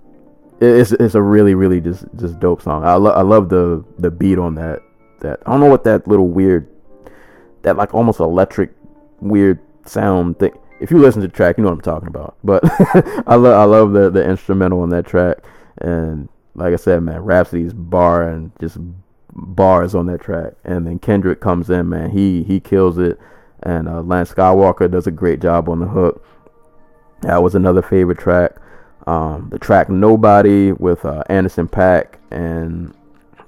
it's 0.60 0.92
it's 0.92 1.16
a 1.16 1.22
really 1.22 1.56
really 1.56 1.82
just 1.82 2.06
just 2.16 2.40
dope 2.40 2.62
song. 2.62 2.84
I 2.84 2.94
I 2.94 3.22
love 3.22 3.50
the 3.50 3.84
the 3.98 4.12
beat 4.12 4.38
on 4.38 4.56
that. 4.56 4.82
That 5.22 5.40
I 5.46 5.52
don't 5.52 5.60
know 5.60 5.70
what 5.70 5.84
that 5.86 6.08
little 6.08 6.28
weird, 6.28 6.70
that 7.64 7.76
like 7.76 7.94
almost 7.94 8.20
electric 8.20 8.72
weird 9.20 9.60
sound 9.86 10.38
thing 10.38 10.52
if 10.80 10.92
you 10.92 11.00
listen 11.00 11.22
to 11.22 11.28
the 11.28 11.34
track, 11.34 11.58
you 11.58 11.64
know 11.64 11.70
what 11.70 11.78
I'm 11.78 11.82
talking 11.82 12.08
about. 12.08 12.36
But 12.44 12.64
I 13.28 13.36
love 13.36 13.56
I 13.56 13.64
love 13.64 13.94
the 13.94 14.10
the 14.10 14.24
instrumental 14.28 14.82
on 14.82 14.90
that 14.90 15.06
track, 15.06 15.38
and 15.80 16.30
like 16.56 16.74
I 16.74 16.78
said, 16.78 17.02
man, 17.02 17.22
Rapsody's 17.22 17.74
bar 17.74 18.28
and 18.28 18.52
just 18.60 18.78
bars 19.34 19.96
on 19.96 20.06
that 20.08 20.22
track, 20.22 20.54
and 20.64 20.86
then 20.86 21.00
Kendrick 21.00 21.42
comes 21.42 21.70
in, 21.70 21.90
man, 21.90 22.12
he 22.12 22.44
he 22.44 22.60
kills 22.60 22.98
it, 22.98 23.20
and 23.64 23.88
uh, 23.88 24.02
Lance 24.02 24.34
Skywalker 24.34 24.90
does 24.90 25.08
a 25.08 25.12
great 25.12 25.40
job 25.40 25.70
on 25.70 25.80
the 25.80 25.88
hook. 25.88 26.24
That 27.22 27.42
was 27.42 27.56
another 27.56 27.82
favorite 27.82 28.20
track. 28.20 28.56
Um, 29.08 29.50
the 29.50 29.60
track 29.60 29.90
Nobody 29.90 30.72
with 30.74 31.06
uh, 31.06 31.24
Anderson 31.30 31.68
.Paak 31.68 32.16
and 32.30 32.94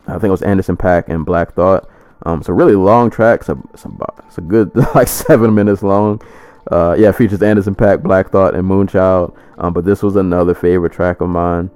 I 0.08 0.14
think 0.14 0.26
it 0.26 0.32
was 0.32 0.42
Anderson 0.42 0.78
.Paak 0.78 1.08
and 1.08 1.26
Black 1.26 1.54
Thought. 1.54 1.90
Um, 2.26 2.40
it's 2.40 2.50
a 2.50 2.54
really 2.54 2.76
long 2.76 3.10
track. 3.10 3.42
It's 3.42 3.50
a, 3.50 3.58
it's 3.74 3.86
a, 3.86 3.90
it's 4.28 4.38
a 4.38 4.42
good 4.42 4.76
like 4.96 5.08
seven 5.08 5.54
minutes 5.54 5.84
long. 5.84 6.22
Uh, 6.70 6.96
yeah, 6.98 7.12
features 7.12 7.42
Anderson 7.42 7.76
.Paak, 7.76 8.04
Black 8.04 8.32
Thought, 8.32 8.56
and 8.56 8.68
Moonchild. 8.68 9.36
Um, 9.58 9.74
but 9.74 9.86
this 9.86 10.04
was 10.04 10.16
another 10.16 10.54
favorite 10.54 10.94
track 10.94 11.22
of 11.22 11.30
mine. 11.30 11.70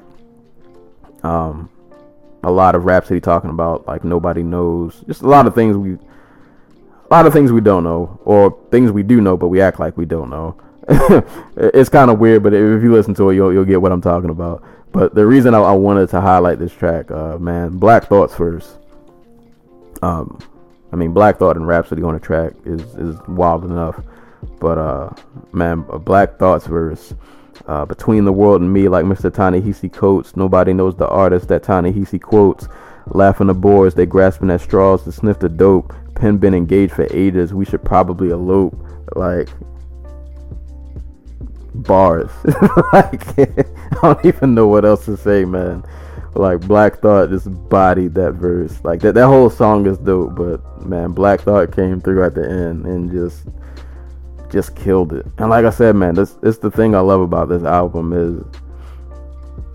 Um, 1.24 1.70
a 2.44 2.52
lot 2.52 2.76
of 2.76 2.86
Rapsody 2.86 3.22
talking 3.22 3.50
about 3.50 3.88
like 3.88 4.04
nobody 4.04 4.44
knows, 4.44 5.04
just 5.08 5.22
a 5.22 5.28
lot 5.28 5.48
of 5.48 5.56
things 5.56 5.78
we, 5.78 5.98
lot 7.14 7.28
of 7.28 7.34
things 7.34 7.52
we 7.52 7.62
don't 7.62 7.84
know, 7.84 8.20
or 8.26 8.58
things 8.72 8.92
we 8.92 9.04
do 9.04 9.22
know 9.22 9.38
but 9.38 9.50
we 9.50 9.62
act 9.62 9.80
like 9.80 9.96
we 9.98 10.06
don't 10.06 10.30
know. 10.30 10.60
it's 11.56 11.90
kind 11.90 12.12
of 12.12 12.20
weird, 12.20 12.44
but 12.44 12.54
if 12.54 12.84
you 12.84 12.92
listen 12.92 13.14
to 13.16 13.30
it, 13.30 13.36
you'll 13.36 13.54
you'll 13.54 13.66
get 13.66 13.82
what 13.82 13.92
I'm 13.92 14.02
talking 14.02 14.30
about. 14.30 14.64
But 14.92 15.16
the 15.16 15.26
reason 15.26 15.54
I, 15.54 15.60
I 15.60 15.72
wanted 15.72 16.10
to 16.10 16.22
highlight 16.22 16.60
this 16.60 16.74
track, 16.74 17.10
uh, 17.12 17.38
man, 17.38 17.78
Black 17.78 18.06
Thought's 18.06 18.36
first. 18.36 18.78
Um, 20.02 20.40
I 20.92 20.96
mean, 20.96 21.14
Black 21.14 21.38
Thought 21.38 21.56
and 21.56 21.68
Rapsody 21.68 22.04
on 22.04 22.16
a 22.16 22.20
track 22.20 22.54
is 22.66 22.82
is 22.96 23.16
wild 23.28 23.64
enough. 23.64 24.04
But 24.60 24.78
uh, 24.78 25.10
man, 25.52 25.82
Black 25.82 26.38
Thought's 26.38 26.68
verse. 26.68 27.14
Uh, 27.68 27.86
between 27.86 28.26
the 28.26 28.34
world 28.34 28.62
and 28.62 28.74
me, 28.74 28.90
like 28.90 29.06
Mr. 29.06 29.34
Ta-Nehisi 29.34 29.94
Coates, 29.94 30.36
nobody 30.36 30.74
knows 30.74 30.96
the 30.96 31.08
artist 31.08 31.48
that 31.48 31.64
Ta-Nehisi 31.64 32.20
quotes. 32.20 32.68
Laughing 33.08 33.48
the 33.48 33.54
boys, 33.54 33.94
they 33.96 34.06
grasping 34.06 34.50
at 34.50 34.62
straws 34.62 35.04
to 35.04 35.12
sniff 35.12 35.40
the 35.40 35.50
dope. 35.50 35.94
Pen 36.16 36.38
been 36.38 36.54
engaged 36.54 36.94
for 36.94 37.08
ages. 37.12 37.54
We 37.54 37.66
should 37.66 37.84
probably 37.84 38.30
elope. 38.30 38.76
Like 39.16 39.50
bars. 41.74 42.32
like 42.94 43.38
I 43.40 43.66
don't 44.02 44.26
even 44.26 44.56
know 44.56 44.68
what 44.68 44.86
else 44.86 45.06
to 45.06 45.18
say, 45.18 45.46
man. 45.46 45.84
Like 46.36 46.62
Black 46.62 47.00
Thought 47.00 47.30
just 47.30 47.48
bodied 47.70 48.16
that 48.16 48.34
verse. 48.34 48.84
Like 48.84 49.02
that 49.02 49.14
that 49.16 49.28
whole 49.28 49.50
song 49.50 49.86
is 49.86 49.98
dope, 49.98 50.36
but 50.36 50.86
man, 50.86 51.12
Black 51.12 51.42
Thought 51.42 51.76
came 51.76 52.02
through 52.02 52.24
at 52.24 52.36
the 52.36 52.50
end 52.50 52.86
and 52.86 53.12
just 53.12 53.48
just 54.50 54.76
killed 54.76 55.14
it. 55.14 55.26
And 55.38 55.50
like 55.50 55.66
I 55.66 55.70
said, 55.70 55.96
man, 55.96 56.16
this 56.16 56.38
is 56.44 56.60
the 56.60 56.72
thing 56.72 56.96
I 56.96 57.00
love 57.00 57.22
about 57.22 57.50
this 57.50 57.64
album 57.64 58.14
is 58.14 58.44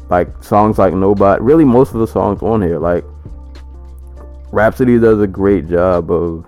like 0.09 0.43
songs 0.43 0.79
like 0.79 0.95
Nobody. 0.95 1.43
Really, 1.43 1.65
most 1.65 1.95
of 1.95 2.01
the 2.01 2.07
songs 2.07 2.43
on 2.43 2.63
here, 2.63 2.79
like 2.79 3.05
Rapsody 4.51 4.99
does 4.99 5.21
a 5.21 5.27
great 5.27 5.69
job 5.69 6.11
of 6.11 6.47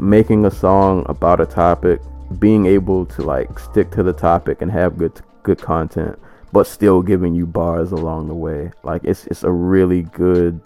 making 0.00 0.46
a 0.46 0.50
song 0.50 1.04
about 1.08 1.40
a 1.40 1.46
topic, 1.46 2.00
being 2.38 2.66
able 2.66 3.06
to 3.06 3.22
like 3.22 3.58
stick 3.58 3.90
to 3.92 4.02
the 4.02 4.12
topic 4.12 4.62
and 4.62 4.70
have 4.70 4.98
good 4.98 5.20
good 5.42 5.58
content, 5.58 6.18
but 6.52 6.66
still 6.66 7.02
giving 7.02 7.34
you 7.34 7.46
bars 7.46 7.92
along 7.92 8.28
the 8.28 8.34
way. 8.34 8.70
Like 8.82 9.04
it's 9.04 9.26
it's 9.26 9.44
a 9.44 9.50
really 9.50 10.02
good 10.02 10.60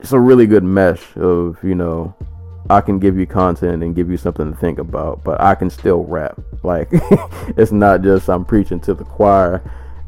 it's 0.00 0.12
a 0.12 0.20
really 0.20 0.46
good 0.46 0.62
mesh 0.62 1.16
of, 1.16 1.58
you 1.64 1.74
know, 1.74 2.14
I 2.68 2.80
can 2.80 2.98
give 2.98 3.18
you 3.18 3.26
content 3.26 3.82
and 3.82 3.94
give 3.94 4.10
you 4.10 4.16
something 4.16 4.52
to 4.52 4.58
think 4.58 4.78
about, 4.78 5.24
but 5.24 5.40
I 5.40 5.54
can 5.54 5.70
still 5.70 6.04
rap. 6.04 6.38
Like 6.62 6.88
it's 7.56 7.70
not 7.70 8.02
just 8.02 8.28
I'm 8.28 8.44
preaching 8.44 8.80
to 8.80 8.94
the 8.94 9.04
choir, 9.04 9.62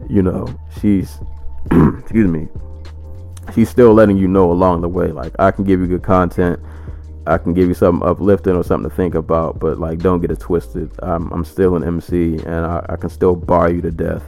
you 0.09 0.23
know, 0.23 0.49
she's 0.81 1.19
excuse 1.71 2.29
me. 2.29 2.49
She's 3.55 3.69
still 3.69 3.95
letting 3.95 4.19
you 4.19 4.29
know 4.29 4.51
along 4.51 4.83
the 4.83 4.89
way 4.89 5.09
like 5.09 5.35
I 5.39 5.51
can 5.51 5.65
give 5.65 5.81
you 5.81 5.87
good 5.87 6.03
content 6.03 6.61
I 7.29 7.37
can 7.37 7.53
give 7.53 7.69
you 7.69 7.75
something 7.75 8.09
uplifting 8.09 8.57
or 8.57 8.65
something 8.65 8.89
to 8.89 8.97
think 8.97 9.15
about, 9.15 9.59
but 9.59 9.79
like 9.79 9.99
don't 9.99 10.21
get 10.21 10.31
it 10.31 10.41
twisted. 10.41 10.91
I'm, 11.03 11.31
I'm 11.31 11.45
still 11.45 11.77
an 11.77 11.85
MC 11.85 12.37
and 12.39 12.65
I, 12.65 12.85
I 12.89 12.97
can 12.97 13.11
still 13.11 13.37
bar 13.37 13.71
you 13.71 13.83
to 13.83 13.91
death, 13.91 14.23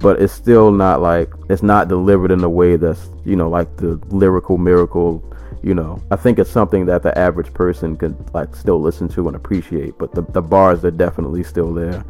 but 0.00 0.20
it's 0.20 0.34
still 0.34 0.70
not 0.70 1.00
like 1.00 1.32
it's 1.48 1.62
not 1.62 1.88
delivered 1.88 2.30
in 2.30 2.44
a 2.44 2.50
way 2.50 2.76
that's 2.76 3.08
you 3.24 3.36
know 3.36 3.48
like 3.48 3.74
the 3.78 3.98
lyrical 4.10 4.58
miracle. 4.58 5.24
You 5.62 5.74
know, 5.74 6.02
I 6.10 6.16
think 6.16 6.38
it's 6.40 6.50
something 6.50 6.86
that 6.86 7.04
the 7.04 7.16
average 7.16 7.54
person 7.54 7.96
could 7.96 8.16
like 8.34 8.54
still 8.54 8.80
listen 8.80 9.08
to 9.10 9.28
and 9.28 9.36
appreciate, 9.36 9.96
but 9.96 10.12
the 10.12 10.22
the 10.22 10.42
bars 10.42 10.84
are 10.84 10.90
definitely 10.90 11.44
still 11.44 11.72
there. 11.72 12.04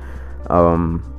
Um, 0.50 1.11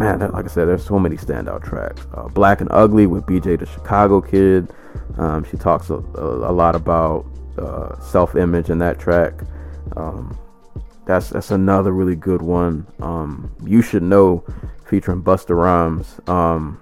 man, 0.00 0.18
like 0.32 0.46
I 0.46 0.48
said, 0.48 0.66
there's 0.66 0.84
so 0.84 0.98
many 0.98 1.16
standout 1.16 1.62
tracks. 1.62 2.06
Uh, 2.14 2.26
Black 2.28 2.62
and 2.62 2.72
Ugly 2.72 3.06
with 3.06 3.26
BJ 3.26 3.58
the 3.58 3.66
Chicago 3.66 4.22
Kid. 4.22 4.72
Um, 5.18 5.44
she 5.44 5.58
talks 5.58 5.90
a, 5.90 5.96
a, 5.96 6.50
a 6.50 6.52
lot 6.52 6.74
about 6.74 7.26
uh, 7.58 8.00
self-image 8.00 8.70
in 8.70 8.78
that 8.78 8.98
track. 8.98 9.34
Um, 9.96 10.38
that's 11.06 11.28
that's 11.28 11.50
another 11.50 11.92
really 11.92 12.16
good 12.16 12.40
one. 12.40 12.86
Um, 13.00 13.54
you 13.62 13.82
should 13.82 14.02
know, 14.02 14.42
featuring 14.86 15.22
Busta 15.22 15.54
Rhymes. 15.54 16.18
Um, 16.26 16.80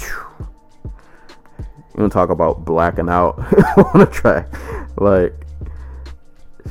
you 0.00 2.00
want 2.00 2.10
to 2.10 2.14
talk 2.14 2.30
about 2.30 2.64
blacking 2.64 3.10
out 3.10 3.38
on 3.94 4.00
a 4.00 4.06
track? 4.06 4.48
Like 4.98 5.43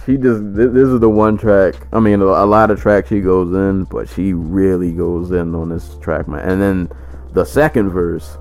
she 0.05 0.17
just 0.17 0.41
this 0.55 0.87
is 0.87 0.99
the 0.99 1.09
one 1.09 1.37
track. 1.37 1.75
I 1.93 1.99
mean, 1.99 2.21
a, 2.21 2.45
lot 2.45 2.71
of 2.71 2.81
tracks 2.81 3.09
she 3.09 3.21
goes 3.21 3.53
in, 3.53 3.83
but 3.85 4.09
she 4.09 4.33
really 4.33 4.91
goes 4.91 5.31
in 5.31 5.53
on 5.53 5.69
this 5.69 5.97
track, 5.99 6.27
man. 6.27 6.47
And 6.47 6.61
then 6.61 6.89
the 7.31 7.45
second 7.45 7.89
verse, 7.89 8.37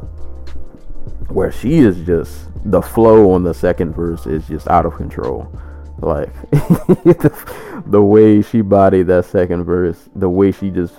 where 1.29 1.53
she 1.53 1.79
is 1.79 1.99
just 2.07 2.49
the 2.65 2.81
flow 2.81 3.33
on 3.33 3.43
the 3.43 3.55
second 3.55 3.95
verse 3.95 4.27
is 4.27 4.47
just 4.49 4.67
out 4.69 4.87
of 4.87 4.97
control. 4.97 5.53
Like 5.99 6.33
the, 6.51 7.83
the 7.87 8.03
way 8.03 8.43
she 8.43 8.63
bodied 8.63 9.07
that 9.09 9.27
second 9.27 9.65
verse, 9.65 10.09
the 10.17 10.29
way 10.29 10.53
she 10.53 10.71
just 10.71 10.95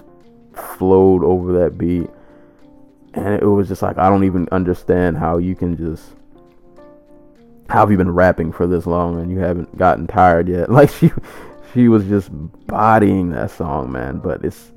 flowed 0.54 1.24
over 1.24 1.60
that 1.60 1.78
beat, 1.78 2.10
and 3.16 3.42
it 3.42 3.46
was 3.46 3.68
just 3.68 3.82
like 3.82 3.98
I 3.98 4.08
don't 4.10 4.24
even 4.24 4.48
understand 4.52 5.18
how 5.18 5.40
you 5.40 5.56
can 5.56 5.76
just 5.76 6.14
how 7.74 7.80
have 7.80 7.90
you 7.90 7.98
been 7.98 8.12
rapping 8.12 8.52
for 8.52 8.68
this 8.68 8.86
long 8.86 9.20
and 9.20 9.32
you 9.32 9.40
haven't 9.40 9.76
gotten 9.80 10.06
tired 10.06 10.48
yet? 10.48 10.70
Like 10.74 10.92
she 10.92 11.12
she 11.74 11.88
was 11.88 12.06
just 12.06 12.30
bodying 12.68 13.32
that 13.32 13.50
song, 13.50 13.92
man. 13.92 14.20
But 14.20 14.46
it's 14.46 14.72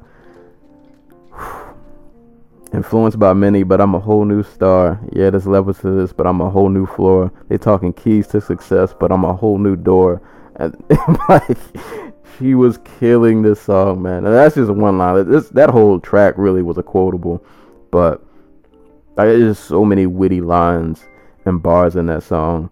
Influenced 2.73 3.19
by 3.19 3.35
many, 3.35 3.65
but 3.65 3.83
I'm 3.83 3.95
a 3.95 4.01
whole 4.01 4.25
new 4.25 4.43
star. 4.43 4.99
Yeah, 5.13 5.29
there's 5.29 5.47
levels 5.47 5.79
to 5.81 5.91
this, 5.91 6.15
but 6.15 6.27
I'm 6.27 6.41
a 6.41 6.49
whole 6.49 6.71
new 6.71 6.87
floor. 6.87 7.31
They're 7.49 7.59
talking 7.59 7.93
keys 7.93 8.29
to 8.29 8.41
success, 8.41 8.95
but 8.99 9.13
I'm 9.13 9.25
a 9.25 9.35
whole 9.35 9.59
new 9.59 9.77
door. 9.77 10.23
And 10.55 10.75
like 11.29 11.59
she 12.39 12.55
was 12.55 12.79
killing 12.99 13.43
this 13.43 13.61
song, 13.61 14.01
man. 14.01 14.25
And 14.25 14.35
that's 14.35 14.55
just 14.55 14.71
one 14.71 14.97
line. 14.97 15.31
This 15.31 15.51
that 15.51 15.69
whole 15.69 16.01
track 16.01 16.33
really 16.39 16.63
was 16.63 16.79
a 16.79 16.83
quotable, 16.83 17.45
but 17.91 18.25
like, 19.19 19.27
there's 19.27 19.59
just 19.59 19.69
so 19.69 19.85
many 19.85 20.07
witty 20.07 20.41
lines 20.41 21.05
and 21.45 21.63
bars 21.63 21.95
in 21.95 22.07
that 22.07 22.23
song. 22.23 22.71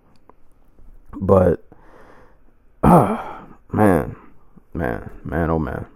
But 1.21 1.65
ah, 2.83 3.47
man, 3.73 4.17
man, 4.73 5.11
man, 5.25 5.51
oh 5.51 5.59
man. 5.59 5.87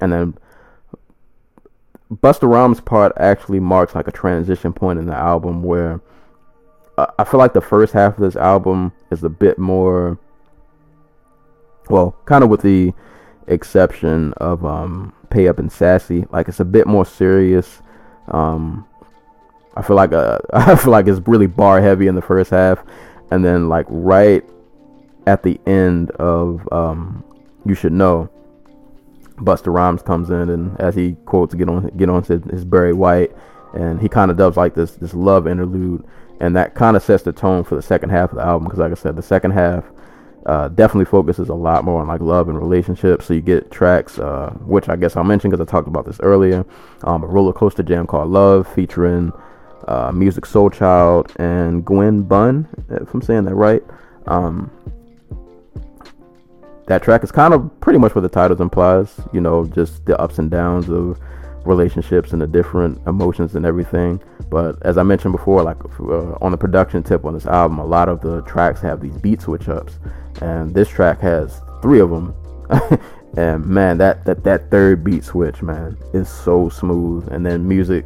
And 0.00 0.12
then 0.12 0.38
Busta 2.12 2.48
Rhymes 2.48 2.80
part 2.80 3.12
actually 3.16 3.60
marks 3.60 3.94
like 3.94 4.08
a 4.08 4.12
transition 4.12 4.72
point 4.72 4.98
in 4.98 5.06
the 5.06 5.16
album 5.16 5.62
where 5.62 6.00
uh, 6.98 7.06
I 7.18 7.24
feel 7.24 7.38
like 7.38 7.52
the 7.52 7.60
first 7.60 7.92
half 7.92 8.14
of 8.14 8.20
this 8.20 8.36
album 8.36 8.92
is 9.10 9.24
a 9.24 9.28
bit 9.28 9.58
more, 9.58 10.18
well, 11.88 12.16
kind 12.26 12.44
of 12.44 12.50
with 12.50 12.62
the 12.62 12.92
exception 13.46 14.32
of 14.34 14.64
um, 14.64 15.12
Pay 15.30 15.48
Up 15.48 15.58
and 15.58 15.70
Sassy, 15.70 16.26
like 16.30 16.48
it's 16.48 16.60
a 16.60 16.64
bit 16.64 16.86
more 16.86 17.04
serious. 17.04 17.82
Um, 18.28 18.86
I 19.76 19.82
feel 19.82 19.96
like 19.96 20.12
uh, 20.12 20.38
I 20.52 20.76
feel 20.76 20.92
like 20.92 21.06
it's 21.06 21.26
really 21.26 21.46
bar 21.46 21.80
heavy 21.80 22.06
in 22.06 22.14
the 22.14 22.22
first 22.22 22.50
half, 22.50 22.84
and 23.30 23.44
then 23.44 23.68
like 23.68 23.86
right 23.88 24.44
at 25.26 25.42
the 25.42 25.60
end 25.66 26.10
of 26.12 26.66
um, 26.72 27.24
You 27.64 27.74
Should 27.74 27.92
Know, 27.92 28.30
Busta 29.36 29.72
Rhymes 29.72 30.02
comes 30.02 30.30
in 30.30 30.48
and 30.50 30.80
as 30.80 30.94
he 30.94 31.16
quotes 31.24 31.54
get 31.54 31.68
on 31.68 31.88
get 31.96 32.08
on 32.08 32.22
his, 32.22 32.44
his 32.44 32.64
Barry 32.64 32.92
White 32.92 33.32
and 33.74 34.00
he 34.00 34.08
kind 34.08 34.30
of 34.30 34.36
does 34.36 34.56
like 34.56 34.74
this 34.74 34.92
this 34.92 35.14
love 35.14 35.46
interlude. 35.46 36.04
And 36.40 36.56
that 36.56 36.74
kind 36.74 36.96
of 36.96 37.02
sets 37.02 37.22
the 37.22 37.32
tone 37.32 37.64
for 37.64 37.76
the 37.76 37.82
second 37.82 38.10
half 38.10 38.30
of 38.30 38.36
the 38.36 38.42
album 38.42 38.64
because 38.64 38.78
like 38.78 38.92
I 38.92 38.94
said 38.94 39.16
the 39.16 39.22
second 39.22 39.52
half 39.52 39.84
uh, 40.46 40.68
definitely 40.68 41.06
focuses 41.06 41.48
a 41.48 41.54
lot 41.54 41.84
more 41.84 42.02
on 42.02 42.08
like 42.08 42.20
love 42.20 42.48
and 42.48 42.58
relationships. 42.58 43.26
So 43.26 43.34
you 43.34 43.40
get 43.40 43.70
tracks 43.70 44.18
uh, 44.18 44.50
which 44.60 44.88
I 44.88 44.96
guess 44.96 45.16
I'll 45.16 45.24
mention 45.24 45.50
because 45.50 45.66
I 45.66 45.68
talked 45.68 45.88
about 45.88 46.06
this 46.06 46.20
earlier 46.20 46.64
um, 47.02 47.22
a 47.22 47.26
roller 47.26 47.52
coaster 47.52 47.82
jam 47.82 48.06
called 48.06 48.28
Love 48.28 48.72
featuring 48.72 49.32
uh, 49.88 50.10
Musiq 50.10 50.46
Soulchild 50.46 51.34
and 51.36 51.84
Gwen 51.84 52.22
Bunn 52.22 52.68
if 52.90 53.12
I'm 53.12 53.22
saying 53.22 53.44
that 53.44 53.54
right 53.54 53.82
um, 54.26 54.70
that 56.86 57.02
track 57.02 57.24
is 57.24 57.32
kind 57.32 57.54
of 57.54 57.80
pretty 57.80 57.98
much 57.98 58.14
what 58.14 58.20
the 58.20 58.28
title 58.28 58.60
implies. 58.60 59.20
You 59.32 59.40
know, 59.40 59.64
just 59.66 60.04
the 60.06 60.18
ups 60.18 60.38
and 60.38 60.50
downs 60.50 60.88
of 60.88 61.18
relationships 61.64 62.32
and 62.32 62.42
the 62.42 62.46
different 62.46 63.00
emotions 63.06 63.54
and 63.54 63.64
everything. 63.64 64.22
But 64.50 64.76
as 64.82 64.98
I 64.98 65.02
mentioned 65.02 65.32
before, 65.32 65.62
like 65.62 65.78
uh, 66.00 66.34
on 66.42 66.50
the 66.50 66.58
production 66.58 67.02
tip 67.02 67.24
on 67.24 67.34
this 67.34 67.46
album, 67.46 67.78
a 67.78 67.86
lot 67.86 68.08
of 68.08 68.20
the 68.20 68.42
tracks 68.42 68.80
have 68.82 69.00
these 69.00 69.16
beat 69.18 69.40
switch 69.40 69.68
ups, 69.68 69.98
and 70.42 70.74
this 70.74 70.88
track 70.88 71.20
has 71.20 71.60
three 71.80 72.00
of 72.00 72.10
them. 72.10 72.34
and 73.36 73.64
man, 73.66 73.98
that 73.98 74.24
that 74.26 74.44
that 74.44 74.70
third 74.70 75.04
beat 75.04 75.24
switch, 75.24 75.62
man, 75.62 75.96
is 76.12 76.28
so 76.28 76.68
smooth. 76.68 77.26
And 77.32 77.44
then 77.46 77.66
Musiq, 77.66 78.04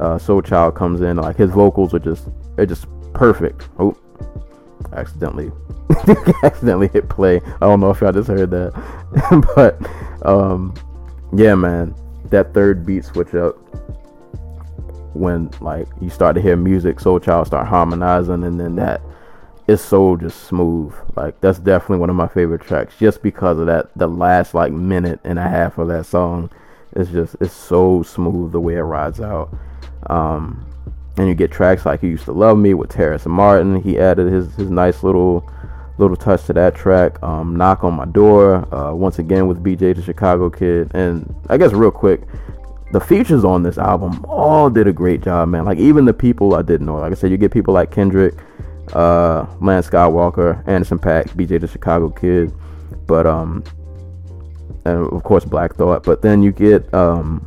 uh, 0.00 0.16
Soulchild 0.18 0.74
comes 0.74 1.00
in, 1.00 1.16
like 1.16 1.36
his 1.36 1.50
vocals 1.50 1.94
are 1.94 1.98
just 1.98 2.28
they're 2.56 2.66
just 2.66 2.86
perfect. 3.12 3.68
Oh, 3.78 3.96
accidentally 4.92 5.50
accidentally 6.42 6.88
hit 6.88 7.08
play. 7.08 7.36
I 7.36 7.60
don't 7.60 7.80
know 7.80 7.90
if 7.90 8.00
y'all 8.00 8.12
just 8.12 8.28
heard 8.28 8.50
that, 8.50 8.72
but 9.54 10.26
um, 10.26 10.74
yeah, 11.32 11.54
man, 11.54 11.94
that 12.26 12.54
third 12.54 12.84
beat 12.86 13.04
switch 13.04 13.34
up 13.34 13.56
when 15.14 15.50
like 15.60 15.88
you 16.00 16.10
start 16.10 16.34
to 16.36 16.42
hear 16.42 16.56
Musiq, 16.56 17.00
Soulchild 17.00 17.46
start 17.46 17.66
harmonizing, 17.66 18.44
and 18.44 18.60
then 18.60 18.76
that 18.76 19.00
is 19.66 19.80
so 19.80 20.16
just 20.16 20.44
smooth. 20.44 20.94
Like 21.16 21.40
that's 21.40 21.58
definitely 21.58 21.98
one 21.98 22.10
of 22.10 22.16
my 22.16 22.28
favorite 22.28 22.62
tracks, 22.62 22.94
just 22.98 23.22
because 23.22 23.58
of 23.58 23.66
that. 23.66 23.90
The 23.96 24.06
last 24.06 24.54
like 24.54 24.72
minute 24.72 25.20
and 25.24 25.38
a 25.38 25.48
half 25.48 25.78
of 25.78 25.88
that 25.88 26.06
song 26.06 26.50
is 26.94 27.10
just 27.10 27.36
it's 27.40 27.52
so 27.52 28.02
smooth 28.02 28.52
the 28.52 28.60
way 28.60 28.74
it 28.74 28.82
rides 28.82 29.20
out. 29.20 29.50
Um, 30.06 30.64
and 31.16 31.28
you 31.28 31.34
get 31.34 31.50
tracks 31.50 31.84
like 31.84 32.02
"You 32.02 32.10
Used 32.10 32.26
to 32.26 32.32
Love 32.32 32.58
Me" 32.58 32.74
with 32.74 32.90
Terrace 32.90 33.26
Martin. 33.26 33.82
He 33.82 33.98
added 33.98 34.32
his 34.32 34.54
his 34.54 34.70
nice 34.70 35.02
little 35.02 35.48
little 35.98 36.16
touch 36.16 36.44
to 36.46 36.52
that 36.54 36.74
track. 36.74 37.20
Um, 37.22 37.56
Knock 37.56 37.84
on 37.84 37.94
My 37.94 38.04
Door, 38.04 38.72
uh, 38.74 38.94
once 38.94 39.18
again 39.18 39.48
with 39.48 39.62
BJ 39.62 39.94
the 39.94 40.02
Chicago 40.02 40.48
Kid. 40.48 40.90
And 40.94 41.34
I 41.48 41.56
guess 41.56 41.72
real 41.72 41.90
quick, 41.90 42.22
the 42.92 43.00
features 43.00 43.44
on 43.44 43.62
this 43.62 43.78
album 43.78 44.24
all 44.28 44.70
did 44.70 44.86
a 44.86 44.92
great 44.92 45.22
job, 45.22 45.48
man. 45.48 45.64
Like 45.64 45.78
even 45.78 46.04
the 46.04 46.14
people 46.14 46.54
I 46.54 46.62
didn't 46.62 46.86
know. 46.86 46.96
Like 46.96 47.12
I 47.12 47.14
said, 47.14 47.30
you 47.30 47.36
get 47.36 47.52
people 47.52 47.74
like 47.74 47.90
Kendrick, 47.90 48.34
uh, 48.94 49.46
Lance 49.60 49.90
Skywalker, 49.90 50.66
Anderson 50.66 50.98
.Paak, 50.98 51.30
BJ 51.30 51.60
the 51.60 51.66
Chicago 51.66 52.10
Kid, 52.10 52.52
but 53.06 53.26
um, 53.26 53.64
and 54.84 55.12
of 55.12 55.22
course 55.24 55.44
Black 55.44 55.74
Thought. 55.74 56.04
But 56.04 56.22
then 56.22 56.42
you 56.42 56.52
get 56.52 56.92
um, 56.94 57.46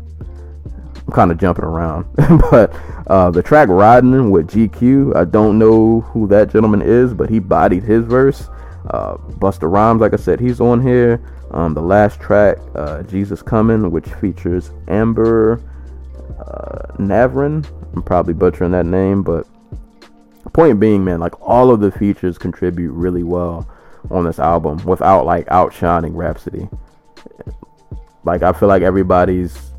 Kind 1.12 1.32
of 1.32 1.38
jumping 1.38 1.66
around, 1.66 2.06
but 2.52 2.74
uh, 3.08 3.32
the 3.32 3.44
track 3.44 3.68
"Riding" 3.68 4.32
with 4.32 4.50
GQ, 4.50 5.16
I 5.16 5.26
don't 5.26 5.60
know 5.60 6.02
who 6.02 6.26
that 6.28 6.50
gentleman 6.52 6.82
is, 6.82 7.14
but 7.14 7.30
he 7.30 7.40
bodied 7.40 7.84
his 7.84 8.06
verse. 8.06 8.48
Uh, 8.90 9.18
Busta 9.18 9.70
Rhymes, 9.70 10.00
like 10.00 10.14
I 10.14 10.18
said, 10.18 10.40
he's 10.40 10.62
on 10.62 10.82
here. 10.82 11.22
Um, 11.52 11.74
the 11.74 11.82
last 11.82 12.22
track, 12.22 12.58
uh, 12.76 13.04
"Jesus 13.04 13.42
Coming," 13.42 13.92
which 13.92 14.08
features 14.08 14.72
Amber 14.88 15.62
uh. 16.40 16.94
I'm 16.98 18.04
probably 18.04 18.34
butchering 18.34 18.72
that 18.72 18.86
name, 18.86 19.22
but 19.22 19.46
point 20.54 20.80
being, 20.80 21.04
man, 21.04 21.20
like 21.20 21.40
all 21.42 21.72
of 21.72 21.80
the 21.80 21.92
features 21.92 22.38
contribute 22.38 22.92
really 22.92 23.24
well 23.24 23.68
on 24.10 24.24
this 24.26 24.40
album 24.40 24.84
without 24.86 25.26
like 25.26 25.48
outshining 25.50 26.16
Rapsody. 26.16 26.70
Like 28.24 28.44
I 28.44 28.54
feel 28.54 28.70
like 28.70 28.82
everybody's 28.82 29.71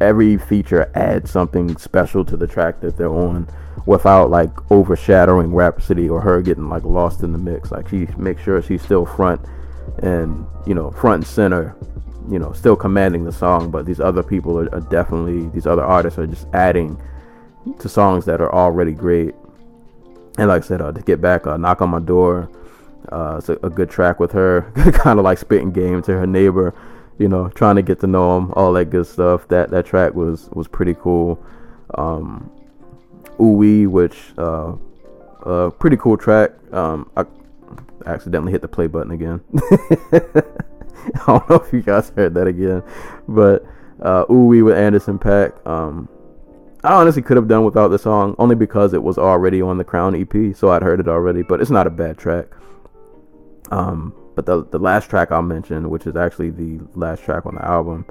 every 0.00 0.36
feature 0.36 0.90
adds 0.94 1.30
something 1.30 1.76
special 1.78 2.24
to 2.24 2.36
the 2.36 2.46
track 2.46 2.80
that 2.80 2.96
they're 2.96 3.08
on 3.08 3.48
without 3.86 4.30
like 4.30 4.50
overshadowing 4.70 5.54
Rapsody 5.54 6.08
or 6.08 6.20
her 6.20 6.42
getting 6.42 6.68
like 6.68 6.84
lost 6.84 7.22
in 7.22 7.32
the 7.32 7.38
mix. 7.38 7.70
Like 7.70 7.88
she 7.88 8.06
makes 8.16 8.42
sure 8.42 8.60
she's 8.60 8.82
still 8.82 9.06
front 9.06 9.40
and 10.02 10.46
you 10.66 10.74
know 10.74 10.90
front 10.90 11.22
and 11.22 11.26
center, 11.26 11.76
you 12.28 12.38
know, 12.38 12.52
still 12.52 12.76
commanding 12.76 13.24
the 13.24 13.32
song. 13.32 13.70
But 13.70 13.86
these 13.86 14.00
other 14.00 14.22
people 14.22 14.58
are, 14.58 14.74
are 14.74 14.80
definitely 14.80 15.48
these 15.48 15.66
other 15.66 15.84
artists 15.84 16.18
are 16.18 16.26
just 16.26 16.46
adding 16.52 17.00
to 17.78 17.88
songs 17.88 18.24
that 18.26 18.40
are 18.40 18.52
already 18.52 18.92
great. 18.92 19.34
And 20.38 20.48
like 20.48 20.64
I 20.64 20.66
said, 20.66 20.82
uh, 20.82 20.92
to 20.92 21.00
get 21.00 21.20
back, 21.20 21.46
uh, 21.46 21.56
knock 21.56 21.80
on 21.80 21.90
my 21.90 22.00
door. 22.00 22.50
Uh, 23.10 23.36
it's 23.38 23.48
a, 23.48 23.52
a 23.62 23.70
good 23.70 23.88
track 23.88 24.18
with 24.18 24.32
her, 24.32 24.72
kind 24.94 25.20
of 25.20 25.24
like 25.24 25.38
spitting 25.38 25.70
game 25.70 26.02
to 26.02 26.12
her 26.12 26.26
neighbor 26.26 26.74
you 27.18 27.28
know, 27.28 27.48
trying 27.48 27.76
to 27.76 27.82
get 27.82 28.00
to 28.00 28.06
know 28.06 28.36
him, 28.36 28.52
all 28.54 28.72
that 28.74 28.90
good 28.90 29.06
stuff. 29.06 29.48
That 29.48 29.70
that 29.70 29.86
track 29.86 30.14
was 30.14 30.48
was 30.52 30.68
pretty 30.68 30.94
cool. 30.94 31.42
Um, 31.94 32.50
Ooh 33.40 33.90
which 33.90 34.16
uh, 34.38 34.74
uh, 35.44 35.70
pretty 35.70 35.96
cool 35.96 36.16
track. 36.16 36.52
Um, 36.72 37.10
I 37.16 37.24
accidentally 38.06 38.52
hit 38.52 38.62
the 38.62 38.68
play 38.68 38.86
button 38.86 39.12
again. 39.12 39.40
I 40.12 41.20
don't 41.26 41.50
know 41.50 41.56
if 41.56 41.72
you 41.72 41.82
guys 41.82 42.10
heard 42.10 42.34
that 42.34 42.46
again, 42.46 42.82
but 43.28 43.64
uh, 44.00 44.24
Ooh 44.30 44.64
with 44.64 44.76
Anderson 44.76 45.18
.Paak. 45.18 45.66
Um, 45.66 46.08
I 46.84 46.92
honestly 46.94 47.22
could 47.22 47.36
have 47.36 47.48
done 47.48 47.64
without 47.64 47.88
the 47.88 47.98
song 47.98 48.36
only 48.38 48.54
because 48.54 48.94
it 48.94 49.02
was 49.02 49.18
already 49.18 49.60
on 49.60 49.78
the 49.78 49.84
Crown 49.84 50.14
EP, 50.14 50.54
so 50.54 50.70
I'd 50.70 50.82
heard 50.82 51.00
it 51.00 51.08
already. 51.08 51.42
But 51.42 51.60
it's 51.60 51.70
not 51.70 51.86
a 51.86 51.90
bad 51.90 52.18
track. 52.18 52.46
Um, 53.70 54.14
but 54.36 54.46
the 54.46 54.64
the 54.64 54.78
last 54.78 55.10
track 55.10 55.32
I'll 55.32 55.42
mention, 55.42 55.88
which 55.90 56.06
is 56.06 56.14
actually 56.14 56.50
the 56.50 56.78
last 56.94 57.24
track 57.24 57.46
on 57.46 57.56
the 57.56 57.64
album, 57.64 58.04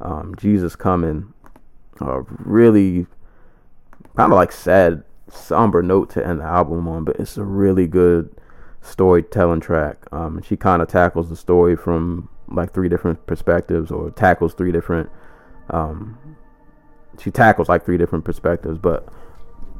um, 0.00 0.34
Jesus 0.36 0.76
Coming, 0.76 1.34
a 2.00 2.22
really 2.38 3.06
kind 4.16 4.32
of 4.32 4.36
like 4.36 4.52
sad, 4.52 5.02
somber 5.28 5.82
note 5.82 6.08
to 6.10 6.26
end 6.26 6.40
the 6.40 6.44
album 6.44 6.86
on, 6.88 7.04
but 7.04 7.16
it's 7.16 7.36
a 7.36 7.44
really 7.44 7.86
good 7.88 8.34
storytelling 8.80 9.60
track. 9.60 9.98
Um, 10.12 10.40
she 10.42 10.56
kind 10.56 10.80
of 10.80 10.88
tackles 10.88 11.28
the 11.28 11.36
story 11.36 11.76
from 11.76 12.28
like 12.48 12.72
three 12.72 12.88
different 12.88 13.26
perspectives, 13.26 13.90
or 13.90 14.10
tackles 14.12 14.54
three 14.54 14.70
different. 14.70 15.10
Um, 15.70 16.36
she 17.20 17.32
tackles 17.32 17.68
like 17.68 17.84
three 17.84 17.98
different 17.98 18.24
perspectives, 18.24 18.78
but 18.78 19.08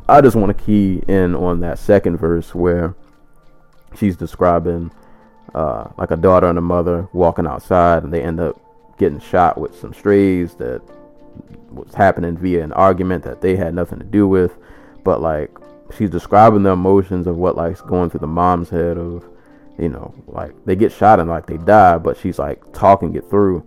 I 0.09 0.21
just 0.21 0.35
want 0.35 0.57
to 0.57 0.65
key 0.65 1.01
in 1.07 1.37
on 1.37 1.61
that 1.61 1.79
second 1.79 2.17
verse 2.17 2.57
where 2.57 2.97
she's 3.97 4.17
describing 4.17 4.91
uh, 5.55 5.89
like 5.99 6.11
a 6.11 6.17
daughter 6.17 6.49
and 6.49 6.59
a 6.59 6.63
mother 6.63 7.09
walking 7.13 7.47
outside, 7.47 8.03
and 8.03 8.13
they 8.13 8.23
end 8.23 8.41
up 8.41 8.61
getting 8.99 9.21
shot 9.21 9.59
with 9.59 9.79
some 9.79 9.93
strays 9.93 10.55
that 10.55 10.83
was 11.71 11.95
happening 11.95 12.37
via 12.37 12.63
an 12.63 12.73
argument 12.73 13.25
that 13.25 13.41
they 13.41 13.57
had 13.57 13.75
nothing 13.75 13.99
to 13.99 14.05
do 14.05 14.27
with. 14.29 14.57
But 15.05 15.21
like 15.21 15.51
she's 15.97 16.11
describing 16.11 16.63
the 16.63 16.71
emotions 16.71 17.27
of 17.27 17.37
what 17.37 17.57
like's 17.57 17.81
going 17.81 18.11
through 18.11 18.21
the 18.21 18.27
mom's 18.27 18.71
head 18.71 18.97
of, 18.97 19.25
you 19.79 19.89
know, 19.89 20.15
like 20.27 20.53
they 20.65 20.77
get 20.77 20.93
shot 20.93 21.21
and 21.21 21.29
like 21.29 21.47
they 21.47 21.57
die, 21.59 21.99
but 21.99 22.17
she's 22.17 22.39
like 22.39 22.61
talking 22.73 23.15
it 23.15 23.29
through. 23.29 23.67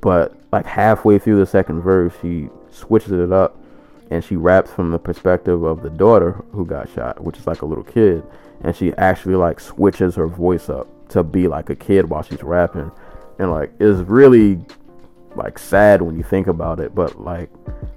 But 0.00 0.36
like 0.52 0.66
halfway 0.66 1.18
through 1.18 1.38
the 1.38 1.46
second 1.46 1.80
verse, 1.80 2.12
she 2.20 2.48
switches 2.70 3.12
it 3.12 3.32
up 3.32 3.58
and 4.10 4.22
she 4.22 4.36
raps 4.36 4.70
from 4.70 4.90
the 4.90 4.98
perspective 4.98 5.62
of 5.62 5.82
the 5.82 5.90
daughter 5.90 6.32
who 6.52 6.66
got 6.66 6.90
shot, 6.90 7.22
which 7.22 7.38
is 7.38 7.46
like 7.46 7.62
a 7.62 7.66
little 7.66 7.84
kid, 7.84 8.22
and 8.60 8.76
she 8.76 8.92
actually 8.94 9.34
like 9.34 9.58
switches 9.58 10.14
her 10.14 10.26
voice 10.28 10.68
up 10.68 10.86
to 11.10 11.22
be 11.22 11.48
like 11.48 11.70
a 11.70 11.76
kid 11.76 12.08
while 12.08 12.22
she's 12.22 12.42
rapping, 12.42 12.90
and 13.38 13.50
like 13.50 13.72
it's 13.78 14.00
really 14.08 14.64
like 15.36 15.58
sad 15.58 16.02
when 16.02 16.16
you 16.16 16.22
think 16.22 16.46
about 16.46 16.80
it. 16.80 16.94
But 16.94 17.20
like 17.20 17.50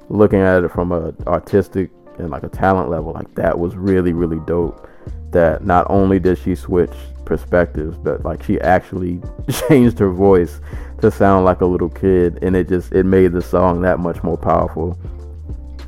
looking 0.10 0.39
at 0.39 0.64
it 0.64 0.72
from 0.72 0.91
a 0.91 1.14
artistic 1.28 1.91
and 2.18 2.30
like 2.30 2.43
a 2.43 2.49
talent 2.49 2.89
level, 2.89 3.14
like 3.14 3.34
that 3.36 3.58
was 3.58 3.76
really 3.76 4.14
really 4.14 4.39
dope. 4.45 4.88
That 5.32 5.66
not 5.66 5.86
only 5.89 6.20
did 6.20 6.38
she 6.38 6.55
switch 6.55 6.93
perspectives, 7.26 7.97
but 7.97 8.24
like 8.24 8.41
she 8.43 8.60
actually 8.62 9.22
changed 9.68 9.99
her 9.99 10.10
voice 10.10 10.62
to 11.01 11.12
sound 11.12 11.45
like 11.45 11.62
a 11.62 11.66
little 11.66 11.89
kid, 11.89 12.39
and 12.41 12.55
it 12.55 12.68
just 12.70 12.91
it 12.93 13.03
made 13.03 13.34
the 13.34 13.41
song 13.41 13.82
that 13.82 13.99
much 13.99 14.24
more 14.24 14.38
powerful. 14.38 14.97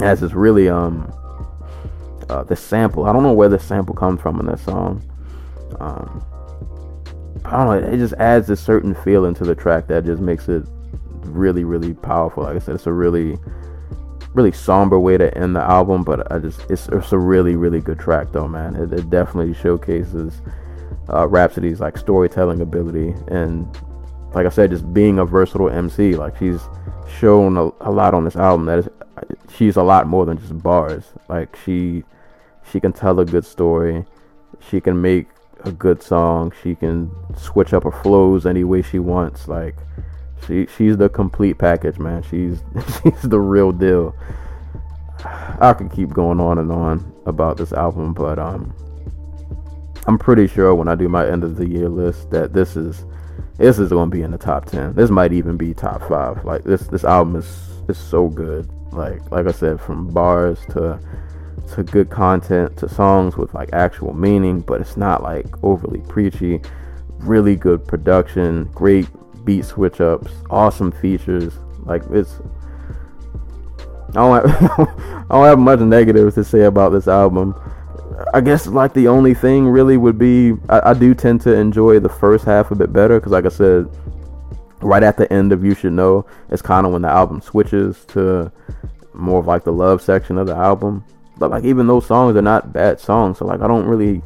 As 0.02 0.24
it's 0.24 0.34
really 0.34 0.70
um 0.70 1.12
uh, 2.30 2.44
the 2.44 2.56
sample. 2.56 3.06
I 3.06 3.14
don't 3.14 3.24
know 3.24 3.34
where 3.34 3.50
the 3.50 3.60
sample 3.60 3.96
comes 3.96 4.22
from 4.22 4.40
in 4.40 4.46
that 4.46 4.60
song. 4.60 5.02
Um, 5.80 6.24
I 7.46 7.52
don't 7.52 7.82
know. 7.82 7.88
It 7.90 7.98
just 7.98 8.14
adds 8.16 8.50
a 8.50 8.56
certain 8.56 8.94
feeling 8.94 9.34
to 9.36 9.44
the 9.44 9.56
track 9.56 9.88
that 9.88 10.06
just 10.06 10.22
makes 10.22 10.48
it 10.50 10.64
really, 11.24 11.64
really 11.64 11.94
powerful. 11.94 12.44
Like 12.44 12.56
I 12.56 12.60
said, 12.60 12.76
it's 12.76 12.88
a 12.88 12.94
really, 12.94 13.38
really 14.34 14.52
somber 14.52 15.00
way 15.00 15.18
to 15.18 15.36
end 15.38 15.56
the 15.56 15.62
album, 15.62 16.04
but 16.04 16.32
I 16.32 16.40
just 16.40 16.62
it's, 16.70 16.88
it's 16.90 17.12
a 17.12 17.18
really, 17.18 17.56
really 17.56 17.80
good 17.80 18.00
track 18.00 18.28
though, 18.32 18.48
man. 18.48 18.76
It, 18.76 18.94
it 18.94 19.10
definitely 19.10 19.54
showcases 19.54 20.42
uh, 21.12 21.28
Rapsody's 21.28 21.80
like 21.80 21.98
storytelling 21.98 22.62
ability 22.62 23.16
and, 23.28 23.68
like 24.34 24.46
I 24.46 24.50
said, 24.50 24.70
just 24.70 24.94
being 24.94 25.20
a 25.20 25.26
versatile 25.26 25.70
MC. 25.70 26.16
Like 26.16 26.38
she's 26.38 26.62
shown 27.20 27.58
a, 27.58 27.72
a 27.82 27.92
lot 27.92 28.14
on 28.14 28.26
this 28.26 28.36
album 28.36 28.66
that 28.68 28.80
is, 28.80 28.90
she's 29.56 29.76
a 29.76 29.84
lot 29.84 30.08
more 30.08 30.26
than 30.26 30.38
just 30.38 30.62
bars. 30.62 31.06
Like 31.28 31.56
she, 31.66 32.04
she 32.72 32.80
can 32.80 32.94
tell 32.94 33.20
a 33.20 33.26
good 33.26 33.46
story. 33.46 34.06
She 34.70 34.82
can 34.82 35.02
make 35.02 35.28
a 35.64 35.72
good 35.72 36.02
song. 36.02 36.54
She 36.64 36.76
can 36.76 37.12
switch 37.36 37.74
up 37.74 37.84
her 37.84 37.92
flows 37.92 38.46
any 38.46 38.64
way 38.64 38.82
she 38.82 39.00
wants. 39.00 39.48
Like 39.48 39.76
she 40.48 40.68
she's 40.78 40.98
the 40.98 41.10
complete 41.10 41.58
package, 41.58 42.00
man. 42.00 42.24
She's 42.24 42.62
she's 43.04 43.22
the 43.24 43.40
real 43.40 43.72
deal. 43.72 44.16
I 45.60 45.74
could 45.74 45.92
keep 45.92 46.10
going 46.10 46.40
on 46.40 46.60
and 46.60 46.72
on 46.72 47.14
about 47.26 47.58
this 47.58 47.74
album, 47.74 48.14
but 48.14 48.40
um 48.40 48.74
I'm 50.08 50.18
pretty 50.18 50.48
sure 50.48 50.74
when 50.74 50.88
I 50.88 50.96
do 50.96 51.10
my 51.10 51.28
end 51.28 51.44
of 51.44 51.58
the 51.58 51.68
year 51.68 51.90
list 51.90 52.32
that 52.32 52.54
this 52.54 52.76
is 52.76 53.06
this 53.58 53.78
is 53.78 53.90
going 53.90 54.10
to 54.10 54.16
be 54.16 54.24
in 54.24 54.32
the 54.32 54.38
top 54.38 54.66
10. 54.66 54.94
This 54.94 55.10
might 55.10 55.34
even 55.34 55.58
be 55.58 55.74
top 55.74 56.02
5. 56.08 56.46
Like 56.46 56.64
this 56.64 56.88
this 56.88 57.04
album 57.04 57.36
is 57.36 57.46
is 57.88 57.98
so 57.98 58.28
good. 58.28 58.70
Like 58.92 59.30
like 59.32 59.48
I 59.48 59.52
said 59.52 59.80
from 59.80 60.08
bars 60.08 60.60
to 60.70 61.00
to 61.76 61.84
good 61.84 62.10
content 62.10 62.78
to 62.78 62.90
songs 62.90 63.38
with 63.38 63.54
like 63.54 63.70
actual 63.74 64.14
meaning, 64.14 64.60
but 64.60 64.82
it's 64.82 64.98
not 64.98 65.24
like 65.24 65.46
overly 65.64 66.02
preachy. 66.02 66.62
Really 67.20 67.56
good 67.56 67.86
production, 67.86 68.66
great 68.74 69.08
beat 69.46 69.66
switch 69.66 70.02
ups, 70.02 70.32
awesome 70.50 70.92
features. 70.92 71.54
Like 71.84 72.04
it's 72.12 72.40
I 74.10 74.14
don't 74.14 74.50
have, 74.50 74.72
I 75.30 75.36
don't 75.36 75.46
have 75.46 75.60
much 75.60 75.80
negative 75.80 76.34
to 76.34 76.44
say 76.44 76.62
about 76.62 76.90
this 76.90 77.08
album. 77.08 77.56
I 78.34 78.42
guess 78.42 78.68
like 78.68 78.94
the 78.94 79.08
only 79.08 79.34
thing 79.34 79.68
really 79.68 79.98
would 79.98 80.18
be 80.18 80.54
I, 80.70 80.92
I 80.92 80.94
do 80.94 81.14
tend 81.14 81.42
to 81.42 81.54
enjoy 81.54 82.00
the 82.00 82.10
first 82.10 82.46
half 82.46 82.72
a 82.72 82.76
bit 82.76 82.92
better 82.92 83.20
because 83.20 83.32
like 83.32 83.46
I 83.46 83.50
said, 83.50 83.90
right 84.82 85.04
at 85.04 85.18
the 85.18 85.32
end 85.32 85.52
of 85.52 85.64
You 85.64 85.76
Should 85.76 85.94
Know, 85.94 86.26
it's 86.50 86.62
kind 86.62 86.86
of 86.86 86.94
when 86.94 87.02
the 87.02 87.10
album 87.10 87.42
switches 87.42 88.06
to 88.10 88.52
more 89.14 89.40
of 89.40 89.48
like 89.48 89.64
the 89.64 89.74
love 89.74 90.02
section 90.02 90.38
of 90.38 90.48
the 90.48 90.56
album 90.56 91.04
but 91.40 91.50
like 91.50 91.64
even 91.64 91.88
those 91.88 92.06
songs 92.06 92.36
are 92.36 92.42
not 92.42 92.74
bad 92.74 93.00
songs. 93.00 93.40
So 93.40 93.46
like 93.46 93.62
I 93.62 93.68
don't 93.68 93.86
really 93.86 94.22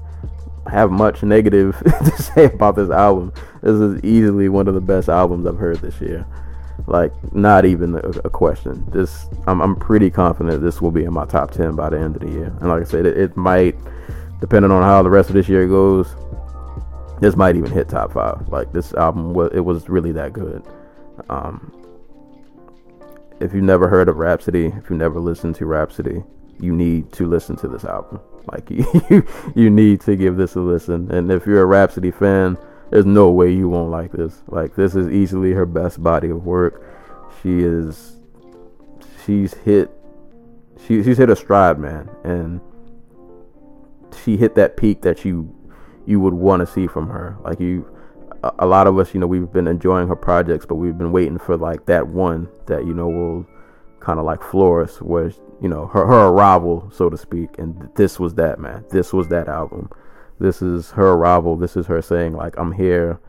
have 0.68 0.92
much 0.92 1.24
negative 1.24 1.78
to 1.86 2.22
say 2.22 2.46
about 2.46 2.76
this 2.76 2.90
album. 2.90 3.32
This 3.62 3.80
is 3.80 4.04
easily 4.04 4.50
one 4.50 4.68
of 4.68 4.74
the 4.74 4.82
best 4.82 5.10
albums 5.10 5.46
I've 5.46 5.58
heard 5.58 5.80
this 5.80 6.02
year. 6.02 6.26
Like 6.88 7.12
not 7.34 7.66
even 7.66 7.96
a, 7.96 8.00
a 8.00 8.30
question. 8.30 8.84
This 8.90 9.28
I'm 9.48 9.62
I'm 9.62 9.76
pretty 9.76 10.10
confident 10.10 10.62
this 10.62 10.82
will 10.82 10.92
be 10.92 11.04
in 11.04 11.14
my 11.14 11.26
top 11.26 11.52
ten 11.52 11.76
by 11.76 11.90
the 11.90 12.00
end 12.00 12.16
of 12.16 12.24
the 12.24 12.32
year. 12.32 12.48
And 12.60 12.70
like 12.70 12.82
I 12.82 12.86
said, 12.86 13.06
it, 13.06 13.18
it 13.18 13.38
might, 13.38 13.76
depending 14.42 14.72
on 14.72 14.82
how 14.82 15.04
the 15.04 15.10
rest 15.10 15.30
of 15.30 15.36
this 15.36 15.48
year 15.48 15.68
goes, 15.68 16.16
this 17.22 17.36
might 17.36 17.56
even 17.56 17.72
hit 17.72 17.90
top 17.90 18.14
five. 18.14 18.50
Like 18.50 18.74
this 18.74 18.94
album 18.96 19.34
was 19.34 19.52
it 19.54 19.62
was 19.62 19.88
really 19.88 20.12
that 20.14 20.34
good. 20.34 20.64
Um, 21.30 21.72
if 23.40 23.54
you've 23.54 23.64
never 23.64 23.88
heard 23.88 24.10
of 24.10 24.18
Rapsody 24.18 24.68
if 24.68 24.90
you've 24.90 25.00
never 25.00 25.20
listened 25.20 25.56
to 25.56 25.66
Rapsody, 25.66 26.24
you 26.64 26.74
need 26.74 27.12
to 27.12 27.28
listen 27.28 27.56
to 27.58 27.68
this 27.68 27.84
album. 27.84 28.22
Like 28.52 28.70
you, 28.70 29.26
you 29.56 29.70
need 29.70 30.02
to 30.02 30.16
give 30.16 30.38
this 30.38 30.56
a 30.56 30.60
listen. 30.60 31.12
And 31.12 31.32
if 31.32 31.46
you're 31.46 31.62
a 31.62 31.66
Rapsody 31.66 32.12
fan, 32.12 32.58
there's 32.90 33.06
no 33.06 33.30
way 33.30 33.52
you 33.52 33.68
won't 33.70 33.92
like 33.92 34.12
this. 34.12 34.42
Like 34.48 34.76
this 34.76 34.96
is 34.96 35.10
easily 35.10 35.52
her 35.52 35.66
best 35.66 36.02
body 36.02 36.30
of 36.30 36.46
work. 36.46 36.82
She 37.42 37.60
is, 37.60 38.18
she's 39.26 39.54
hit, 39.54 39.92
she, 40.88 41.04
she's 41.04 41.18
hit 41.18 41.30
a 41.30 41.36
stride, 41.36 41.80
man, 41.80 42.10
and 42.24 42.62
she 44.24 44.38
hit 44.38 44.56
that 44.56 44.78
peak 44.78 45.02
that 45.02 45.26
you, 45.26 45.54
you 46.06 46.20
would 46.20 46.34
want 46.34 46.62
to 46.62 46.72
see 46.72 46.88
from 46.88 47.10
her. 47.10 47.38
Like 47.44 47.60
you, 47.60 47.90
a 48.60 48.66
lot 48.66 48.88
of 48.88 48.98
us, 49.00 49.14
you 49.14 49.20
know, 49.20 49.28
we've 49.28 49.52
been 49.52 49.68
enjoying 49.68 50.08
her 50.08 50.16
projects, 50.16 50.66
but 50.66 50.76
we've 50.76 50.98
been 50.98 51.12
waiting 51.12 51.40
for 51.40 51.58
like 51.58 51.86
that 51.88 52.08
one 52.08 52.48
that 52.68 52.86
you 52.86 52.94
know 52.94 53.08
will 53.08 53.46
kind 54.04 54.20
of 54.20 54.26
like 54.26 54.44
Florist, 54.44 55.02
where 55.02 55.32
you 55.62 55.70
know 55.70 55.88
her 55.88 56.06
her 56.06 56.28
arrival, 56.28 56.92
so 56.94 57.10
to 57.10 57.18
speak, 57.18 57.58
and 57.58 57.90
this 57.96 58.20
was 58.20 58.36
that 58.36 58.60
man. 58.60 58.84
This 58.92 59.14
was 59.14 59.30
that 59.30 59.48
album. 59.48 59.90
This 60.40 60.62
is 60.62 60.92
her 60.92 61.14
arrival. 61.14 61.56
This 61.56 61.78
is 61.78 61.88
her 61.88 62.02
saying 62.02 62.34
like 62.34 62.56
I'm 62.58 62.74
here. 62.74 63.20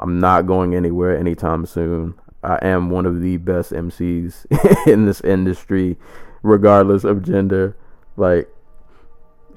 I'm 0.00 0.18
not 0.18 0.46
going 0.46 0.74
anywhere 0.74 1.16
anytime 1.16 1.66
soon. 1.66 2.14
I 2.42 2.58
am 2.62 2.90
one 2.90 3.06
of 3.06 3.20
the 3.20 3.36
best 3.36 3.72
MCs 3.72 4.86
in 4.86 5.04
this 5.04 5.20
industry, 5.20 5.98
regardless 6.42 7.04
of 7.04 7.22
gender. 7.22 7.76
Like 8.16 8.48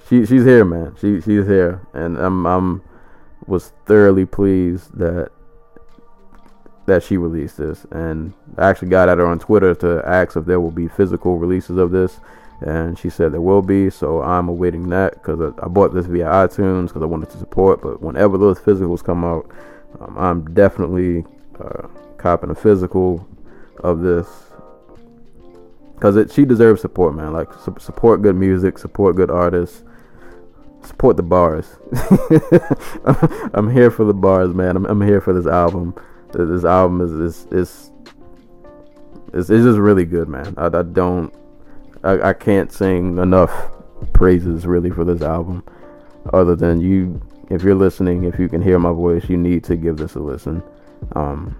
she 0.07 0.25
she's 0.25 0.43
here, 0.43 0.65
man. 0.65 0.95
She 0.99 1.21
she's 1.21 1.47
here, 1.47 1.87
and 1.93 2.17
I'm 2.17 2.45
I'm 2.45 2.83
was 3.47 3.71
thoroughly 3.85 4.25
pleased 4.25 4.97
that 4.97 5.31
that 6.85 7.03
she 7.03 7.17
released 7.17 7.57
this, 7.57 7.85
and 7.91 8.33
I 8.57 8.69
actually 8.69 8.89
got 8.89 9.09
at 9.09 9.17
her 9.17 9.25
on 9.25 9.39
Twitter 9.39 9.73
to 9.75 10.03
ask 10.05 10.35
if 10.35 10.45
there 10.45 10.59
will 10.59 10.71
be 10.71 10.87
physical 10.87 11.37
releases 11.37 11.77
of 11.77 11.91
this, 11.91 12.19
and 12.61 12.97
she 12.97 13.09
said 13.09 13.33
there 13.33 13.41
will 13.41 13.61
be. 13.61 13.89
So 13.89 14.21
I'm 14.21 14.47
awaiting 14.49 14.89
that 14.89 15.13
because 15.13 15.41
I, 15.41 15.65
I, 15.65 15.67
bought 15.67 15.93
this 15.93 16.05
via 16.05 16.25
iTunes 16.25 16.87
because 16.87 17.01
I 17.01 17.05
wanted 17.05 17.29
to 17.31 17.37
support. 17.37 17.81
But 17.81 18.01
whenever 18.01 18.37
those 18.37 18.59
physicals 18.59 19.03
come 19.03 19.23
out, 19.23 19.49
um, 19.99 20.15
I'm 20.17 20.53
definitely 20.53 21.25
uh, 21.59 21.87
copping 22.17 22.51
a 22.51 22.55
physical 22.55 23.27
of 23.83 24.01
this 24.01 24.27
because 25.95 26.33
she 26.33 26.45
deserves 26.45 26.81
support, 26.81 27.15
man. 27.15 27.33
Like 27.33 27.51
su- 27.53 27.75
support 27.79 28.21
good 28.21 28.35
music, 28.35 28.77
support 28.77 29.15
good 29.15 29.31
artists 29.31 29.83
support 30.85 31.17
the 31.17 31.23
bars. 31.23 31.77
I'm 33.53 33.71
here 33.71 33.91
for 33.91 34.05
the 34.05 34.13
bars, 34.13 34.53
man. 34.53 34.75
I'm, 34.75 34.85
I'm 34.85 35.01
here 35.01 35.19
for 35.19 35.33
this 35.33 35.47
album. 35.47 35.95
This 36.33 36.65
album 36.65 37.01
is 37.01 37.11
is 37.11 37.47
is 37.51 37.91
it's, 39.33 39.49
it's 39.49 39.63
just 39.63 39.79
really 39.79 40.05
good, 40.05 40.27
man. 40.27 40.53
I, 40.57 40.67
I 40.67 40.83
don't 40.83 41.33
I, 42.03 42.29
I 42.29 42.33
can't 42.33 42.71
sing 42.71 43.17
enough 43.17 43.51
praises 44.13 44.65
really 44.65 44.89
for 44.89 45.03
this 45.03 45.21
album. 45.21 45.63
Other 46.33 46.55
than 46.55 46.81
you, 46.81 47.21
if 47.49 47.63
you're 47.63 47.75
listening, 47.75 48.23
if 48.23 48.39
you 48.39 48.49
can 48.49 48.61
hear 48.61 48.79
my 48.79 48.91
voice, 48.91 49.29
you 49.29 49.37
need 49.37 49.63
to 49.65 49.75
give 49.75 49.97
this 49.97 50.15
a 50.15 50.19
listen. 50.19 50.63
Um, 51.13 51.55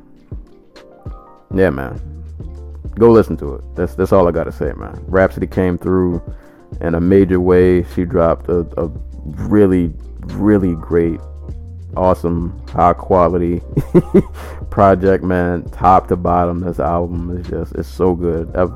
yeah, 1.53 1.69
man, 1.69 1.99
go 2.95 3.11
listen 3.11 3.37
to 3.37 3.55
it. 3.55 3.75
That's 3.75 3.95
that's 3.95 4.11
all 4.11 4.27
I 4.27 4.31
gotta 4.31 4.51
say, 4.51 4.71
man. 4.73 5.03
Rapsody 5.07 5.47
came 5.47 5.77
through 5.77 6.21
in 6.81 6.95
a 6.95 7.01
major 7.01 7.39
way. 7.39 7.83
She 7.93 8.05
dropped 8.05 8.49
a, 8.49 8.59
a 8.77 8.87
really, 9.23 9.93
really 10.27 10.75
great, 10.75 11.19
awesome, 11.95 12.59
high 12.67 12.93
quality 12.93 13.61
project, 14.69 15.23
man. 15.23 15.63
Top 15.69 16.07
to 16.07 16.15
bottom, 16.15 16.59
this 16.59 16.79
album 16.79 17.37
is 17.37 17.47
just 17.47 17.75
it's 17.75 17.87
so 17.87 18.15
good. 18.15 18.55
I've 18.55 18.71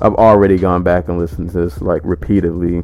I've 0.00 0.14
already 0.14 0.56
gone 0.56 0.82
back 0.82 1.08
and 1.08 1.18
listened 1.18 1.50
to 1.50 1.58
this 1.58 1.80
like 1.80 2.02
repeatedly, 2.04 2.82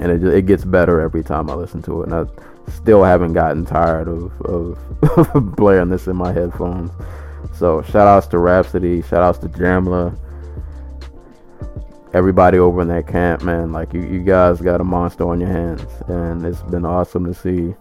and 0.00 0.12
it 0.12 0.20
just, 0.20 0.34
it 0.34 0.46
gets 0.46 0.64
better 0.64 1.00
every 1.00 1.22
time 1.22 1.50
I 1.50 1.54
listen 1.54 1.82
to 1.82 2.02
it. 2.02 2.10
And 2.10 2.14
I 2.14 2.70
still 2.70 3.02
haven't 3.04 3.32
gotten 3.32 3.64
tired 3.64 4.08
of 4.08 4.40
of 4.42 5.56
blaring 5.56 5.90
this 5.90 6.06
in 6.06 6.16
my 6.16 6.32
headphones. 6.32 6.90
So 7.52 7.82
shout 7.82 8.08
outs 8.08 8.26
to 8.28 8.38
Rapsody, 8.38 9.02
shout 9.02 9.22
outs 9.22 9.38
to 9.38 9.48
Jamla 9.48 10.18
everybody 12.14 12.58
over 12.58 12.80
in 12.80 12.88
that 12.88 13.08
camp, 13.08 13.42
man. 13.42 13.72
Like 13.72 13.92
you, 13.92 14.02
you 14.02 14.20
guys 14.20 14.60
got 14.60 14.80
a 14.80 14.84
monster 14.84 15.28
on 15.28 15.40
your 15.40 15.50
hands, 15.50 15.84
and 16.08 16.46
it's 16.46 16.62
been 16.62 16.86
awesome 16.86 17.26
to 17.26 17.34
see 17.34 17.74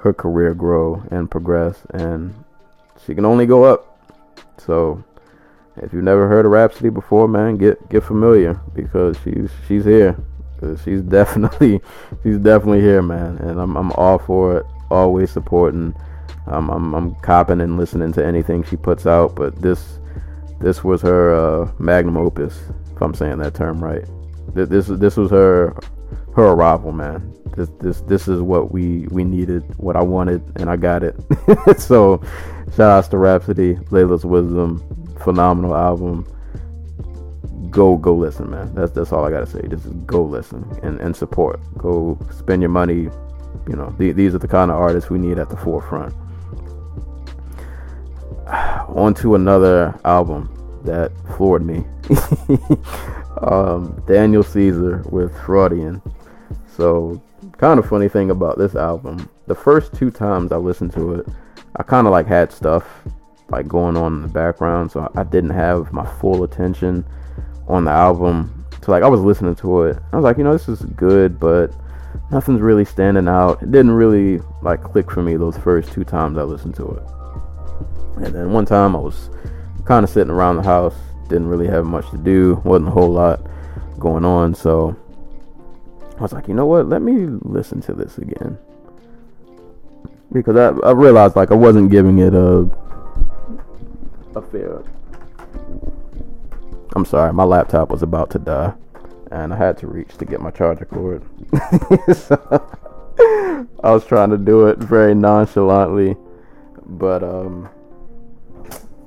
her 0.00 0.12
career 0.12 0.54
grow 0.54 1.02
and 1.10 1.30
progress, 1.30 1.82
and 1.90 2.34
she 3.04 3.14
can 3.14 3.24
only 3.24 3.46
go 3.46 3.64
up. 3.64 3.98
So, 4.58 5.02
if 5.76 5.92
you've 5.92 6.04
never 6.04 6.28
heard 6.28 6.46
of 6.46 6.52
Rapsody 6.52 6.90
before, 6.90 7.28
man, 7.28 7.56
get 7.56 7.88
get 7.88 8.04
familiar 8.04 8.54
because 8.74 9.16
she's 9.24 9.50
she's 9.66 9.84
here. 9.84 10.16
She's 10.84 11.02
definitely 11.18 11.80
she's 12.22 12.38
definitely 12.38 12.80
here, 12.80 13.02
man, 13.02 13.38
and 13.38 13.60
I'm 13.60 13.76
I'm 13.76 13.92
all 13.92 14.18
for 14.18 14.58
it. 14.58 14.66
Always 14.90 15.30
supporting. 15.30 15.94
Um, 16.46 16.70
I'm 16.70 16.94
I'm 16.94 17.14
copping 17.16 17.60
and 17.60 17.76
listening 17.76 18.12
to 18.14 18.24
anything 18.24 18.62
she 18.62 18.76
puts 18.76 19.06
out, 19.06 19.34
but 19.34 19.60
this 19.60 19.98
this 20.60 20.82
was 20.82 21.02
her 21.02 21.34
uh, 21.34 21.70
magnum 21.78 22.16
opus, 22.16 22.58
if 22.94 23.00
I'm 23.02 23.14
saying 23.14 23.38
that 23.38 23.54
term 23.54 23.82
right. 23.82 24.04
This 24.54 24.86
this 24.86 25.16
was 25.16 25.30
her 25.30 25.76
her 26.38 26.52
arrival, 26.52 26.92
man. 26.92 27.34
This 27.56 27.68
this 27.80 28.00
this 28.02 28.28
is 28.28 28.40
what 28.40 28.70
we 28.70 29.08
we 29.08 29.24
needed, 29.24 29.64
what 29.76 29.96
I 29.96 30.02
wanted, 30.02 30.40
and 30.56 30.70
I 30.70 30.76
got 30.76 31.02
it. 31.02 31.16
so, 31.78 32.22
shout 32.76 32.90
outs 32.90 33.08
to 33.08 33.18
Rapsody, 33.18 33.74
Laila's 33.90 34.24
Wisdom, 34.24 34.78
phenomenal 35.20 35.74
album. 35.74 36.26
Go 37.70 37.96
go 37.96 38.14
listen, 38.14 38.50
man. 38.50 38.72
That's 38.72 38.92
that's 38.92 39.12
all 39.12 39.24
I 39.24 39.30
gotta 39.30 39.46
say. 39.46 39.66
Just 39.66 40.06
go 40.06 40.22
listen 40.22 40.64
and 40.84 41.00
and 41.00 41.16
support. 41.16 41.60
Go 41.76 42.16
spend 42.30 42.62
your 42.62 42.70
money. 42.70 43.08
You 43.68 43.76
know, 43.76 43.92
th- 43.98 44.14
these 44.14 44.32
are 44.34 44.38
the 44.38 44.48
kind 44.48 44.70
of 44.70 44.76
artists 44.76 45.10
we 45.10 45.18
need 45.18 45.38
at 45.38 45.50
the 45.50 45.56
forefront. 45.56 46.14
On 48.88 49.12
to 49.14 49.34
another 49.34 49.98
album 50.04 50.54
that 50.84 51.10
floored 51.36 51.66
me. 51.66 51.84
um, 53.42 54.00
Daniel 54.06 54.44
Caesar 54.44 55.02
with 55.10 55.36
Freudian. 55.44 56.00
So, 56.78 57.20
kind 57.56 57.80
of 57.80 57.88
funny 57.88 58.08
thing 58.08 58.30
about 58.30 58.56
this 58.56 58.76
album, 58.76 59.28
the 59.48 59.54
first 59.56 59.92
two 59.94 60.12
times 60.12 60.52
I 60.52 60.58
listened 60.58 60.92
to 60.92 61.14
it, 61.14 61.26
I 61.74 61.82
kind 61.82 62.06
of 62.06 62.12
like 62.12 62.28
had 62.28 62.52
stuff 62.52 62.84
like 63.48 63.66
going 63.66 63.96
on 63.96 64.14
in 64.14 64.22
the 64.22 64.28
background, 64.28 64.92
so 64.92 65.10
I 65.16 65.24
didn't 65.24 65.50
have 65.50 65.92
my 65.92 66.06
full 66.20 66.44
attention 66.44 67.04
on 67.66 67.84
the 67.84 67.90
album. 67.90 68.64
So 68.84 68.92
like 68.92 69.02
I 69.02 69.08
was 69.08 69.20
listening 69.20 69.56
to 69.56 69.82
it, 69.82 69.98
I 70.12 70.16
was 70.16 70.22
like, 70.22 70.38
you 70.38 70.44
know, 70.44 70.52
this 70.52 70.68
is 70.68 70.82
good, 70.94 71.40
but 71.40 71.74
nothing's 72.30 72.60
really 72.60 72.84
standing 72.84 73.26
out. 73.26 73.60
It 73.60 73.72
didn't 73.72 73.90
really 73.90 74.40
like 74.62 74.80
click 74.84 75.10
for 75.10 75.20
me 75.20 75.34
those 75.34 75.58
first 75.58 75.90
two 75.90 76.04
times 76.04 76.38
I 76.38 76.44
listened 76.44 76.76
to 76.76 76.86
it. 76.86 78.24
And 78.24 78.32
then 78.32 78.52
one 78.52 78.66
time 78.66 78.94
I 78.94 79.00
was 79.00 79.30
kind 79.84 80.04
of 80.04 80.10
sitting 80.10 80.30
around 80.30 80.58
the 80.58 80.62
house 80.62 80.94
didn't 81.28 81.48
really 81.48 81.66
have 81.66 81.86
much 81.86 82.08
to 82.10 82.18
do, 82.18 82.62
wasn't 82.64 82.86
a 82.86 82.92
whole 82.92 83.10
lot 83.10 83.40
going 83.98 84.24
on. 84.24 84.54
So 84.54 84.96
I 86.18 86.22
was 86.22 86.32
like, 86.32 86.48
you 86.48 86.54
know 86.54 86.66
what? 86.66 86.88
Let 86.88 87.00
me 87.00 87.26
listen 87.42 87.80
to 87.82 87.94
this 87.94 88.18
again. 88.18 88.58
Because 90.32 90.56
I, 90.56 90.68
I 90.86 90.92
realized 90.92 91.36
like 91.36 91.50
I 91.50 91.54
wasn't 91.54 91.90
giving 91.90 92.18
it 92.18 92.34
a 92.34 92.68
a 94.36 94.42
fair 94.42 94.82
I'm 96.96 97.04
sorry, 97.04 97.32
my 97.32 97.44
laptop 97.44 97.90
was 97.90 98.02
about 98.02 98.30
to 98.30 98.38
die 98.38 98.74
and 99.30 99.52
I 99.52 99.56
had 99.56 99.78
to 99.78 99.86
reach 99.86 100.16
to 100.18 100.24
get 100.24 100.40
my 100.40 100.50
charger 100.50 100.86
cord. 100.86 101.22
so, 102.14 103.66
I 103.84 103.92
was 103.92 104.04
trying 104.06 104.30
to 104.30 104.38
do 104.38 104.66
it 104.66 104.78
very 104.78 105.14
nonchalantly, 105.14 106.16
but 106.86 107.22
um 107.22 107.68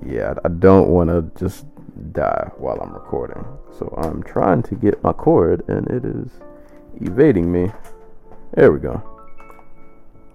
yeah, 0.05 0.35
I 0.45 0.47
don't 0.47 0.87
want 0.87 1.09
to 1.09 1.29
just 1.39 1.65
die 2.13 2.49
while 2.57 2.79
I'm 2.79 2.93
recording. 2.93 3.43
So 3.77 3.93
I'm 4.01 4.23
trying 4.23 4.63
to 4.63 4.75
get 4.75 5.03
my 5.03 5.13
cord 5.13 5.67
and 5.67 5.87
it 5.87 6.05
is 6.05 6.29
evading 6.99 7.51
me. 7.51 7.71
There 8.53 8.71
we 8.71 8.79
go. 8.79 9.01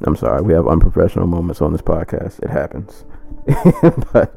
I'm 0.03 0.17
sorry, 0.17 0.43
we 0.43 0.53
have 0.53 0.67
unprofessional 0.67 1.27
moments 1.27 1.63
on 1.63 1.73
this 1.73 1.83
podcast. 1.83 2.43
It 2.43 2.51
happens. 2.51 3.05
but 4.13 4.35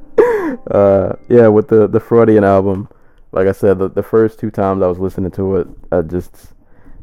uh, 0.72 1.16
yeah, 1.28 1.48
with 1.48 1.68
the 1.68 1.88
the 1.88 2.00
Freudian 2.00 2.44
album, 2.44 2.90
like 3.32 3.48
I 3.48 3.52
said, 3.52 3.80
the, 3.80 3.90
the 3.90 4.04
first 4.04 4.40
two 4.40 4.52
times 4.52 4.82
I 4.82 4.88
was 4.88 5.00
listening 5.00 5.32
to 5.32 5.58
it, 5.58 5.68
I 5.92 6.02
just 6.02 6.54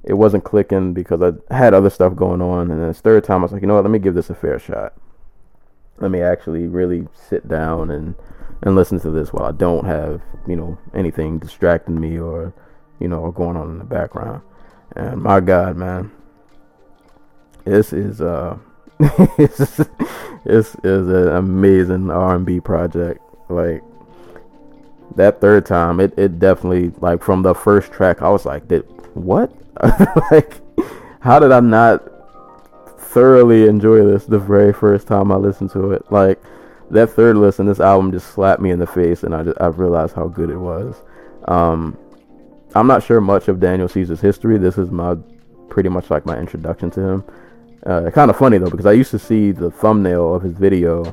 it 0.05 0.15
wasn't 0.15 0.45
clicking 0.45 0.95
because 0.95 1.21
I 1.21 1.55
had 1.55 1.75
other 1.75 1.91
stuff 1.91 2.15
going 2.17 2.41
on, 2.41 2.71
and 2.71 2.81
then 2.81 2.89
the 2.89 2.95
third 2.95 3.25
time 3.25 3.41
I 3.41 3.43
was 3.43 3.53
like, 3.53 3.63
you 3.63 3.69
know 3.69 3.75
what, 3.75 3.85
let 3.85 3.91
me 3.91 3.99
give 3.99 4.15
this 4.15 4.31
a 4.31 4.35
fair 4.35 4.59
shot. 4.59 4.95
Let 5.99 6.11
me 6.11 6.21
actually 6.21 6.67
really 6.67 7.09
sit 7.13 7.49
down 7.49 7.91
and 7.91 8.15
and 8.63 8.75
listen 8.75 9.01
to 9.01 9.11
this 9.11 9.33
while 9.33 9.45
I 9.45 9.53
don't 9.53 9.85
have, 9.85 10.23
you 10.47 10.57
know, 10.57 10.79
anything 10.95 11.39
distracting 11.39 12.01
me 12.01 12.19
or, 12.19 12.55
you 12.99 13.09
know, 13.09 13.31
going 13.31 13.57
on 13.57 13.71
in 13.71 13.79
the 13.79 13.85
background. 13.85 14.43
And 14.97 15.23
my 15.23 15.41
God, 15.41 15.77
man, 15.77 16.11
this 17.65 17.93
is 17.93 18.21
uh, 18.21 18.57
this 19.37 19.81
is 20.45 21.09
an 21.09 21.29
amazing 21.29 22.11
R&B 22.11 22.61
project. 22.61 23.21
Like 23.51 23.83
that 25.17 25.41
third 25.41 25.67
time, 25.67 26.01
it 26.01 26.19
it 26.19 26.39
definitely 26.39 26.93
like 27.01 27.23
from 27.23 27.43
the 27.43 27.55
first 27.55 27.93
track, 27.93 28.23
I 28.23 28.31
was 28.31 28.47
like, 28.47 28.69
did 28.69 28.83
what? 29.15 29.53
like, 30.31 30.61
how 31.21 31.39
did 31.39 31.53
I 31.53 31.61
not 31.61 32.03
thoroughly 32.99 33.69
enjoy 33.69 34.05
this 34.05 34.25
the 34.25 34.39
very 34.39 34.73
first 34.73 35.07
time 35.07 35.31
I 35.31 35.37
listened 35.37 35.71
to 35.73 35.93
it? 35.93 36.11
Like 36.11 36.41
that 36.91 37.11
third 37.11 37.37
listen, 37.37 37.67
this 37.67 37.81
album 37.81 38.13
just 38.13 38.29
slapped 38.29 38.63
me 38.63 38.71
in 38.71 38.79
the 38.79 38.87
face, 38.87 39.25
and 39.25 39.35
I 39.35 39.43
just, 39.43 39.61
I 39.61 39.67
realized 39.67 40.15
how 40.15 40.29
good 40.29 40.49
it 40.49 40.57
was. 40.57 41.03
Um, 41.49 41.99
I'm 42.77 42.87
not 42.87 43.03
sure 43.03 43.21
much 43.21 43.49
of 43.49 43.59
Daniel 43.61 43.89
Caesar's 43.89 44.21
history. 44.21 44.59
This 44.59 44.79
is 44.79 44.91
my 44.91 45.17
pretty 45.69 45.89
much 45.89 46.11
like 46.11 46.27
my 46.27 46.39
introduction 46.39 46.91
to 46.93 47.01
him. 47.01 47.25
Uh, 47.85 48.11
kind 48.11 48.31
of 48.31 48.37
funny 48.37 48.59
though 48.59 48.71
because 48.71 48.87
I 48.87 48.93
used 48.93 49.11
to 49.13 49.19
see 49.19 49.53
the 49.53 49.71
thumbnail 49.71 50.35
of 50.35 50.43
his 50.43 50.53
video. 50.53 51.05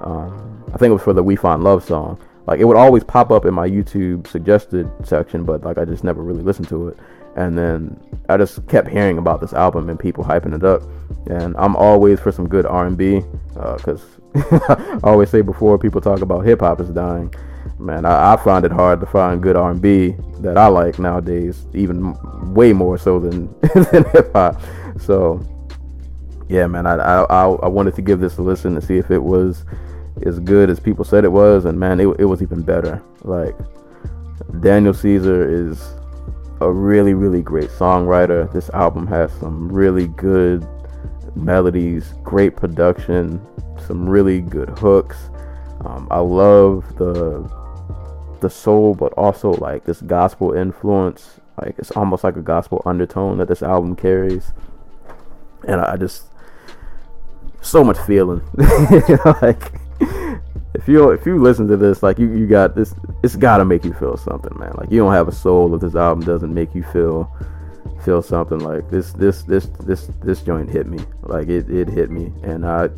Um, 0.00 0.64
I 0.72 0.78
think 0.78 0.90
it 0.90 0.94
was 0.94 1.02
for 1.02 1.12
the 1.12 1.22
"We 1.22 1.36
Find 1.36 1.62
Love" 1.62 1.84
song. 1.84 2.18
like 2.46 2.58
it 2.60 2.64
would 2.64 2.76
always 2.76 3.04
pop 3.04 3.30
up 3.30 3.44
in 3.44 3.54
my 3.54 3.68
YouTube 3.68 4.26
suggested 4.26 4.90
section, 5.04 5.44
but 5.44 5.62
like 5.62 5.78
I 5.78 5.84
just 5.84 6.04
never 6.04 6.22
really 6.22 6.42
listened 6.42 6.68
to 6.68 6.88
it. 6.88 6.98
And 7.36 7.56
then 7.56 8.00
I 8.28 8.36
just 8.36 8.66
kept 8.68 8.88
hearing 8.88 9.18
about 9.18 9.40
this 9.40 9.52
album 9.52 9.88
and 9.88 9.98
people 9.98 10.24
hyping 10.24 10.54
it 10.54 10.64
up. 10.64 10.82
And 11.28 11.54
I'm 11.56 11.76
always 11.76 12.18
for 12.18 12.32
some 12.32 12.48
good 12.48 12.66
R&B 12.66 13.22
because 13.54 14.02
uh, 14.34 14.98
I 15.04 15.08
always 15.08 15.30
say 15.30 15.40
before 15.40 15.78
people 15.78 16.00
talk 16.00 16.22
about 16.22 16.44
hip 16.44 16.60
hop 16.60 16.80
is 16.80 16.90
dying. 16.90 17.32
Man, 17.80 18.04
I, 18.04 18.34
I, 18.34 18.36
find 18.36 18.66
it 18.66 18.72
hard 18.72 19.00
to 19.00 19.06
find 19.06 19.42
good 19.42 19.56
R&B 19.56 20.14
that 20.40 20.58
I 20.58 20.66
like 20.66 20.98
nowadays, 20.98 21.64
even 21.72 22.14
way 22.52 22.74
more 22.74 22.98
so 22.98 23.18
than 23.18 23.46
than 23.90 24.04
hip 24.12 24.32
hop. 24.34 24.60
So, 25.00 25.40
yeah, 26.46 26.66
man, 26.66 26.86
I, 26.86 26.96
I 26.96 27.46
I 27.46 27.68
wanted 27.68 27.94
to 27.94 28.02
give 28.02 28.20
this 28.20 28.36
a 28.36 28.42
listen 28.42 28.74
to 28.74 28.82
see 28.82 28.98
if 28.98 29.10
it 29.10 29.22
was 29.22 29.64
as 30.26 30.38
good 30.40 30.68
as 30.68 30.78
people 30.78 31.06
said 31.06 31.24
it 31.24 31.32
was, 31.32 31.64
and 31.64 31.80
man, 31.80 32.00
it 32.00 32.08
it 32.18 32.26
was 32.26 32.42
even 32.42 32.60
better. 32.60 33.02
Like 33.22 33.56
Daniel 34.60 34.92
Caesar 34.92 35.48
is 35.50 35.80
a 36.60 36.70
really 36.70 37.14
really 37.14 37.40
great 37.40 37.70
songwriter. 37.70 38.52
This 38.52 38.68
album 38.70 39.06
has 39.06 39.32
some 39.40 39.72
really 39.72 40.08
good 40.08 40.68
melodies, 41.34 42.12
great 42.24 42.56
production, 42.56 43.40
some 43.86 44.06
really 44.06 44.42
good 44.42 44.68
hooks. 44.68 45.16
Um, 45.82 46.08
I 46.10 46.18
love 46.18 46.84
the 46.98 47.48
the 48.40 48.50
soul, 48.50 48.94
but 48.94 49.12
also 49.14 49.52
like 49.52 49.84
this 49.84 50.00
gospel 50.00 50.52
influence. 50.52 51.40
Like 51.60 51.74
it's 51.78 51.90
almost 51.92 52.24
like 52.24 52.36
a 52.36 52.42
gospel 52.42 52.82
undertone 52.86 53.38
that 53.38 53.48
this 53.48 53.62
album 53.62 53.96
carries, 53.96 54.52
and 55.66 55.80
I 55.80 55.96
just 55.96 56.24
so 57.60 57.84
much 57.84 57.98
feeling. 57.98 58.42
like 59.42 59.72
if 60.74 60.88
you 60.88 61.10
if 61.10 61.26
you 61.26 61.40
listen 61.40 61.68
to 61.68 61.76
this, 61.76 62.02
like 62.02 62.18
you 62.18 62.32
you 62.32 62.46
got 62.46 62.74
this, 62.74 62.94
it's 63.22 63.36
got 63.36 63.58
to 63.58 63.64
make 63.64 63.84
you 63.84 63.92
feel 63.92 64.16
something, 64.16 64.56
man. 64.58 64.72
Like 64.76 64.90
you 64.90 64.98
don't 64.98 65.12
have 65.12 65.28
a 65.28 65.32
soul 65.32 65.74
if 65.74 65.80
this 65.80 65.94
album 65.94 66.24
doesn't 66.24 66.52
make 66.52 66.74
you 66.74 66.82
feel 66.84 67.30
feel 68.04 68.22
something. 68.22 68.58
Like 68.58 68.88
this 68.90 69.12
this 69.12 69.42
this 69.42 69.66
this 69.80 70.08
this 70.22 70.42
joint 70.42 70.70
hit 70.70 70.86
me. 70.86 70.98
Like 71.22 71.48
it 71.48 71.68
it 71.70 71.88
hit 71.88 72.10
me, 72.10 72.32
and 72.42 72.64
I 72.64 72.88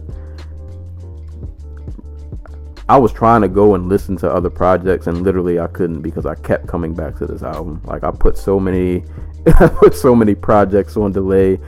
I 2.88 2.96
was 2.98 3.12
trying 3.12 3.42
to 3.42 3.48
go 3.48 3.74
and 3.74 3.88
listen 3.88 4.16
to 4.18 4.30
other 4.30 4.50
projects, 4.50 5.06
and 5.06 5.22
literally 5.22 5.60
I 5.60 5.68
couldn't 5.68 6.02
because 6.02 6.26
I 6.26 6.34
kept 6.34 6.66
coming 6.66 6.94
back 6.94 7.16
to 7.18 7.26
this 7.26 7.42
album. 7.42 7.80
Like 7.84 8.04
I 8.04 8.10
put 8.10 8.36
so 8.36 8.58
many, 8.58 9.04
I 9.60 9.68
put 9.68 9.94
so 9.94 10.14
many 10.14 10.34
projects 10.34 10.96
on 10.96 11.12
delay 11.12 11.60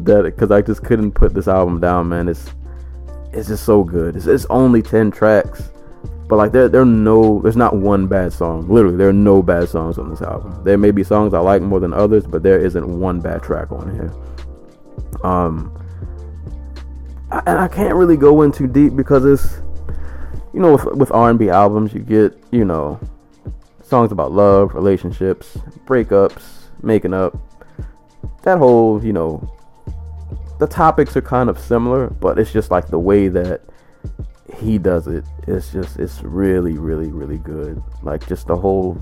that 0.00 0.24
because 0.24 0.50
I 0.50 0.62
just 0.62 0.84
couldn't 0.84 1.12
put 1.12 1.34
this 1.34 1.48
album 1.48 1.80
down, 1.80 2.08
man. 2.08 2.28
It's 2.28 2.50
it's 3.32 3.48
just 3.48 3.64
so 3.64 3.84
good. 3.84 4.16
It's, 4.16 4.26
it's 4.26 4.46
only 4.50 4.82
ten 4.82 5.10
tracks, 5.10 5.70
but 6.28 6.36
like 6.36 6.52
there 6.52 6.68
there 6.68 6.84
no 6.84 7.40
there's 7.40 7.56
not 7.56 7.74
one 7.74 8.06
bad 8.06 8.32
song. 8.32 8.68
Literally, 8.68 8.96
there 8.96 9.08
are 9.08 9.14
no 9.14 9.42
bad 9.42 9.68
songs 9.68 9.98
on 9.98 10.10
this 10.10 10.20
album. 10.20 10.62
There 10.64 10.76
may 10.76 10.90
be 10.90 11.02
songs 11.02 11.32
I 11.32 11.38
like 11.40 11.62
more 11.62 11.80
than 11.80 11.94
others, 11.94 12.26
but 12.26 12.42
there 12.42 12.58
isn't 12.58 12.86
one 12.86 13.20
bad 13.20 13.42
track 13.42 13.72
on 13.72 13.94
here. 13.94 14.12
Um, 15.24 15.76
I, 17.30 17.42
and 17.46 17.58
I 17.58 17.68
can't 17.68 17.94
really 17.94 18.16
go 18.16 18.42
in 18.42 18.52
too 18.52 18.66
deep 18.66 18.94
because 18.94 19.24
it's 19.24 19.62
you 20.52 20.60
know, 20.60 20.72
with, 20.72 20.84
with 20.96 21.10
R&B 21.12 21.48
albums, 21.48 21.92
you 21.92 22.00
get, 22.00 22.36
you 22.50 22.64
know, 22.64 23.00
songs 23.82 24.12
about 24.12 24.32
love, 24.32 24.74
relationships, 24.74 25.58
breakups, 25.86 26.42
making 26.82 27.14
up. 27.14 27.36
That 28.42 28.58
whole, 28.58 29.04
you 29.04 29.12
know, 29.12 29.48
the 30.58 30.66
topics 30.66 31.16
are 31.16 31.22
kind 31.22 31.48
of 31.48 31.58
similar, 31.58 32.08
but 32.08 32.38
it's 32.38 32.52
just 32.52 32.70
like 32.70 32.88
the 32.88 32.98
way 32.98 33.28
that 33.28 33.62
he 34.56 34.78
does 34.78 35.06
it. 35.06 35.24
It's 35.46 35.72
just, 35.72 35.98
it's 35.98 36.22
really, 36.22 36.78
really, 36.78 37.10
really 37.10 37.38
good. 37.38 37.82
Like 38.02 38.26
just 38.26 38.46
the 38.46 38.56
whole 38.56 39.00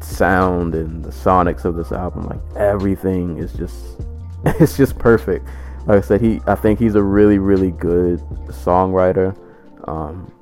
sound 0.00 0.74
and 0.74 1.04
the 1.04 1.10
sonics 1.10 1.64
of 1.64 1.76
this 1.76 1.92
album, 1.92 2.26
like 2.26 2.40
everything 2.56 3.38
is 3.38 3.52
just, 3.52 4.00
it's 4.44 4.76
just 4.76 4.98
perfect. 4.98 5.46
Like 5.86 5.98
I 5.98 6.00
said, 6.06 6.20
he, 6.20 6.40
I 6.46 6.54
think 6.54 6.78
he's 6.78 6.94
a 6.94 7.02
really, 7.02 7.38
really 7.38 7.70
good 7.72 8.20
songwriter. 8.48 9.36
Um, 9.88 10.32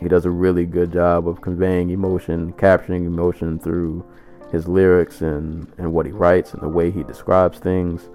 he 0.00 0.08
does 0.08 0.24
a 0.24 0.30
really 0.30 0.66
good 0.66 0.92
job 0.92 1.28
of 1.28 1.40
conveying 1.40 1.90
emotion, 1.90 2.52
capturing 2.54 3.04
emotion 3.06 3.58
through 3.58 4.04
his 4.50 4.68
lyrics 4.68 5.20
and, 5.20 5.72
and 5.78 5.92
what 5.92 6.06
he 6.06 6.12
writes 6.12 6.52
and 6.52 6.62
the 6.62 6.68
way 6.68 6.90
he 6.90 7.02
describes 7.02 7.58
things. 7.58 8.08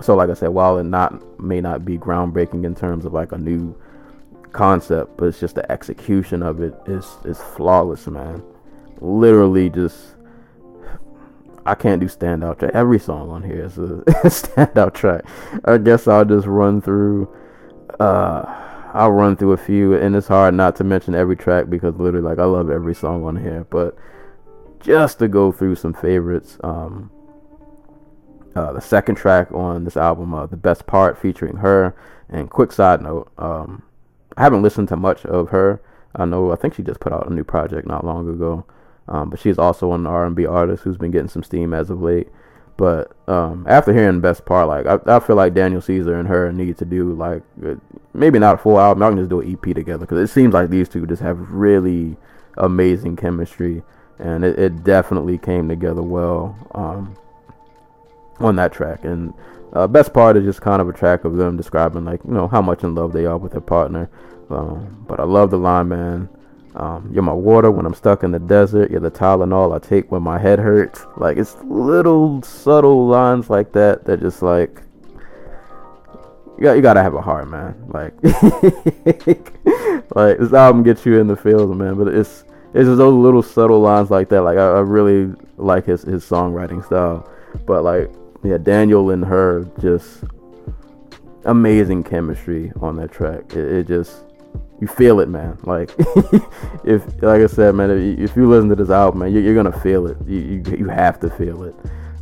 So, 0.00 0.14
like 0.14 0.30
I 0.30 0.34
said, 0.34 0.48
while 0.48 0.78
it 0.78 0.84
not 0.84 1.40
may 1.40 1.60
not 1.60 1.84
be 1.84 1.98
groundbreaking 1.98 2.64
in 2.64 2.74
terms 2.74 3.04
of 3.04 3.12
like 3.12 3.32
a 3.32 3.38
new 3.38 3.76
concept, 4.52 5.16
but 5.16 5.26
it's 5.26 5.40
just 5.40 5.54
the 5.54 5.70
execution 5.72 6.42
of 6.42 6.60
it 6.60 6.74
is 6.86 7.16
is 7.24 7.40
flawless, 7.40 8.06
man. 8.06 8.42
Literally, 9.00 9.70
just 9.70 10.16
I 11.64 11.74
can't 11.74 12.00
do 12.00 12.06
standout 12.06 12.58
track. 12.58 12.72
Every 12.74 12.98
song 12.98 13.30
on 13.30 13.42
here 13.42 13.64
is 13.64 13.78
a 13.78 13.80
standout 14.28 14.94
track. 14.94 15.24
I 15.64 15.78
guess 15.78 16.06
I'll 16.06 16.24
just 16.24 16.46
run 16.46 16.80
through. 16.80 17.34
Uh, 17.98 18.44
I'll 18.96 19.12
run 19.12 19.36
through 19.36 19.52
a 19.52 19.58
few, 19.58 19.94
and 19.94 20.16
it's 20.16 20.28
hard 20.28 20.54
not 20.54 20.74
to 20.76 20.84
mention 20.84 21.14
every 21.14 21.36
track 21.36 21.68
because 21.68 21.94
literally, 21.96 22.26
like, 22.26 22.38
I 22.38 22.44
love 22.44 22.70
every 22.70 22.94
song 22.94 23.24
on 23.24 23.36
here. 23.36 23.66
But 23.68 23.94
just 24.80 25.18
to 25.18 25.28
go 25.28 25.52
through 25.52 25.76
some 25.76 25.92
favorites, 25.92 26.56
um, 26.64 27.10
uh, 28.54 28.72
the 28.72 28.80
second 28.80 29.16
track 29.16 29.52
on 29.52 29.84
this 29.84 29.98
album, 29.98 30.32
uh, 30.32 30.46
the 30.46 30.56
best 30.56 30.86
part, 30.86 31.18
featuring 31.18 31.56
her. 31.56 31.94
And 32.30 32.48
quick 32.48 32.72
side 32.72 33.02
note, 33.02 33.30
um, 33.36 33.82
I 34.38 34.42
haven't 34.42 34.62
listened 34.62 34.88
to 34.88 34.96
much 34.96 35.26
of 35.26 35.50
her. 35.50 35.82
I 36.14 36.24
know, 36.24 36.50
I 36.50 36.56
think 36.56 36.74
she 36.74 36.82
just 36.82 37.00
put 37.00 37.12
out 37.12 37.30
a 37.30 37.34
new 37.34 37.44
project 37.44 37.86
not 37.86 38.04
long 38.04 38.26
ago. 38.26 38.64
Um, 39.08 39.28
but 39.28 39.38
she's 39.38 39.58
also 39.58 39.92
an 39.92 40.06
R&B 40.06 40.46
artist 40.46 40.84
who's 40.84 40.96
been 40.96 41.10
getting 41.10 41.28
some 41.28 41.42
steam 41.42 41.74
as 41.74 41.90
of 41.90 42.00
late. 42.00 42.28
But 42.76 43.16
um, 43.26 43.64
after 43.68 43.92
hearing 43.92 44.20
Best 44.20 44.44
Part, 44.44 44.68
like 44.68 44.86
I, 44.86 45.16
I, 45.16 45.20
feel 45.20 45.36
like 45.36 45.54
Daniel 45.54 45.80
Caesar 45.80 46.18
and 46.18 46.28
her 46.28 46.52
need 46.52 46.76
to 46.78 46.84
do 46.84 47.14
like 47.14 47.42
maybe 48.12 48.38
not 48.38 48.56
a 48.56 48.58
full 48.58 48.78
album. 48.78 49.02
I 49.02 49.08
can 49.08 49.18
just 49.18 49.30
do 49.30 49.40
an 49.40 49.50
EP 49.50 49.74
together 49.74 50.00
because 50.00 50.18
it 50.18 50.32
seems 50.32 50.52
like 50.52 50.68
these 50.68 50.88
two 50.88 51.06
just 51.06 51.22
have 51.22 51.38
really 51.50 52.16
amazing 52.58 53.16
chemistry, 53.16 53.82
and 54.18 54.44
it, 54.44 54.58
it 54.58 54.84
definitely 54.84 55.38
came 55.38 55.68
together 55.68 56.02
well 56.02 56.54
um, 56.74 57.16
on 58.40 58.56
that 58.56 58.74
track. 58.74 59.04
And 59.04 59.32
uh, 59.72 59.86
Best 59.86 60.12
Part 60.12 60.36
is 60.36 60.44
just 60.44 60.60
kind 60.60 60.82
of 60.82 60.88
a 60.88 60.92
track 60.92 61.24
of 61.24 61.36
them 61.36 61.56
describing 61.56 62.04
like 62.04 62.20
you 62.24 62.34
know 62.34 62.46
how 62.46 62.60
much 62.60 62.84
in 62.84 62.94
love 62.94 63.14
they 63.14 63.24
are 63.24 63.38
with 63.38 63.52
their 63.52 63.62
partner. 63.62 64.10
Um, 64.50 65.04
but 65.08 65.18
I 65.18 65.24
love 65.24 65.50
the 65.50 65.58
line, 65.58 65.88
man. 65.88 66.28
Um, 66.76 67.10
you're 67.10 67.22
my 67.22 67.32
water 67.32 67.70
when 67.70 67.86
I'm 67.86 67.94
stuck 67.94 68.22
in 68.22 68.32
the 68.32 68.38
desert. 68.38 68.90
You're 68.90 69.00
the 69.00 69.10
Tylenol 69.10 69.74
I 69.74 69.78
take 69.78 70.12
when 70.12 70.22
my 70.22 70.38
head 70.38 70.58
hurts. 70.58 71.06
Like 71.16 71.38
it's 71.38 71.56
little 71.64 72.42
subtle 72.42 73.06
lines 73.06 73.48
like 73.48 73.72
that 73.72 74.04
that 74.04 74.20
just 74.20 74.42
like 74.42 74.82
you 76.58 76.62
got 76.62 76.72
you 76.74 76.82
gotta 76.82 77.02
have 77.02 77.14
a 77.14 77.22
heart, 77.22 77.48
man. 77.48 77.74
Like 77.88 78.12
like 80.14 80.38
this 80.38 80.52
album 80.52 80.82
gets 80.82 81.06
you 81.06 81.18
in 81.18 81.28
the 81.28 81.36
feels, 81.36 81.74
man. 81.74 81.96
But 81.96 82.08
it's 82.08 82.44
it's 82.74 82.86
just 82.86 82.98
those 82.98 83.14
little 83.14 83.42
subtle 83.42 83.80
lines 83.80 84.10
like 84.10 84.28
that. 84.28 84.42
Like 84.42 84.58
I, 84.58 84.66
I 84.66 84.80
really 84.80 85.34
like 85.56 85.86
his 85.86 86.02
his 86.02 86.24
songwriting 86.24 86.84
style. 86.84 87.26
But 87.64 87.84
like 87.84 88.10
yeah, 88.44 88.58
Daniel 88.58 89.10
and 89.10 89.24
her 89.24 89.66
just 89.80 90.24
amazing 91.46 92.04
chemistry 92.04 92.70
on 92.82 92.96
that 92.96 93.12
track. 93.12 93.54
It, 93.54 93.72
it 93.72 93.86
just 93.88 94.25
you 94.80 94.86
feel 94.86 95.20
it, 95.20 95.28
man. 95.28 95.58
Like 95.64 95.90
if, 96.84 97.04
like 97.22 97.40
I 97.40 97.46
said, 97.46 97.74
man, 97.74 97.90
if, 97.90 98.30
if 98.30 98.36
you 98.36 98.48
listen 98.48 98.68
to 98.68 98.74
this 98.74 98.90
album, 98.90 99.20
man, 99.20 99.32
you're, 99.32 99.42
you're 99.42 99.54
gonna 99.54 99.78
feel 99.80 100.06
it. 100.06 100.16
You, 100.26 100.38
you, 100.38 100.76
you 100.78 100.88
have 100.88 101.20
to 101.20 101.30
feel 101.30 101.64
it. 101.64 101.74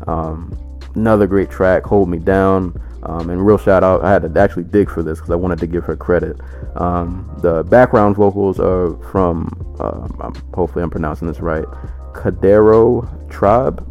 Um, 0.07 0.57
another 0.94 1.26
great 1.26 1.50
track, 1.50 1.84
"Hold 1.84 2.09
Me 2.09 2.18
Down." 2.18 2.80
Um, 3.07 3.28
and 3.28 3.44
real 3.44 3.59
shout 3.59 3.84
out, 3.84 4.02
I 4.02 4.11
had 4.11 4.22
to 4.22 4.40
actually 4.40 4.64
dig 4.64 4.90
for 4.90 5.02
this 5.02 5.18
because 5.18 5.30
I 5.30 5.34
wanted 5.34 5.59
to 5.59 5.66
give 5.66 5.84
her 5.84 5.94
credit. 5.94 6.40
Um, 6.76 7.30
the 7.42 7.62
background 7.64 8.16
vocals 8.16 8.59
are 8.59 8.96
from, 9.11 9.76
uh, 9.78 10.32
hopefully 10.55 10.82
I'm 10.82 10.88
pronouncing 10.88 11.28
this 11.28 11.40
right, 11.40 11.66
Kadero 12.14 13.28
Tribe, 13.28 13.86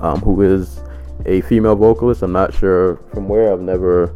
um, 0.00 0.20
who 0.20 0.40
is 0.40 0.80
a 1.26 1.42
female 1.42 1.76
vocalist. 1.76 2.22
I'm 2.22 2.32
not 2.32 2.54
sure 2.54 2.96
from 3.12 3.28
where. 3.28 3.52
I've 3.52 3.60
never 3.60 4.14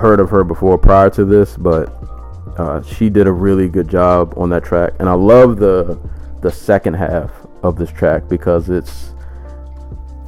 heard 0.00 0.18
of 0.18 0.30
her 0.30 0.42
before 0.42 0.78
prior 0.78 1.10
to 1.10 1.24
this, 1.24 1.56
but 1.56 1.88
uh, 2.58 2.82
she 2.82 3.10
did 3.10 3.26
a 3.26 3.32
really 3.32 3.68
good 3.68 3.88
job 3.88 4.34
on 4.36 4.48
that 4.50 4.64
track, 4.64 4.94
and 4.98 5.08
I 5.08 5.12
love 5.12 5.58
the 5.58 5.98
the 6.40 6.50
second 6.50 6.94
half 6.94 7.30
of 7.62 7.76
this 7.76 7.92
track 7.92 8.26
because 8.28 8.70
it's 8.70 9.12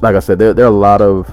like 0.01 0.15
I 0.15 0.19
said, 0.19 0.37
there 0.37 0.53
there 0.53 0.65
are 0.65 0.69
a 0.69 0.71
lot 0.71 1.01
of 1.01 1.29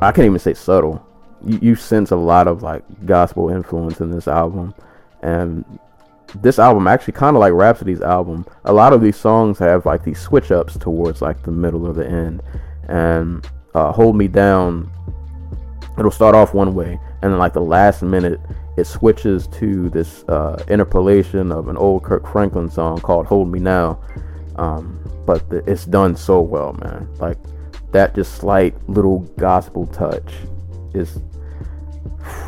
I 0.00 0.12
can't 0.12 0.26
even 0.26 0.38
say 0.38 0.54
subtle. 0.54 1.04
You, 1.44 1.58
you 1.62 1.74
sense 1.76 2.10
a 2.10 2.16
lot 2.16 2.46
of 2.46 2.62
like 2.62 2.84
gospel 3.06 3.48
influence 3.48 4.00
in 4.00 4.10
this 4.10 4.28
album, 4.28 4.74
and 5.22 5.64
this 6.42 6.58
album 6.58 6.86
actually 6.86 7.14
kind 7.14 7.36
of 7.36 7.40
like 7.40 7.54
Rapsody's 7.54 8.02
album. 8.02 8.44
A 8.66 8.72
lot 8.72 8.92
of 8.92 9.00
these 9.00 9.16
songs 9.16 9.58
have 9.60 9.86
like 9.86 10.04
these 10.04 10.20
switch 10.20 10.50
ups 10.50 10.76
towards 10.76 11.22
like 11.22 11.42
the 11.42 11.52
middle 11.52 11.86
of 11.86 11.96
the 11.96 12.06
end, 12.06 12.42
and 12.88 13.48
uh, 13.74 13.92
"Hold 13.92 14.16
Me 14.16 14.28
Down." 14.28 14.90
It'll 15.98 16.12
start 16.12 16.36
off 16.36 16.54
one 16.54 16.76
way, 16.76 17.00
and 17.22 17.32
then 17.32 17.38
like 17.38 17.52
the 17.52 17.60
last 17.60 18.02
minute 18.02 18.40
it 18.76 18.84
switches 18.86 19.48
to 19.48 19.88
this 19.90 20.24
uh, 20.28 20.62
interpolation 20.68 21.50
of 21.50 21.68
an 21.68 21.76
old 21.76 22.04
Kirk 22.04 22.30
Franklin 22.30 22.70
song 22.70 23.00
called 23.00 23.26
"Hold 23.26 23.50
Me 23.50 23.58
Now." 23.58 24.00
Um, 24.56 25.00
but 25.26 25.48
the, 25.50 25.58
it's 25.70 25.84
done 25.84 26.16
so 26.16 26.40
well, 26.40 26.72
man. 26.74 27.08
Like 27.18 27.38
that, 27.92 28.14
just 28.14 28.36
slight 28.36 28.74
little 28.88 29.20
gospel 29.36 29.86
touch 29.86 30.32
is. 30.94 31.20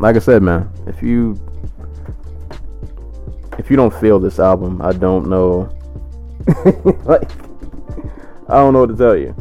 Like 0.00 0.16
I 0.16 0.18
said, 0.18 0.42
man, 0.42 0.68
if 0.88 1.00
you 1.02 1.38
if 3.58 3.70
you 3.70 3.76
don't 3.76 3.94
feel 3.94 4.18
this 4.18 4.38
album, 4.38 4.82
I 4.82 4.92
don't 4.92 5.28
know. 5.28 5.70
like, 7.04 7.30
I 8.48 8.56
don't 8.56 8.72
know 8.72 8.80
what 8.80 8.90
to 8.90 8.96
tell 8.96 9.16
you. 9.16 9.34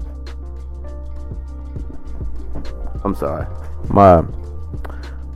I'm 3.04 3.16
sorry. 3.16 3.46
My 3.90 4.24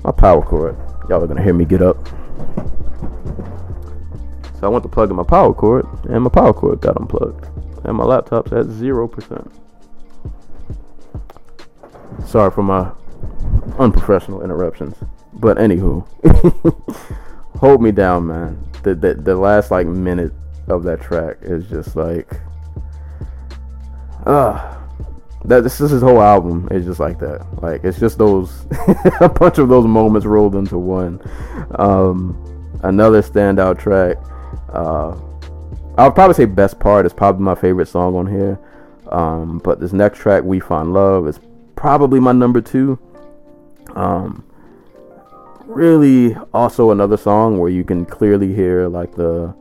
my 0.03 0.11
power 0.11 0.41
cord. 0.41 0.77
Y'all 1.09 1.23
are 1.23 1.27
gonna 1.27 1.43
hear 1.43 1.53
me 1.53 1.65
get 1.65 1.81
up. 1.81 1.97
So 4.59 4.63
I 4.63 4.67
went 4.67 4.83
to 4.83 4.89
plug 4.89 5.09
in 5.09 5.15
my 5.15 5.23
power 5.23 5.53
cord, 5.53 5.85
and 6.05 6.23
my 6.23 6.29
power 6.29 6.53
cord 6.53 6.81
got 6.81 6.97
unplugged, 6.97 7.45
and 7.85 7.97
my 7.97 8.03
laptop's 8.03 8.51
at 8.51 8.65
zero 8.67 9.07
percent. 9.07 9.51
Sorry 12.25 12.51
for 12.51 12.63
my 12.63 12.91
unprofessional 13.77 14.43
interruptions, 14.43 14.95
but 15.33 15.57
anywho, 15.57 16.05
hold 17.59 17.81
me 17.81 17.91
down, 17.91 18.27
man. 18.27 18.63
The, 18.83 18.95
the 18.95 19.13
the 19.13 19.35
last 19.35 19.71
like 19.71 19.87
minute 19.87 20.31
of 20.67 20.83
that 20.83 21.01
track 21.01 21.37
is 21.41 21.67
just 21.69 21.95
like, 21.95 22.39
ah. 24.25 24.73
That 25.45 25.63
this 25.63 25.79
is 25.79 25.91
his 25.91 26.01
whole 26.01 26.21
album 26.21 26.67
is 26.71 26.85
just 26.85 26.99
like 26.99 27.19
that. 27.19 27.45
Like 27.61 27.83
it's 27.83 27.99
just 27.99 28.17
those 28.17 28.65
a 29.21 29.29
bunch 29.29 29.57
of 29.57 29.69
those 29.69 29.85
moments 29.85 30.25
rolled 30.25 30.55
into 30.55 30.77
one. 30.77 31.21
Um, 31.75 32.35
another 32.83 33.21
standout 33.21 33.79
track. 33.79 34.17
Uh, 34.69 35.17
I'll 35.97 36.11
probably 36.11 36.33
say 36.33 36.45
best 36.45 36.79
part 36.79 37.05
is 37.05 37.13
probably 37.13 37.43
my 37.43 37.55
favorite 37.55 37.87
song 37.87 38.15
on 38.15 38.27
here. 38.27 38.59
Um, 39.11 39.59
but 39.59 39.79
this 39.79 39.93
next 39.93 40.19
track, 40.19 40.43
"We 40.43 40.59
Find 40.59 40.93
Love," 40.93 41.27
is 41.27 41.39
probably 41.75 42.19
my 42.19 42.33
number 42.33 42.61
two. 42.61 42.99
Um, 43.95 44.43
really, 45.65 46.35
also 46.53 46.91
another 46.91 47.17
song 47.17 47.57
where 47.57 47.69
you 47.69 47.83
can 47.83 48.05
clearly 48.05 48.53
hear 48.53 48.87
like 48.87 49.15
the 49.15 49.55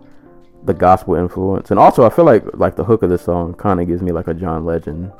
the 0.65 0.75
gospel 0.75 1.15
influence, 1.15 1.71
and 1.71 1.79
also 1.79 2.05
I 2.05 2.11
feel 2.11 2.25
like 2.25 2.43
like 2.55 2.75
the 2.77 2.85
hook 2.85 3.03
of 3.03 3.11
this 3.11 3.23
song 3.23 3.55
kind 3.55 3.81
of 3.81 3.87
gives 3.87 4.03
me 4.03 4.11
like 4.11 4.27
a 4.27 4.35
John 4.35 4.65
Legend 4.65 5.13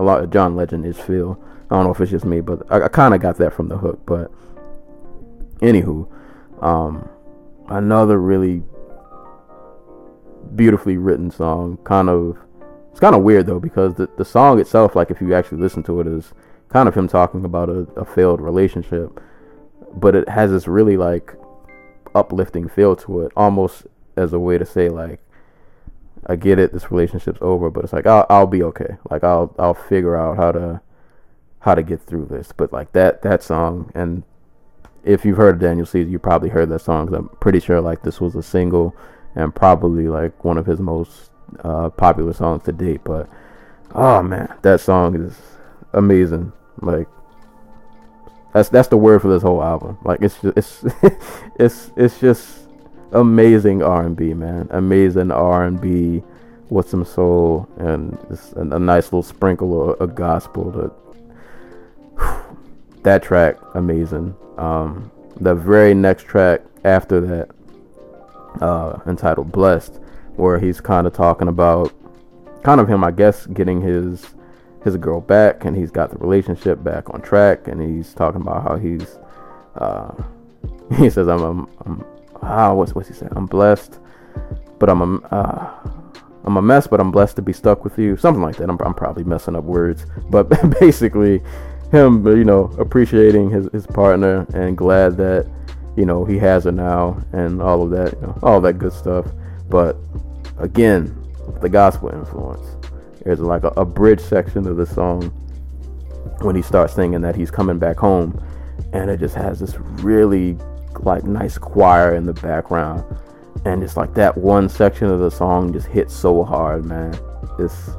a 0.00 0.02
lot 0.02 0.24
of 0.24 0.30
John 0.30 0.56
Legend 0.56 0.86
is 0.86 0.98
feel. 0.98 1.38
I 1.70 1.76
don't 1.76 1.84
know 1.84 1.92
if 1.92 2.00
it's 2.00 2.10
just 2.10 2.24
me, 2.24 2.40
but 2.40 2.62
I, 2.72 2.84
I 2.84 2.88
kind 2.88 3.14
of 3.14 3.20
got 3.20 3.36
that 3.36 3.52
from 3.52 3.68
the 3.68 3.76
hook. 3.76 4.00
But 4.06 4.30
anywho, 5.60 6.08
um, 6.62 7.06
another 7.68 8.18
really 8.18 8.62
beautifully 10.56 10.96
written 10.96 11.30
song. 11.30 11.76
Kind 11.84 12.08
of, 12.08 12.38
it's 12.90 12.98
kind 12.98 13.14
of 13.14 13.22
weird 13.22 13.44
though 13.46 13.60
because 13.60 13.94
the 13.94 14.08
the 14.16 14.24
song 14.24 14.58
itself, 14.58 14.96
like 14.96 15.10
if 15.10 15.20
you 15.20 15.34
actually 15.34 15.58
listen 15.58 15.82
to 15.84 16.00
it, 16.00 16.06
is 16.06 16.32
kind 16.70 16.88
of 16.88 16.94
him 16.94 17.06
talking 17.06 17.44
about 17.44 17.68
a, 17.68 17.80
a 17.96 18.04
failed 18.06 18.40
relationship, 18.40 19.20
but 19.94 20.14
it 20.14 20.28
has 20.30 20.50
this 20.50 20.66
really 20.66 20.96
like 20.96 21.34
uplifting 22.14 22.68
feel 22.68 22.96
to 22.96 23.20
it, 23.20 23.32
almost 23.36 23.86
as 24.16 24.32
a 24.32 24.38
way 24.38 24.56
to 24.56 24.64
say 24.64 24.88
like 24.88 25.20
I 26.30 26.36
get 26.36 26.60
it, 26.60 26.72
this 26.72 26.92
relationship's 26.92 27.40
over, 27.40 27.70
but 27.70 27.82
it's 27.82 27.92
like 27.92 28.06
I'll 28.06 28.24
I'll 28.30 28.46
be 28.46 28.62
okay. 28.62 28.98
Like 29.10 29.24
I'll 29.24 29.52
I'll 29.58 29.74
figure 29.74 30.16
out 30.16 30.36
how 30.36 30.52
to 30.52 30.80
how 31.58 31.74
to 31.74 31.82
get 31.82 32.00
through 32.00 32.26
this. 32.26 32.52
But 32.56 32.72
like 32.72 32.92
that 32.92 33.22
that 33.22 33.42
song, 33.42 33.90
and 33.96 34.22
if 35.02 35.24
you've 35.24 35.36
heard 35.36 35.56
of 35.56 35.60
Daniel 35.60 35.86
Caesar, 35.86 36.08
you 36.08 36.20
probably 36.20 36.50
heard 36.50 36.68
that 36.68 36.82
song. 36.82 37.08
Cause 37.08 37.16
I'm 37.16 37.28
pretty 37.40 37.58
sure 37.58 37.80
like 37.80 38.04
this 38.04 38.20
was 38.20 38.36
a 38.36 38.44
single 38.44 38.94
and 39.34 39.52
probably 39.52 40.06
like 40.06 40.44
one 40.44 40.56
of 40.56 40.66
his 40.66 40.78
most 40.78 41.32
uh, 41.64 41.90
popular 41.90 42.32
songs 42.32 42.62
to 42.64 42.72
date. 42.72 43.00
But 43.02 43.28
oh 43.96 44.22
man, 44.22 44.54
that 44.62 44.80
song 44.80 45.16
is 45.16 45.36
amazing. 45.94 46.52
Like 46.80 47.08
that's 48.54 48.68
that's 48.68 48.86
the 48.86 48.96
word 48.96 49.20
for 49.20 49.28
this 49.28 49.42
whole 49.42 49.64
album. 49.64 49.98
Like 50.04 50.22
it's 50.22 50.40
just, 50.40 50.56
it's 50.56 50.84
it's 51.58 51.90
it's 51.96 52.20
just 52.20 52.68
amazing 53.12 53.82
R&B, 53.82 54.34
man. 54.34 54.68
Amazing 54.70 55.30
R&B 55.30 56.22
with 56.68 56.88
some 56.88 57.04
soul 57.04 57.68
and 57.78 58.16
a, 58.56 58.76
a 58.76 58.78
nice 58.78 59.06
little 59.06 59.22
sprinkle 59.22 59.90
of, 59.90 60.00
of 60.00 60.14
gospel. 60.14 60.72
To, 60.72 60.92
that 63.02 63.22
track, 63.22 63.56
amazing. 63.74 64.34
Um, 64.56 65.10
the 65.40 65.54
very 65.54 65.94
next 65.94 66.24
track 66.24 66.62
after 66.84 67.20
that, 67.20 67.50
uh, 68.62 68.98
entitled 69.06 69.52
"Blessed," 69.52 70.00
where 70.36 70.58
he's 70.58 70.80
kind 70.80 71.06
of 71.06 71.12
talking 71.12 71.48
about, 71.48 71.92
kind 72.62 72.80
of 72.80 72.88
him, 72.88 73.04
I 73.04 73.10
guess, 73.10 73.46
getting 73.46 73.80
his 73.80 74.34
his 74.84 74.96
girl 74.96 75.20
back, 75.20 75.64
and 75.64 75.76
he's 75.76 75.90
got 75.90 76.10
the 76.10 76.18
relationship 76.18 76.82
back 76.82 77.10
on 77.10 77.20
track, 77.22 77.68
and 77.68 77.80
he's 77.80 78.14
talking 78.14 78.40
about 78.40 78.62
how 78.62 78.76
he's, 78.76 79.18
uh, 79.76 80.12
he 80.96 81.10
says, 81.10 81.28
"I'm, 81.28 81.42
I'm, 81.42 81.68
I'm 81.86 82.04
ah, 82.42 82.72
what's 82.72 82.94
what's 82.94 83.08
he 83.08 83.14
saying? 83.14 83.32
I'm 83.36 83.46
blessed, 83.46 83.98
but 84.78 84.88
I'm 84.88 85.02
a 85.02 85.16
uh, 85.28 85.90
I'm 86.44 86.56
a 86.56 86.62
mess, 86.62 86.86
but 86.86 87.00
I'm 87.00 87.10
blessed 87.10 87.36
to 87.36 87.42
be 87.42 87.52
stuck 87.52 87.84
with 87.84 87.98
you. 87.98 88.16
Something 88.16 88.42
like 88.42 88.56
that. 88.56 88.70
I'm, 88.70 88.78
I'm 88.80 88.94
probably 88.94 89.24
messing 89.24 89.56
up 89.56 89.64
words, 89.64 90.06
but 90.30 90.48
basically, 90.80 91.42
him 91.90 92.26
you 92.26 92.44
know 92.44 92.64
appreciating 92.78 93.50
his 93.50 93.68
his 93.72 93.86
partner 93.86 94.46
and 94.54 94.76
glad 94.76 95.16
that 95.18 95.50
you 95.96 96.06
know 96.06 96.24
he 96.24 96.38
has 96.38 96.64
her 96.64 96.72
now 96.72 97.20
and 97.32 97.60
all 97.60 97.82
of 97.82 97.90
that, 97.90 98.14
you 98.14 98.26
know, 98.26 98.38
all 98.42 98.60
that 98.60 98.78
good 98.78 98.92
stuff. 98.92 99.26
But 99.68 99.96
again, 100.58 101.16
the 101.60 101.68
gospel 101.68 102.10
influence. 102.10 102.76
There's 103.24 103.40
like 103.40 103.64
a, 103.64 103.68
a 103.76 103.84
bridge 103.84 104.20
section 104.20 104.66
of 104.66 104.76
the 104.76 104.86
song 104.86 105.24
when 106.40 106.56
he 106.56 106.62
starts 106.62 106.94
singing 106.94 107.20
that 107.20 107.36
he's 107.36 107.50
coming 107.50 107.78
back 107.78 107.98
home, 107.98 108.42
and 108.94 109.10
it 109.10 109.20
just 109.20 109.34
has 109.34 109.60
this 109.60 109.76
really 110.02 110.56
like 111.04 111.24
nice 111.24 111.58
choir 111.58 112.14
in 112.14 112.24
the 112.26 112.32
background. 112.34 113.04
And 113.64 113.82
it's 113.82 113.96
like 113.96 114.14
that 114.14 114.36
one 114.36 114.68
section 114.68 115.08
of 115.08 115.20
the 115.20 115.30
song 115.30 115.72
just 115.72 115.86
hits 115.86 116.14
so 116.14 116.44
hard 116.44 116.84
man. 116.84 117.18
It's 117.58 117.90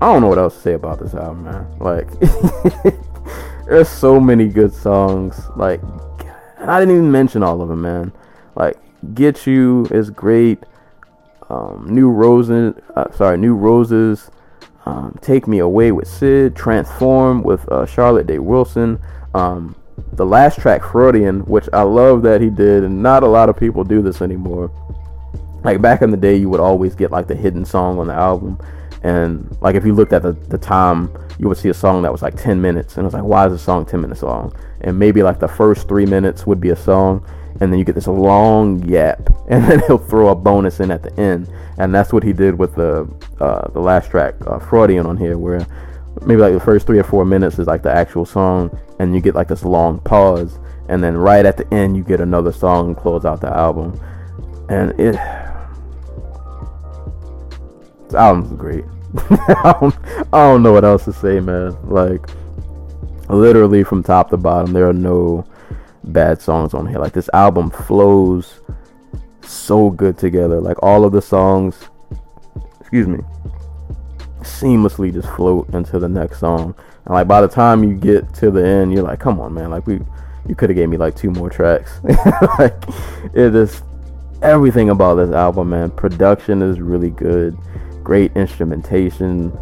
I 0.00 0.06
don't 0.06 0.20
know 0.20 0.28
what 0.28 0.38
else 0.38 0.56
to 0.56 0.60
say 0.60 0.72
about 0.72 0.98
this 0.98 1.14
album 1.14 1.44
man. 1.44 1.78
Like 1.78 2.08
there's 3.66 3.88
so 3.88 4.18
many 4.18 4.48
good 4.48 4.72
songs 4.74 5.40
like 5.56 5.80
I 6.58 6.80
didn't 6.80 6.94
even 6.94 7.12
mention 7.12 7.42
all 7.42 7.62
of 7.62 7.68
them 7.68 7.82
man. 7.82 8.12
Like 8.56 8.76
Get 9.14 9.46
You 9.46 9.86
is 9.90 10.10
great. 10.10 10.58
Um, 11.50 11.86
New 11.88 12.10
Roses 12.10 12.74
uh, 12.96 13.12
sorry 13.12 13.38
New 13.38 13.54
Roses 13.54 14.30
um, 14.86 15.16
Take 15.20 15.46
Me 15.46 15.58
Away 15.60 15.92
with 15.92 16.08
Syd. 16.08 16.56
Transform 16.56 17.42
with 17.44 17.68
uh, 17.70 17.86
Charlotte 17.86 18.26
Day 18.26 18.40
Wilson 18.40 19.00
um, 19.34 19.76
the 20.12 20.26
last 20.26 20.60
track, 20.60 20.82
Freudian, 20.82 21.40
which 21.40 21.68
I 21.72 21.82
love 21.82 22.22
that 22.22 22.40
he 22.40 22.50
did, 22.50 22.84
and 22.84 23.02
not 23.02 23.22
a 23.22 23.28
lot 23.28 23.48
of 23.48 23.56
people 23.56 23.84
do 23.84 24.02
this 24.02 24.22
anymore. 24.22 24.70
Like 25.64 25.80
back 25.80 26.02
in 26.02 26.10
the 26.10 26.16
day, 26.16 26.36
you 26.36 26.48
would 26.48 26.60
always 26.60 26.94
get 26.94 27.10
like 27.10 27.28
the 27.28 27.34
hidden 27.34 27.64
song 27.64 27.98
on 27.98 28.08
the 28.08 28.14
album, 28.14 28.58
and 29.02 29.56
like 29.60 29.74
if 29.74 29.84
you 29.84 29.94
looked 29.94 30.12
at 30.12 30.22
the, 30.22 30.32
the 30.32 30.58
time, 30.58 31.10
you 31.38 31.48
would 31.48 31.56
see 31.56 31.68
a 31.68 31.74
song 31.74 32.02
that 32.02 32.12
was 32.12 32.22
like 32.22 32.36
10 32.36 32.60
minutes, 32.60 32.96
and 32.96 33.06
it's 33.06 33.14
like, 33.14 33.24
why 33.24 33.46
is 33.46 33.52
the 33.52 33.58
song 33.58 33.84
10 33.84 34.00
minutes 34.00 34.22
long? 34.22 34.54
And 34.82 34.98
maybe 34.98 35.22
like 35.22 35.40
the 35.40 35.48
first 35.48 35.88
three 35.88 36.06
minutes 36.06 36.46
would 36.46 36.60
be 36.60 36.70
a 36.70 36.76
song, 36.76 37.24
and 37.60 37.72
then 37.72 37.78
you 37.78 37.84
get 37.84 37.94
this 37.94 38.06
long 38.06 38.82
yap, 38.88 39.20
and 39.48 39.64
then 39.64 39.80
he'll 39.86 39.98
throw 39.98 40.28
a 40.28 40.34
bonus 40.34 40.80
in 40.80 40.90
at 40.90 41.02
the 41.02 41.12
end, 41.20 41.48
and 41.78 41.94
that's 41.94 42.12
what 42.12 42.22
he 42.22 42.32
did 42.32 42.58
with 42.58 42.74
the 42.74 43.08
uh, 43.40 43.68
the 43.72 43.80
last 43.80 44.10
track, 44.10 44.34
uh, 44.46 44.58
Freudian, 44.58 45.06
on 45.06 45.16
here, 45.16 45.38
where 45.38 45.66
maybe 46.26 46.40
like 46.40 46.52
the 46.52 46.60
first 46.60 46.86
three 46.86 46.98
or 46.98 47.04
four 47.04 47.24
minutes 47.24 47.58
is 47.58 47.66
like 47.66 47.82
the 47.82 47.92
actual 47.92 48.24
song, 48.24 48.76
and 48.98 49.14
you 49.14 49.20
get 49.20 49.34
like 49.34 49.48
this 49.48 49.64
long 49.64 50.00
pause, 50.00 50.58
and 50.88 51.02
then 51.02 51.16
right 51.16 51.44
at 51.44 51.56
the 51.56 51.74
end 51.74 51.96
you 51.96 52.04
get 52.04 52.20
another 52.20 52.52
song 52.52 52.88
and 52.88 52.96
close 52.96 53.24
out 53.24 53.40
the 53.40 53.48
album, 53.48 53.98
and 54.68 54.98
it. 55.00 55.16
This 58.04 58.18
album's 58.18 58.52
great. 58.58 58.84
I, 59.30 59.74
don't, 59.80 59.94
I 60.34 60.38
don't 60.38 60.62
know 60.62 60.72
what 60.72 60.84
else 60.84 61.06
to 61.06 61.14
say, 61.14 61.40
man. 61.40 61.74
Like, 61.88 62.28
literally 63.30 63.84
from 63.84 64.02
top 64.02 64.28
to 64.30 64.36
bottom, 64.36 64.74
there 64.74 64.86
are 64.86 64.92
no 64.92 65.46
bad 66.04 66.40
songs 66.40 66.74
on 66.74 66.86
here. 66.86 66.98
Like 66.98 67.12
this 67.12 67.30
album 67.32 67.70
flows 67.70 68.60
so 69.42 69.90
good 69.90 70.18
together. 70.18 70.60
Like 70.60 70.82
all 70.82 71.04
of 71.04 71.12
the 71.12 71.22
songs, 71.22 71.88
excuse 72.80 73.06
me, 73.06 73.20
seamlessly 74.44 75.12
just 75.12 75.28
float 75.30 75.68
into 75.74 75.98
the 75.98 76.08
next 76.08 76.40
song. 76.40 76.74
And 77.04 77.14
like 77.14 77.28
by 77.28 77.40
the 77.40 77.48
time 77.48 77.82
you 77.82 77.94
get 77.94 78.32
to 78.34 78.50
the 78.50 78.64
end, 78.64 78.92
you're 78.92 79.02
like, 79.02 79.20
come 79.20 79.40
on, 79.40 79.54
man, 79.54 79.70
like 79.70 79.86
we, 79.86 80.00
you 80.48 80.54
could 80.54 80.70
have 80.70 80.76
gave 80.76 80.88
me 80.88 80.96
like 80.96 81.16
two 81.16 81.30
more 81.30 81.50
tracks. 81.50 82.00
like 82.58 82.74
it 83.34 83.54
is 83.54 83.82
everything 84.42 84.90
about 84.90 85.14
this 85.14 85.30
album, 85.30 85.70
man. 85.70 85.90
Production 85.90 86.62
is 86.62 86.80
really 86.80 87.10
good, 87.10 87.56
great 88.02 88.36
instrumentation, 88.36 89.56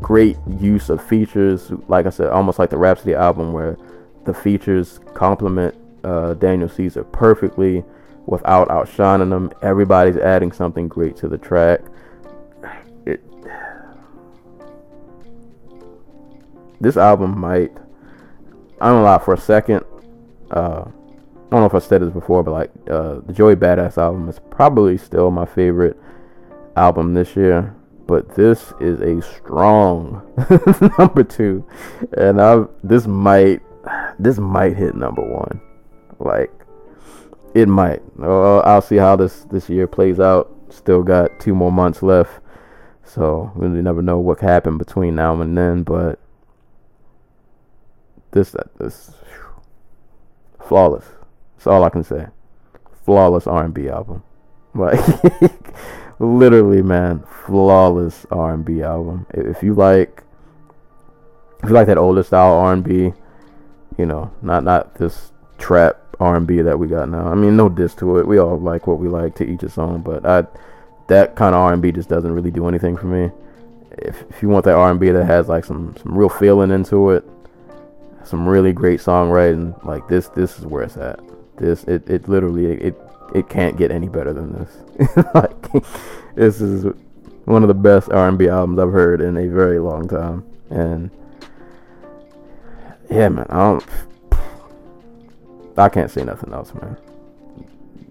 great 0.00 0.36
use 0.60 0.88
of 0.88 1.02
features. 1.04 1.70
Like 1.88 2.06
I 2.06 2.10
said, 2.10 2.28
almost 2.28 2.58
like 2.58 2.70
the 2.70 2.78
Rapsody 2.78 3.14
album, 3.14 3.52
where 3.52 3.76
the 4.24 4.34
features 4.34 5.00
complement 5.14 5.74
uh, 6.04 6.34
Daniel 6.34 6.68
Caesar 6.68 7.04
perfectly 7.04 7.84
without 8.26 8.70
outshining 8.70 9.30
them. 9.30 9.52
Everybody's 9.62 10.16
adding 10.16 10.52
something 10.52 10.88
great 10.88 11.16
to 11.16 11.28
the 11.28 11.38
track. 11.38 11.80
This 16.80 16.96
album 16.96 17.38
might. 17.38 17.72
I 18.80 18.88
don't 18.88 19.02
lie 19.02 19.18
for 19.18 19.34
a 19.34 19.38
second. 19.40 19.84
Uh, 20.50 20.84
I 21.46 21.48
don't 21.50 21.60
know 21.60 21.66
if 21.66 21.74
I 21.74 21.78
said 21.78 22.02
this 22.02 22.10
before, 22.10 22.42
but 22.42 22.50
like 22.50 22.70
uh, 22.90 23.20
the 23.26 23.32
Joey 23.32 23.56
Badass 23.56 23.98
album 23.98 24.28
is 24.28 24.40
probably 24.50 24.98
still 24.98 25.30
my 25.30 25.46
favorite 25.46 25.96
album 26.76 27.14
this 27.14 27.36
year. 27.36 27.74
But 28.06 28.34
this 28.36 28.72
is 28.80 29.00
a 29.00 29.20
strong 29.22 30.22
number 30.98 31.24
two, 31.24 31.66
and 32.16 32.40
I 32.40 32.64
this 32.84 33.06
might 33.06 33.62
this 34.18 34.38
might 34.38 34.76
hit 34.76 34.94
number 34.94 35.22
one. 35.22 35.60
Like 36.18 36.52
it 37.54 37.68
might. 37.68 38.02
Uh, 38.20 38.58
I'll 38.58 38.82
see 38.82 38.96
how 38.96 39.16
this 39.16 39.44
this 39.44 39.68
year 39.68 39.86
plays 39.86 40.20
out. 40.20 40.52
Still 40.68 41.02
got 41.02 41.40
two 41.40 41.54
more 41.54 41.72
months 41.72 42.02
left, 42.02 42.40
so 43.04 43.50
we 43.54 43.66
really 43.66 43.82
never 43.82 44.02
know 44.02 44.18
what 44.18 44.38
can 44.38 44.48
happen 44.48 44.78
between 44.78 45.14
now 45.14 45.40
and 45.40 45.56
then. 45.56 45.82
But 45.82 46.18
this 48.36 48.54
this 48.78 49.12
flawless. 50.60 51.04
That's 51.56 51.66
all 51.66 51.84
I 51.84 51.90
can 51.90 52.04
say. 52.04 52.26
Flawless 53.04 53.46
R&B 53.46 53.88
album. 53.88 54.22
Like 54.76 55.00
literally, 56.18 56.82
man, 56.82 57.24
flawless 57.46 58.26
R&B 58.30 58.82
album. 58.82 59.26
If 59.30 59.62
you 59.62 59.72
like, 59.72 60.22
if 61.62 61.70
you 61.70 61.74
like 61.74 61.86
that 61.86 61.96
older 61.96 62.22
style 62.22 62.52
R&B, 62.52 63.14
you 63.96 64.06
know, 64.06 64.30
not 64.42 64.64
not 64.64 64.96
this 64.96 65.32
trap 65.56 65.98
R&B 66.20 66.60
that 66.60 66.78
we 66.78 66.88
got 66.88 67.08
now. 67.08 67.26
I 67.26 67.34
mean, 67.34 67.56
no 67.56 67.70
diss 67.70 67.94
to 67.96 68.18
it. 68.18 68.26
We 68.26 68.38
all 68.38 68.58
like 68.58 68.86
what 68.86 68.98
we 68.98 69.08
like 69.08 69.34
to 69.36 69.50
each 69.50 69.62
its 69.62 69.78
own, 69.78 70.02
but 70.02 70.26
I 70.26 70.46
that 71.08 71.36
kind 71.36 71.54
of 71.54 71.60
R&B 71.62 71.92
just 71.92 72.10
doesn't 72.10 72.32
really 72.32 72.50
do 72.50 72.68
anything 72.68 72.98
for 72.98 73.06
me. 73.06 73.30
If 73.92 74.24
if 74.28 74.42
you 74.42 74.50
want 74.50 74.66
that 74.66 74.74
R&B 74.74 75.10
that 75.10 75.24
has 75.24 75.48
like 75.48 75.64
some 75.64 75.96
some 76.02 76.16
real 76.16 76.28
feeling 76.28 76.70
into 76.70 77.10
it, 77.10 77.24
some 78.26 78.48
really 78.48 78.72
great 78.72 79.00
songwriting, 79.00 79.82
like 79.84 80.06
this 80.08 80.28
this 80.28 80.58
is 80.58 80.66
where 80.66 80.82
it's 80.82 80.96
at. 80.96 81.20
This 81.56 81.84
it, 81.84 82.08
it 82.08 82.28
literally 82.28 82.66
it 82.66 83.00
it 83.34 83.48
can't 83.48 83.76
get 83.76 83.90
any 83.90 84.08
better 84.08 84.32
than 84.32 84.52
this. 84.52 85.24
like 85.34 85.72
this 86.34 86.60
is 86.60 86.92
one 87.44 87.62
of 87.62 87.68
the 87.68 87.74
best 87.74 88.10
R&B 88.10 88.48
albums 88.48 88.78
I've 88.78 88.92
heard 88.92 89.20
in 89.20 89.36
a 89.36 89.46
very 89.46 89.78
long 89.78 90.08
time, 90.08 90.44
and 90.70 91.10
yeah, 93.10 93.28
man, 93.28 93.46
I 93.48 93.58
don't. 93.58 93.84
I 95.78 95.88
can't 95.88 96.10
say 96.10 96.24
nothing 96.24 96.52
else, 96.52 96.72
man. 96.74 96.96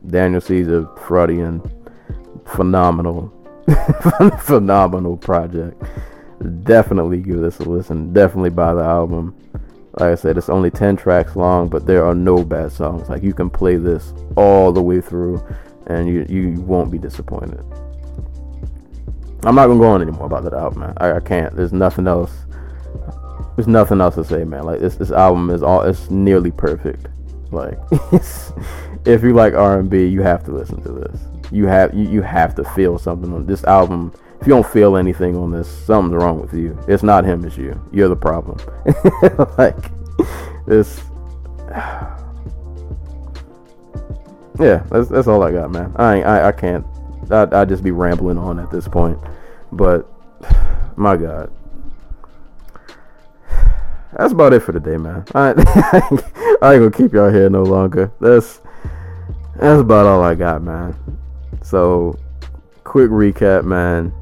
Daniel 0.08 0.40
Caesar, 0.40 0.88
Freudian, 0.98 1.62
phenomenal, 2.46 3.34
phenomenal 4.40 5.18
project. 5.18 5.82
Definitely 6.64 7.22
give 7.22 7.40
this 7.40 7.60
a 7.60 7.64
listen. 7.64 8.14
Definitely 8.14 8.52
buy 8.52 8.74
the 8.74 8.84
album. 8.84 9.36
Like 9.98 10.12
I 10.12 10.16
said, 10.16 10.38
it's 10.38 10.50
only 10.50 10.70
10 10.70 10.98
tracks 10.98 11.36
long, 11.36 11.70
but 11.70 11.86
there 11.86 12.06
are 12.06 12.16
no 12.16 12.44
bad 12.44 12.72
songs. 12.72 13.08
Like 13.10 13.24
you 13.24 13.34
can 13.34 13.50
play 13.50 13.78
this 13.78 14.14
all 14.36 14.72
the 14.74 14.82
way 14.82 15.00
through 15.00 15.42
and 15.88 16.08
you, 16.08 16.26
you 16.28 16.60
won't 16.62 16.92
be 16.92 16.98
disappointed. 16.98 17.64
I'm 19.46 19.56
not 19.56 19.68
gonna 19.68 19.80
go 19.80 19.90
on 19.90 20.02
anymore 20.02 20.26
about 20.26 20.44
that 20.46 20.54
album, 20.54 20.80
man. 20.80 20.94
I, 20.98 21.14
I 21.14 21.20
can't. 21.20 21.56
There's 21.56 21.72
nothing 21.72 22.08
else. 22.08 22.34
There's 23.56 23.68
nothing 23.68 24.02
else 24.02 24.16
to 24.16 24.24
say, 24.24 24.44
man. 24.44 24.64
Like 24.64 24.80
this, 24.80 24.96
this 24.96 25.12
album 25.12 25.50
is 25.52 25.62
all. 25.62 25.84
It's 25.84 26.10
nearly 26.10 26.52
perfect. 26.52 27.08
Like, 27.52 27.78
if 29.06 29.24
you 29.24 29.34
like 29.34 29.54
R&B, 29.54 30.08
you 30.08 30.24
have 30.24 30.44
to 30.46 30.52
listen 30.52 30.82
to 30.82 30.92
this. 30.92 31.22
You 31.52 31.68
have 31.68 31.94
you, 31.94 32.10
you 32.10 32.22
have 32.24 32.56
to 32.56 32.64
feel 32.64 32.98
something 32.98 33.32
on 33.32 33.46
this 33.46 33.64
album. 33.66 34.14
If 34.40 34.48
you 34.48 34.54
don't 34.54 34.68
feel 34.68 34.98
anything 34.98 35.36
on 35.36 35.52
this, 35.52 35.68
something's 35.68 36.22
wrong 36.22 36.40
with 36.40 36.54
you. 36.54 36.78
It's 36.88 37.04
not 37.04 37.26
him, 37.26 37.44
it's 37.46 37.58
you. 37.58 37.80
You're 37.92 38.10
the 38.10 38.16
problem. 38.16 38.58
like 39.58 39.76
this. 40.66 41.02
Yeah, 44.58 44.86
that's 44.90 45.10
that's 45.10 45.28
all 45.28 45.44
I 45.44 45.52
got, 45.52 45.70
man. 45.70 45.92
I 45.98 46.22
I, 46.22 46.48
I 46.48 46.52
can't. 46.54 46.86
I 47.30 47.46
I 47.52 47.66
just 47.66 47.84
be 47.84 47.92
rambling 47.92 48.38
on 48.38 48.58
at 48.58 48.72
this 48.72 48.88
point, 48.88 49.20
but 49.74 50.10
my 50.96 51.18
God 51.18 51.52
that's 54.18 54.32
about 54.32 54.54
it 54.54 54.62
for 54.62 54.72
today, 54.72 54.96
man. 54.96 55.26
I, 55.36 55.50
I 56.62 56.74
ain't 56.74 56.82
gonna 56.82 56.92
keep 56.92 57.14
y'all 57.14 57.30
here 57.30 57.50
no 57.50 57.64
longer. 57.64 58.14
That's 58.22 58.62
that's 59.58 59.82
about 59.82 60.06
all 60.06 60.24
I 60.24 60.36
got, 60.36 60.62
man. 60.62 60.96
So, 61.62 62.18
quick 62.84 63.10
recap, 63.10 63.64
man. 63.64 64.14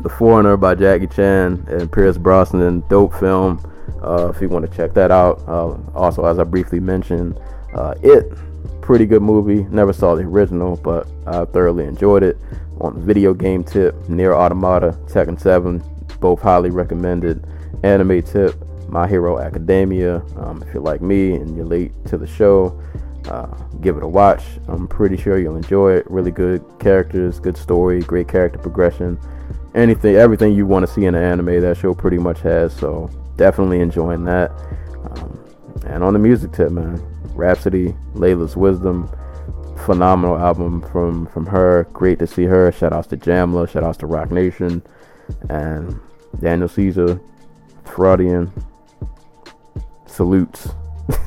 The 0.00 0.08
Foreigner 0.10 0.56
by 0.56 0.74
Jackie 0.74 1.06
Chan 1.06 1.66
and 1.68 1.90
Pierce 1.90 2.18
Brosnan, 2.18 2.84
dope 2.88 3.14
film. 3.14 3.60
Uh, 4.02 4.30
if 4.34 4.40
you 4.40 4.48
want 4.48 4.70
to 4.70 4.76
check 4.76 4.94
that 4.94 5.10
out. 5.10 5.42
Uh, 5.48 5.76
also, 5.94 6.24
as 6.26 6.38
I 6.38 6.44
briefly 6.44 6.80
mentioned, 6.80 7.38
uh, 7.74 7.94
it 8.02 8.32
pretty 8.86 9.04
good 9.04 9.22
movie. 9.22 9.64
Never 9.64 9.92
saw 9.92 10.14
the 10.14 10.22
original, 10.22 10.76
but 10.76 11.08
I 11.26 11.44
thoroughly 11.46 11.84
enjoyed 11.86 12.22
it. 12.22 12.38
On 12.80 13.04
video 13.04 13.34
game 13.34 13.64
tip, 13.64 13.96
NieR 14.04 14.32
Automata, 14.32 14.96
Tekken 15.06 15.40
7, 15.40 15.82
both 16.20 16.40
highly 16.40 16.70
recommended. 16.70 17.44
Anime 17.82 18.22
tip, 18.22 18.54
my 18.88 19.08
Hero 19.08 19.40
Academia. 19.40 20.22
Um, 20.36 20.62
if 20.62 20.72
you're 20.72 20.82
like 20.82 21.00
me 21.00 21.34
and 21.34 21.56
you're 21.56 21.66
late 21.66 21.92
to 22.04 22.16
the 22.16 22.28
show, 22.28 22.80
uh, 23.28 23.46
give 23.80 23.96
it 23.96 24.04
a 24.04 24.08
watch. 24.08 24.44
I'm 24.68 24.86
pretty 24.86 25.16
sure 25.16 25.38
you'll 25.38 25.56
enjoy 25.56 25.94
it. 25.94 26.08
Really 26.08 26.30
good 26.30 26.64
characters, 26.78 27.40
good 27.40 27.56
story, 27.56 28.02
great 28.02 28.28
character 28.28 28.58
progression. 28.58 29.18
Anything, 29.76 30.16
everything 30.16 30.54
you 30.54 30.66
want 30.66 30.86
to 30.86 30.92
see 30.92 31.04
in 31.04 31.14
an 31.14 31.22
anime, 31.22 31.60
that 31.60 31.76
show 31.76 31.94
pretty 31.94 32.18
much 32.18 32.40
has. 32.40 32.74
So 32.74 33.10
definitely 33.36 33.80
enjoying 33.80 34.24
that. 34.24 34.50
Um, 35.04 35.38
and 35.86 36.02
on 36.02 36.14
the 36.14 36.18
music 36.18 36.52
tip, 36.52 36.72
man, 36.72 37.00
Rapsody, 37.34 37.94
Laila's 38.14 38.56
Wisdom, 38.56 39.08
phenomenal 39.84 40.38
album 40.38 40.82
from 40.90 41.26
from 41.26 41.46
her. 41.46 41.86
Great 41.92 42.18
to 42.18 42.26
see 42.26 42.44
her. 42.44 42.72
Shout 42.72 42.92
outs 42.92 43.06
to 43.08 43.16
Jamla. 43.16 43.68
Shout 43.68 43.84
outs 43.84 43.98
to 43.98 44.06
Roc 44.06 44.30
Nation, 44.30 44.82
and 45.48 46.00
Daniel 46.40 46.68
Caesar, 46.68 47.20
Freudian, 47.84 48.52
salutes. 50.06 50.68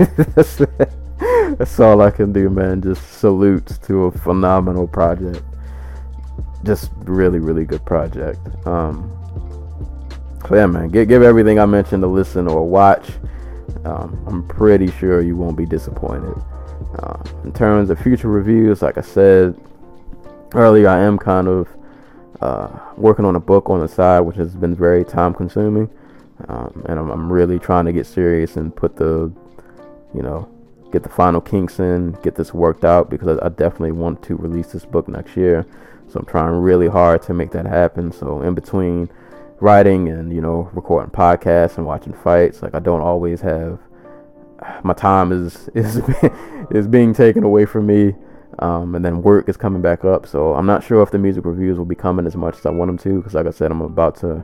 that's, 1.58 1.80
all 1.80 2.02
I 2.02 2.12
can 2.12 2.34
do, 2.34 2.50
man. 2.50 2.82
Just 2.82 3.20
salutes 3.20 3.78
to 3.80 4.06
a 4.06 4.12
phenomenal 4.12 4.88
project. 4.88 5.44
Just 6.64 6.92
really, 7.00 7.40
really 7.40 7.66
good 7.66 7.86
project. 7.86 8.40
Um, 8.66 9.12
so 10.48 10.56
yeah, 10.56 10.66
man, 10.66 10.90
give, 10.90 11.08
give 11.08 11.22
everything 11.22 11.60
I 11.60 11.66
mentioned 11.66 12.04
a 12.04 12.08
listen 12.08 12.48
or 12.48 12.68
watch. 12.68 13.12
Um, 13.86 14.24
I'm 14.28 14.48
pretty 14.48 14.92
sure 14.92 15.22
you 15.22 15.36
won't 15.36 15.58
be 15.58 15.66
disappointed. 15.66 16.36
Uh, 16.98 17.22
in 17.44 17.54
terms 17.54 17.90
of 17.90 18.00
future 18.00 18.28
reviews, 18.28 18.82
like 18.82 18.98
I 18.98 19.02
said 19.02 19.60
earlier, 20.54 20.90
I 20.90 21.02
am 21.02 21.18
kind 21.18 21.48
of 21.48 21.68
uh, 22.42 22.80
working 22.98 23.26
on 23.26 23.36
a 23.36 23.40
book 23.40 23.70
on 23.70 23.80
the 23.80 23.88
side, 23.88 24.22
which 24.22 24.38
has 24.38 24.56
been 24.56 24.76
very 24.76 25.04
time 25.06 25.34
consuming. 25.34 25.90
Um, 26.48 26.84
and 26.88 26.98
I'm, 26.98 27.10
I'm, 27.10 27.32
really 27.32 27.60
trying 27.60 27.86
to 27.86 27.92
get 27.92 28.06
serious 28.06 28.56
and 28.56 28.74
put 28.74 28.96
the, 28.96 29.32
you 30.16 30.22
know, 30.22 30.48
get 30.92 31.04
the 31.04 31.10
final 31.10 31.42
kinks 31.42 31.80
in, 31.80 32.14
get 32.24 32.36
this 32.36 32.54
worked 32.54 32.86
out 32.86 33.10
because 33.10 33.38
I, 33.42 33.50
definitely 33.50 33.92
want 33.92 34.24
to 34.24 34.36
release 34.38 34.72
this 34.72 34.86
book 34.86 35.10
next 35.10 35.36
year. 35.36 35.66
So 36.10 36.20
I'm 36.20 36.26
trying 36.26 36.54
really 36.54 36.88
hard 36.88 37.22
to 37.24 37.34
make 37.34 37.52
that 37.52 37.66
happen. 37.66 38.12
So 38.12 38.42
in 38.42 38.56
between 38.56 39.10
writing 39.60 40.08
and 40.08 40.34
you 40.34 40.42
know 40.42 40.70
recording 40.74 41.12
podcasts 41.12 41.78
and 41.78 41.86
watching 41.86 42.14
fights, 42.14 42.62
like 42.62 42.74
I 42.74 42.80
don't 42.80 43.02
always 43.02 43.42
have 43.42 43.80
my 44.84 44.94
time 44.94 45.32
is 45.32 45.70
is 45.76 46.02
is 46.72 46.88
being 46.88 47.14
taken 47.14 47.44
away 47.44 47.66
from 47.66 47.88
me. 47.88 48.16
Um, 48.58 48.94
and 48.94 49.06
then 49.06 49.22
work 49.22 49.48
is 49.48 49.56
coming 49.56 49.82
back 49.82 50.04
up, 50.04 50.28
so 50.28 50.54
I'm 50.54 50.66
not 50.66 50.84
sure 50.84 51.02
if 51.02 51.12
the 51.12 51.18
music 51.18 51.46
reviews 51.46 51.78
will 51.78 51.86
be 51.86 51.96
coming 51.96 52.28
as 52.28 52.36
much 52.36 52.58
as 52.58 52.66
I 52.66 52.72
want 52.72 52.90
them 52.90 52.98
to. 52.98 53.20
Because, 53.20 53.34
like 53.34 53.46
I 53.46 53.52
said, 53.52 53.72
I'm 53.72 53.80
about 53.80 54.16
to 54.18 54.44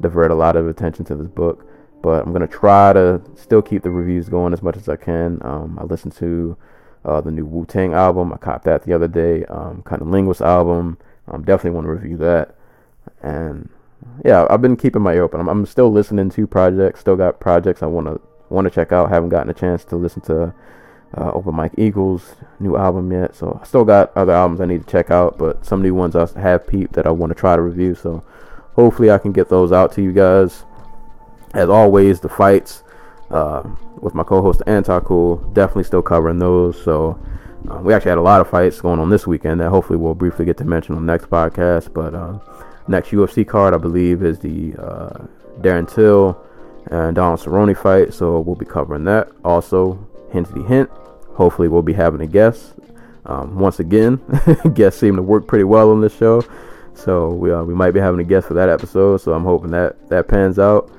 divert 0.00 0.30
a 0.30 0.36
lot 0.36 0.54
of 0.54 0.68
attention 0.68 1.04
to 1.06 1.16
this 1.16 1.26
book. 1.26 1.66
But 2.00 2.24
I'm 2.24 2.32
gonna 2.32 2.46
try 2.46 2.92
to 2.92 3.20
still 3.34 3.62
keep 3.62 3.82
the 3.82 3.90
reviews 3.90 4.28
going 4.28 4.52
as 4.52 4.62
much 4.62 4.76
as 4.76 4.88
I 4.88 4.94
can. 4.94 5.40
Um, 5.42 5.78
I 5.80 5.84
listen 5.84 6.12
to 6.12 6.56
uh, 7.06 7.20
the 7.20 7.30
new 7.30 7.46
Wu 7.46 7.64
Tang 7.64 7.94
album. 7.94 8.32
I 8.32 8.36
copped 8.36 8.64
that 8.64 8.82
the 8.82 8.92
other 8.92 9.08
day. 9.08 9.44
Um, 9.46 9.82
kind 9.82 10.02
of 10.02 10.08
linguist 10.08 10.42
album. 10.42 10.98
Um, 11.28 11.42
definitely 11.42 11.70
want 11.70 11.86
to 11.86 11.92
review 11.92 12.16
that. 12.18 12.54
And 13.22 13.70
yeah, 14.24 14.46
I've 14.50 14.60
been 14.60 14.76
keeping 14.76 15.02
my 15.02 15.14
ear 15.14 15.22
open. 15.22 15.40
I'm, 15.40 15.48
I'm 15.48 15.66
still 15.66 15.90
listening 15.90 16.30
to 16.30 16.46
projects. 16.46 17.00
Still 17.00 17.16
got 17.16 17.40
projects 17.40 17.82
I 17.82 17.86
want 17.86 18.08
to 18.08 18.20
want 18.50 18.66
to 18.66 18.70
check 18.70 18.92
out. 18.92 19.08
Haven't 19.08 19.30
gotten 19.30 19.50
a 19.50 19.54
chance 19.54 19.84
to 19.86 19.96
listen 19.96 20.20
to 20.22 20.52
uh, 21.16 21.30
Open 21.32 21.54
Mike 21.54 21.72
Eagles 21.78 22.34
new 22.60 22.76
album 22.76 23.10
yet. 23.12 23.34
So 23.34 23.58
I 23.62 23.66
still 23.66 23.84
got 23.84 24.16
other 24.16 24.32
albums 24.32 24.60
I 24.60 24.66
need 24.66 24.84
to 24.84 24.90
check 24.90 25.10
out, 25.10 25.38
but 25.38 25.64
some 25.64 25.82
new 25.82 25.94
ones 25.94 26.16
I 26.16 26.26
have 26.40 26.66
peeped 26.66 26.94
that 26.94 27.06
I 27.06 27.10
want 27.10 27.30
to 27.30 27.34
try 27.34 27.56
to 27.56 27.62
review. 27.62 27.94
So 27.94 28.24
hopefully 28.74 29.10
I 29.10 29.18
can 29.18 29.32
get 29.32 29.48
those 29.48 29.72
out 29.72 29.92
to 29.92 30.02
you 30.02 30.12
guys. 30.12 30.64
As 31.54 31.68
always, 31.68 32.20
the 32.20 32.28
fights 32.28 32.82
uh, 33.30 33.62
with 34.00 34.14
my 34.14 34.22
co-host 34.22 34.62
Antacool, 34.66 35.52
definitely 35.54 35.84
still 35.84 36.02
covering 36.02 36.38
those. 36.38 36.82
So 36.82 37.18
uh, 37.70 37.80
we 37.80 37.92
actually 37.92 38.10
had 38.10 38.18
a 38.18 38.22
lot 38.22 38.40
of 38.40 38.48
fights 38.48 38.80
going 38.80 39.00
on 39.00 39.10
this 39.10 39.26
weekend 39.26 39.60
that 39.60 39.70
hopefully 39.70 39.98
we'll 39.98 40.14
briefly 40.14 40.44
get 40.44 40.56
to 40.58 40.64
mention 40.64 40.94
on 40.94 41.04
the 41.04 41.12
next 41.12 41.28
podcast. 41.28 41.92
But 41.92 42.14
uh, 42.14 42.38
next 42.88 43.10
UFC 43.10 43.46
card, 43.46 43.74
I 43.74 43.78
believe, 43.78 44.22
is 44.22 44.38
the 44.38 44.74
uh, 44.74 45.26
Darren 45.60 45.92
Till 45.92 46.40
and 46.90 47.16
Donald 47.16 47.40
Cerrone 47.40 47.76
fight. 47.76 48.14
So 48.14 48.40
we'll 48.40 48.56
be 48.56 48.66
covering 48.66 49.04
that. 49.04 49.28
Also, 49.44 49.98
hinty 50.30 50.62
hint. 50.62 50.88
Hopefully, 51.34 51.68
we'll 51.68 51.82
be 51.82 51.92
having 51.92 52.20
a 52.20 52.26
guest. 52.26 52.74
Um, 53.26 53.58
once 53.58 53.80
again, 53.80 54.20
guests 54.74 55.00
seem 55.00 55.16
to 55.16 55.22
work 55.22 55.48
pretty 55.48 55.64
well 55.64 55.90
on 55.90 56.00
this 56.00 56.16
show. 56.16 56.42
So 56.94 57.30
we 57.30 57.52
uh, 57.52 57.62
we 57.62 57.74
might 57.74 57.90
be 57.90 58.00
having 58.00 58.20
a 58.20 58.24
guest 58.24 58.46
for 58.46 58.54
that 58.54 58.68
episode. 58.68 59.18
So 59.18 59.32
I'm 59.32 59.44
hoping 59.44 59.72
that 59.72 60.08
that 60.08 60.28
pans 60.28 60.58
out. 60.58 60.90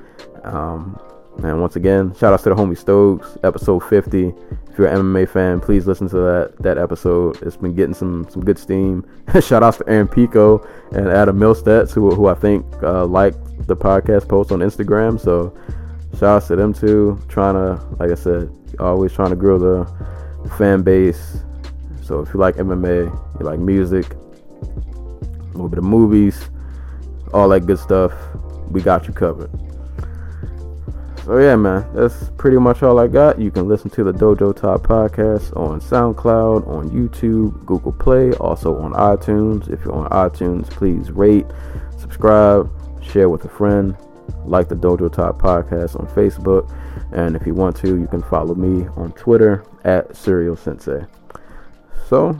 Um, 0.44 1.00
and 1.38 1.60
once 1.60 1.76
again, 1.76 2.12
shout 2.14 2.32
out 2.32 2.42
to 2.42 2.48
the 2.48 2.54
homie 2.56 2.76
Stokes, 2.76 3.38
episode 3.44 3.80
50. 3.84 4.34
If 4.70 4.78
you're 4.78 4.88
an 4.88 5.00
MMA 5.00 5.28
fan, 5.28 5.60
please 5.60 5.86
listen 5.86 6.08
to 6.08 6.16
that 6.16 6.54
that 6.58 6.78
episode. 6.78 7.40
It's 7.42 7.56
been 7.56 7.76
getting 7.76 7.94
some 7.94 8.26
some 8.28 8.44
good 8.44 8.58
steam. 8.58 9.06
shout 9.40 9.62
outs 9.62 9.78
to 9.78 9.88
Aaron 9.88 10.08
Pico 10.08 10.66
and 10.90 11.08
Adam 11.08 11.38
Milstead, 11.38 11.92
who 11.92 12.10
who 12.10 12.26
I 12.26 12.34
think 12.34 12.66
uh, 12.82 13.06
liked 13.06 13.38
the 13.68 13.76
podcast 13.76 14.28
post 14.28 14.50
on 14.50 14.58
Instagram. 14.58 15.20
So 15.20 15.56
shout 16.14 16.24
outs 16.24 16.48
to 16.48 16.56
them 16.56 16.72
too. 16.72 17.20
Trying 17.28 17.54
to, 17.54 17.80
like 18.00 18.10
I 18.10 18.16
said, 18.16 18.50
always 18.80 19.12
trying 19.12 19.30
to 19.30 19.36
grow 19.36 19.58
the 19.58 20.50
fan 20.56 20.82
base. 20.82 21.38
So 22.02 22.20
if 22.20 22.34
you 22.34 22.40
like 22.40 22.56
MMA, 22.56 23.38
you 23.38 23.46
like 23.46 23.60
music, 23.60 24.06
a 24.12 25.52
little 25.52 25.68
bit 25.68 25.78
of 25.78 25.84
movies, 25.84 26.50
all 27.32 27.48
that 27.50 27.66
good 27.66 27.78
stuff, 27.78 28.12
we 28.70 28.80
got 28.80 29.06
you 29.06 29.12
covered. 29.12 29.67
So 31.28 31.36
yeah, 31.36 31.56
man, 31.56 31.86
that's 31.92 32.30
pretty 32.38 32.56
much 32.56 32.82
all 32.82 32.98
I 32.98 33.06
got. 33.06 33.38
You 33.38 33.50
can 33.50 33.68
listen 33.68 33.90
to 33.90 34.02
the 34.02 34.12
Dojo 34.12 34.56
Top 34.56 34.80
podcast 34.80 35.54
on 35.54 35.78
SoundCloud, 35.78 36.66
on 36.66 36.88
YouTube, 36.88 37.66
Google 37.66 37.92
Play, 37.92 38.32
also 38.36 38.78
on 38.78 38.94
iTunes. 38.94 39.68
If 39.68 39.84
you're 39.84 39.92
on 39.92 40.08
iTunes, 40.08 40.70
please 40.70 41.10
rate, 41.10 41.44
subscribe, 41.98 42.72
share 43.02 43.28
with 43.28 43.44
a 43.44 43.48
friend, 43.50 43.94
like 44.46 44.70
the 44.70 44.74
Dojo 44.74 45.12
Top 45.12 45.38
podcast 45.38 46.00
on 46.00 46.06
Facebook, 46.14 46.74
and 47.12 47.36
if 47.36 47.46
you 47.46 47.52
want 47.52 47.76
to, 47.76 48.00
you 48.00 48.06
can 48.06 48.22
follow 48.22 48.54
me 48.54 48.88
on 48.96 49.12
Twitter 49.12 49.64
at 49.84 50.16
Serial 50.16 50.56
Sensei. 50.56 51.04
So 52.06 52.38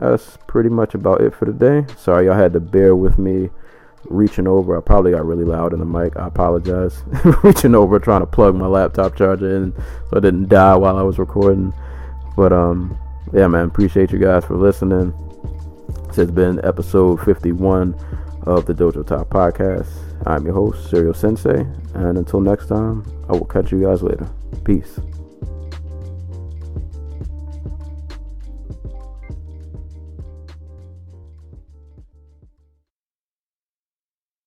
that's 0.00 0.38
pretty 0.46 0.70
much 0.70 0.94
about 0.94 1.20
it 1.20 1.34
for 1.34 1.44
today. 1.44 1.84
Sorry 1.98 2.24
y'all 2.24 2.34
had 2.34 2.54
to 2.54 2.60
bear 2.60 2.96
with 2.96 3.18
me 3.18 3.50
reaching 4.10 4.46
over. 4.46 4.76
I 4.76 4.80
probably 4.80 5.12
got 5.12 5.24
really 5.24 5.44
loud 5.44 5.72
in 5.72 5.78
the 5.78 5.84
mic. 5.84 6.16
I 6.16 6.26
apologize. 6.26 7.02
reaching 7.42 7.74
over 7.74 7.98
trying 7.98 8.20
to 8.20 8.26
plug 8.26 8.54
my 8.54 8.66
laptop 8.66 9.16
charger 9.16 9.56
in 9.56 9.72
so 10.10 10.16
I 10.16 10.20
didn't 10.20 10.48
die 10.48 10.76
while 10.76 10.96
I 10.96 11.02
was 11.02 11.18
recording. 11.18 11.72
But 12.36 12.52
um 12.52 12.98
yeah 13.32 13.46
man, 13.46 13.66
appreciate 13.66 14.12
you 14.12 14.18
guys 14.18 14.44
for 14.44 14.56
listening. 14.56 15.12
This 16.08 16.16
has 16.16 16.30
been 16.30 16.64
episode 16.64 17.20
51 17.24 17.94
of 18.42 18.66
the 18.66 18.74
Dojo 18.74 19.06
Talk 19.06 19.28
podcast. 19.28 19.88
I'm 20.24 20.44
your 20.44 20.54
host, 20.54 20.88
Serial 20.88 21.14
Sensei, 21.14 21.66
and 21.94 22.16
until 22.18 22.40
next 22.40 22.68
time, 22.68 23.04
I 23.28 23.32
will 23.32 23.44
catch 23.44 23.70
you 23.70 23.82
guys 23.82 24.02
later. 24.02 24.28
Peace. 24.64 24.98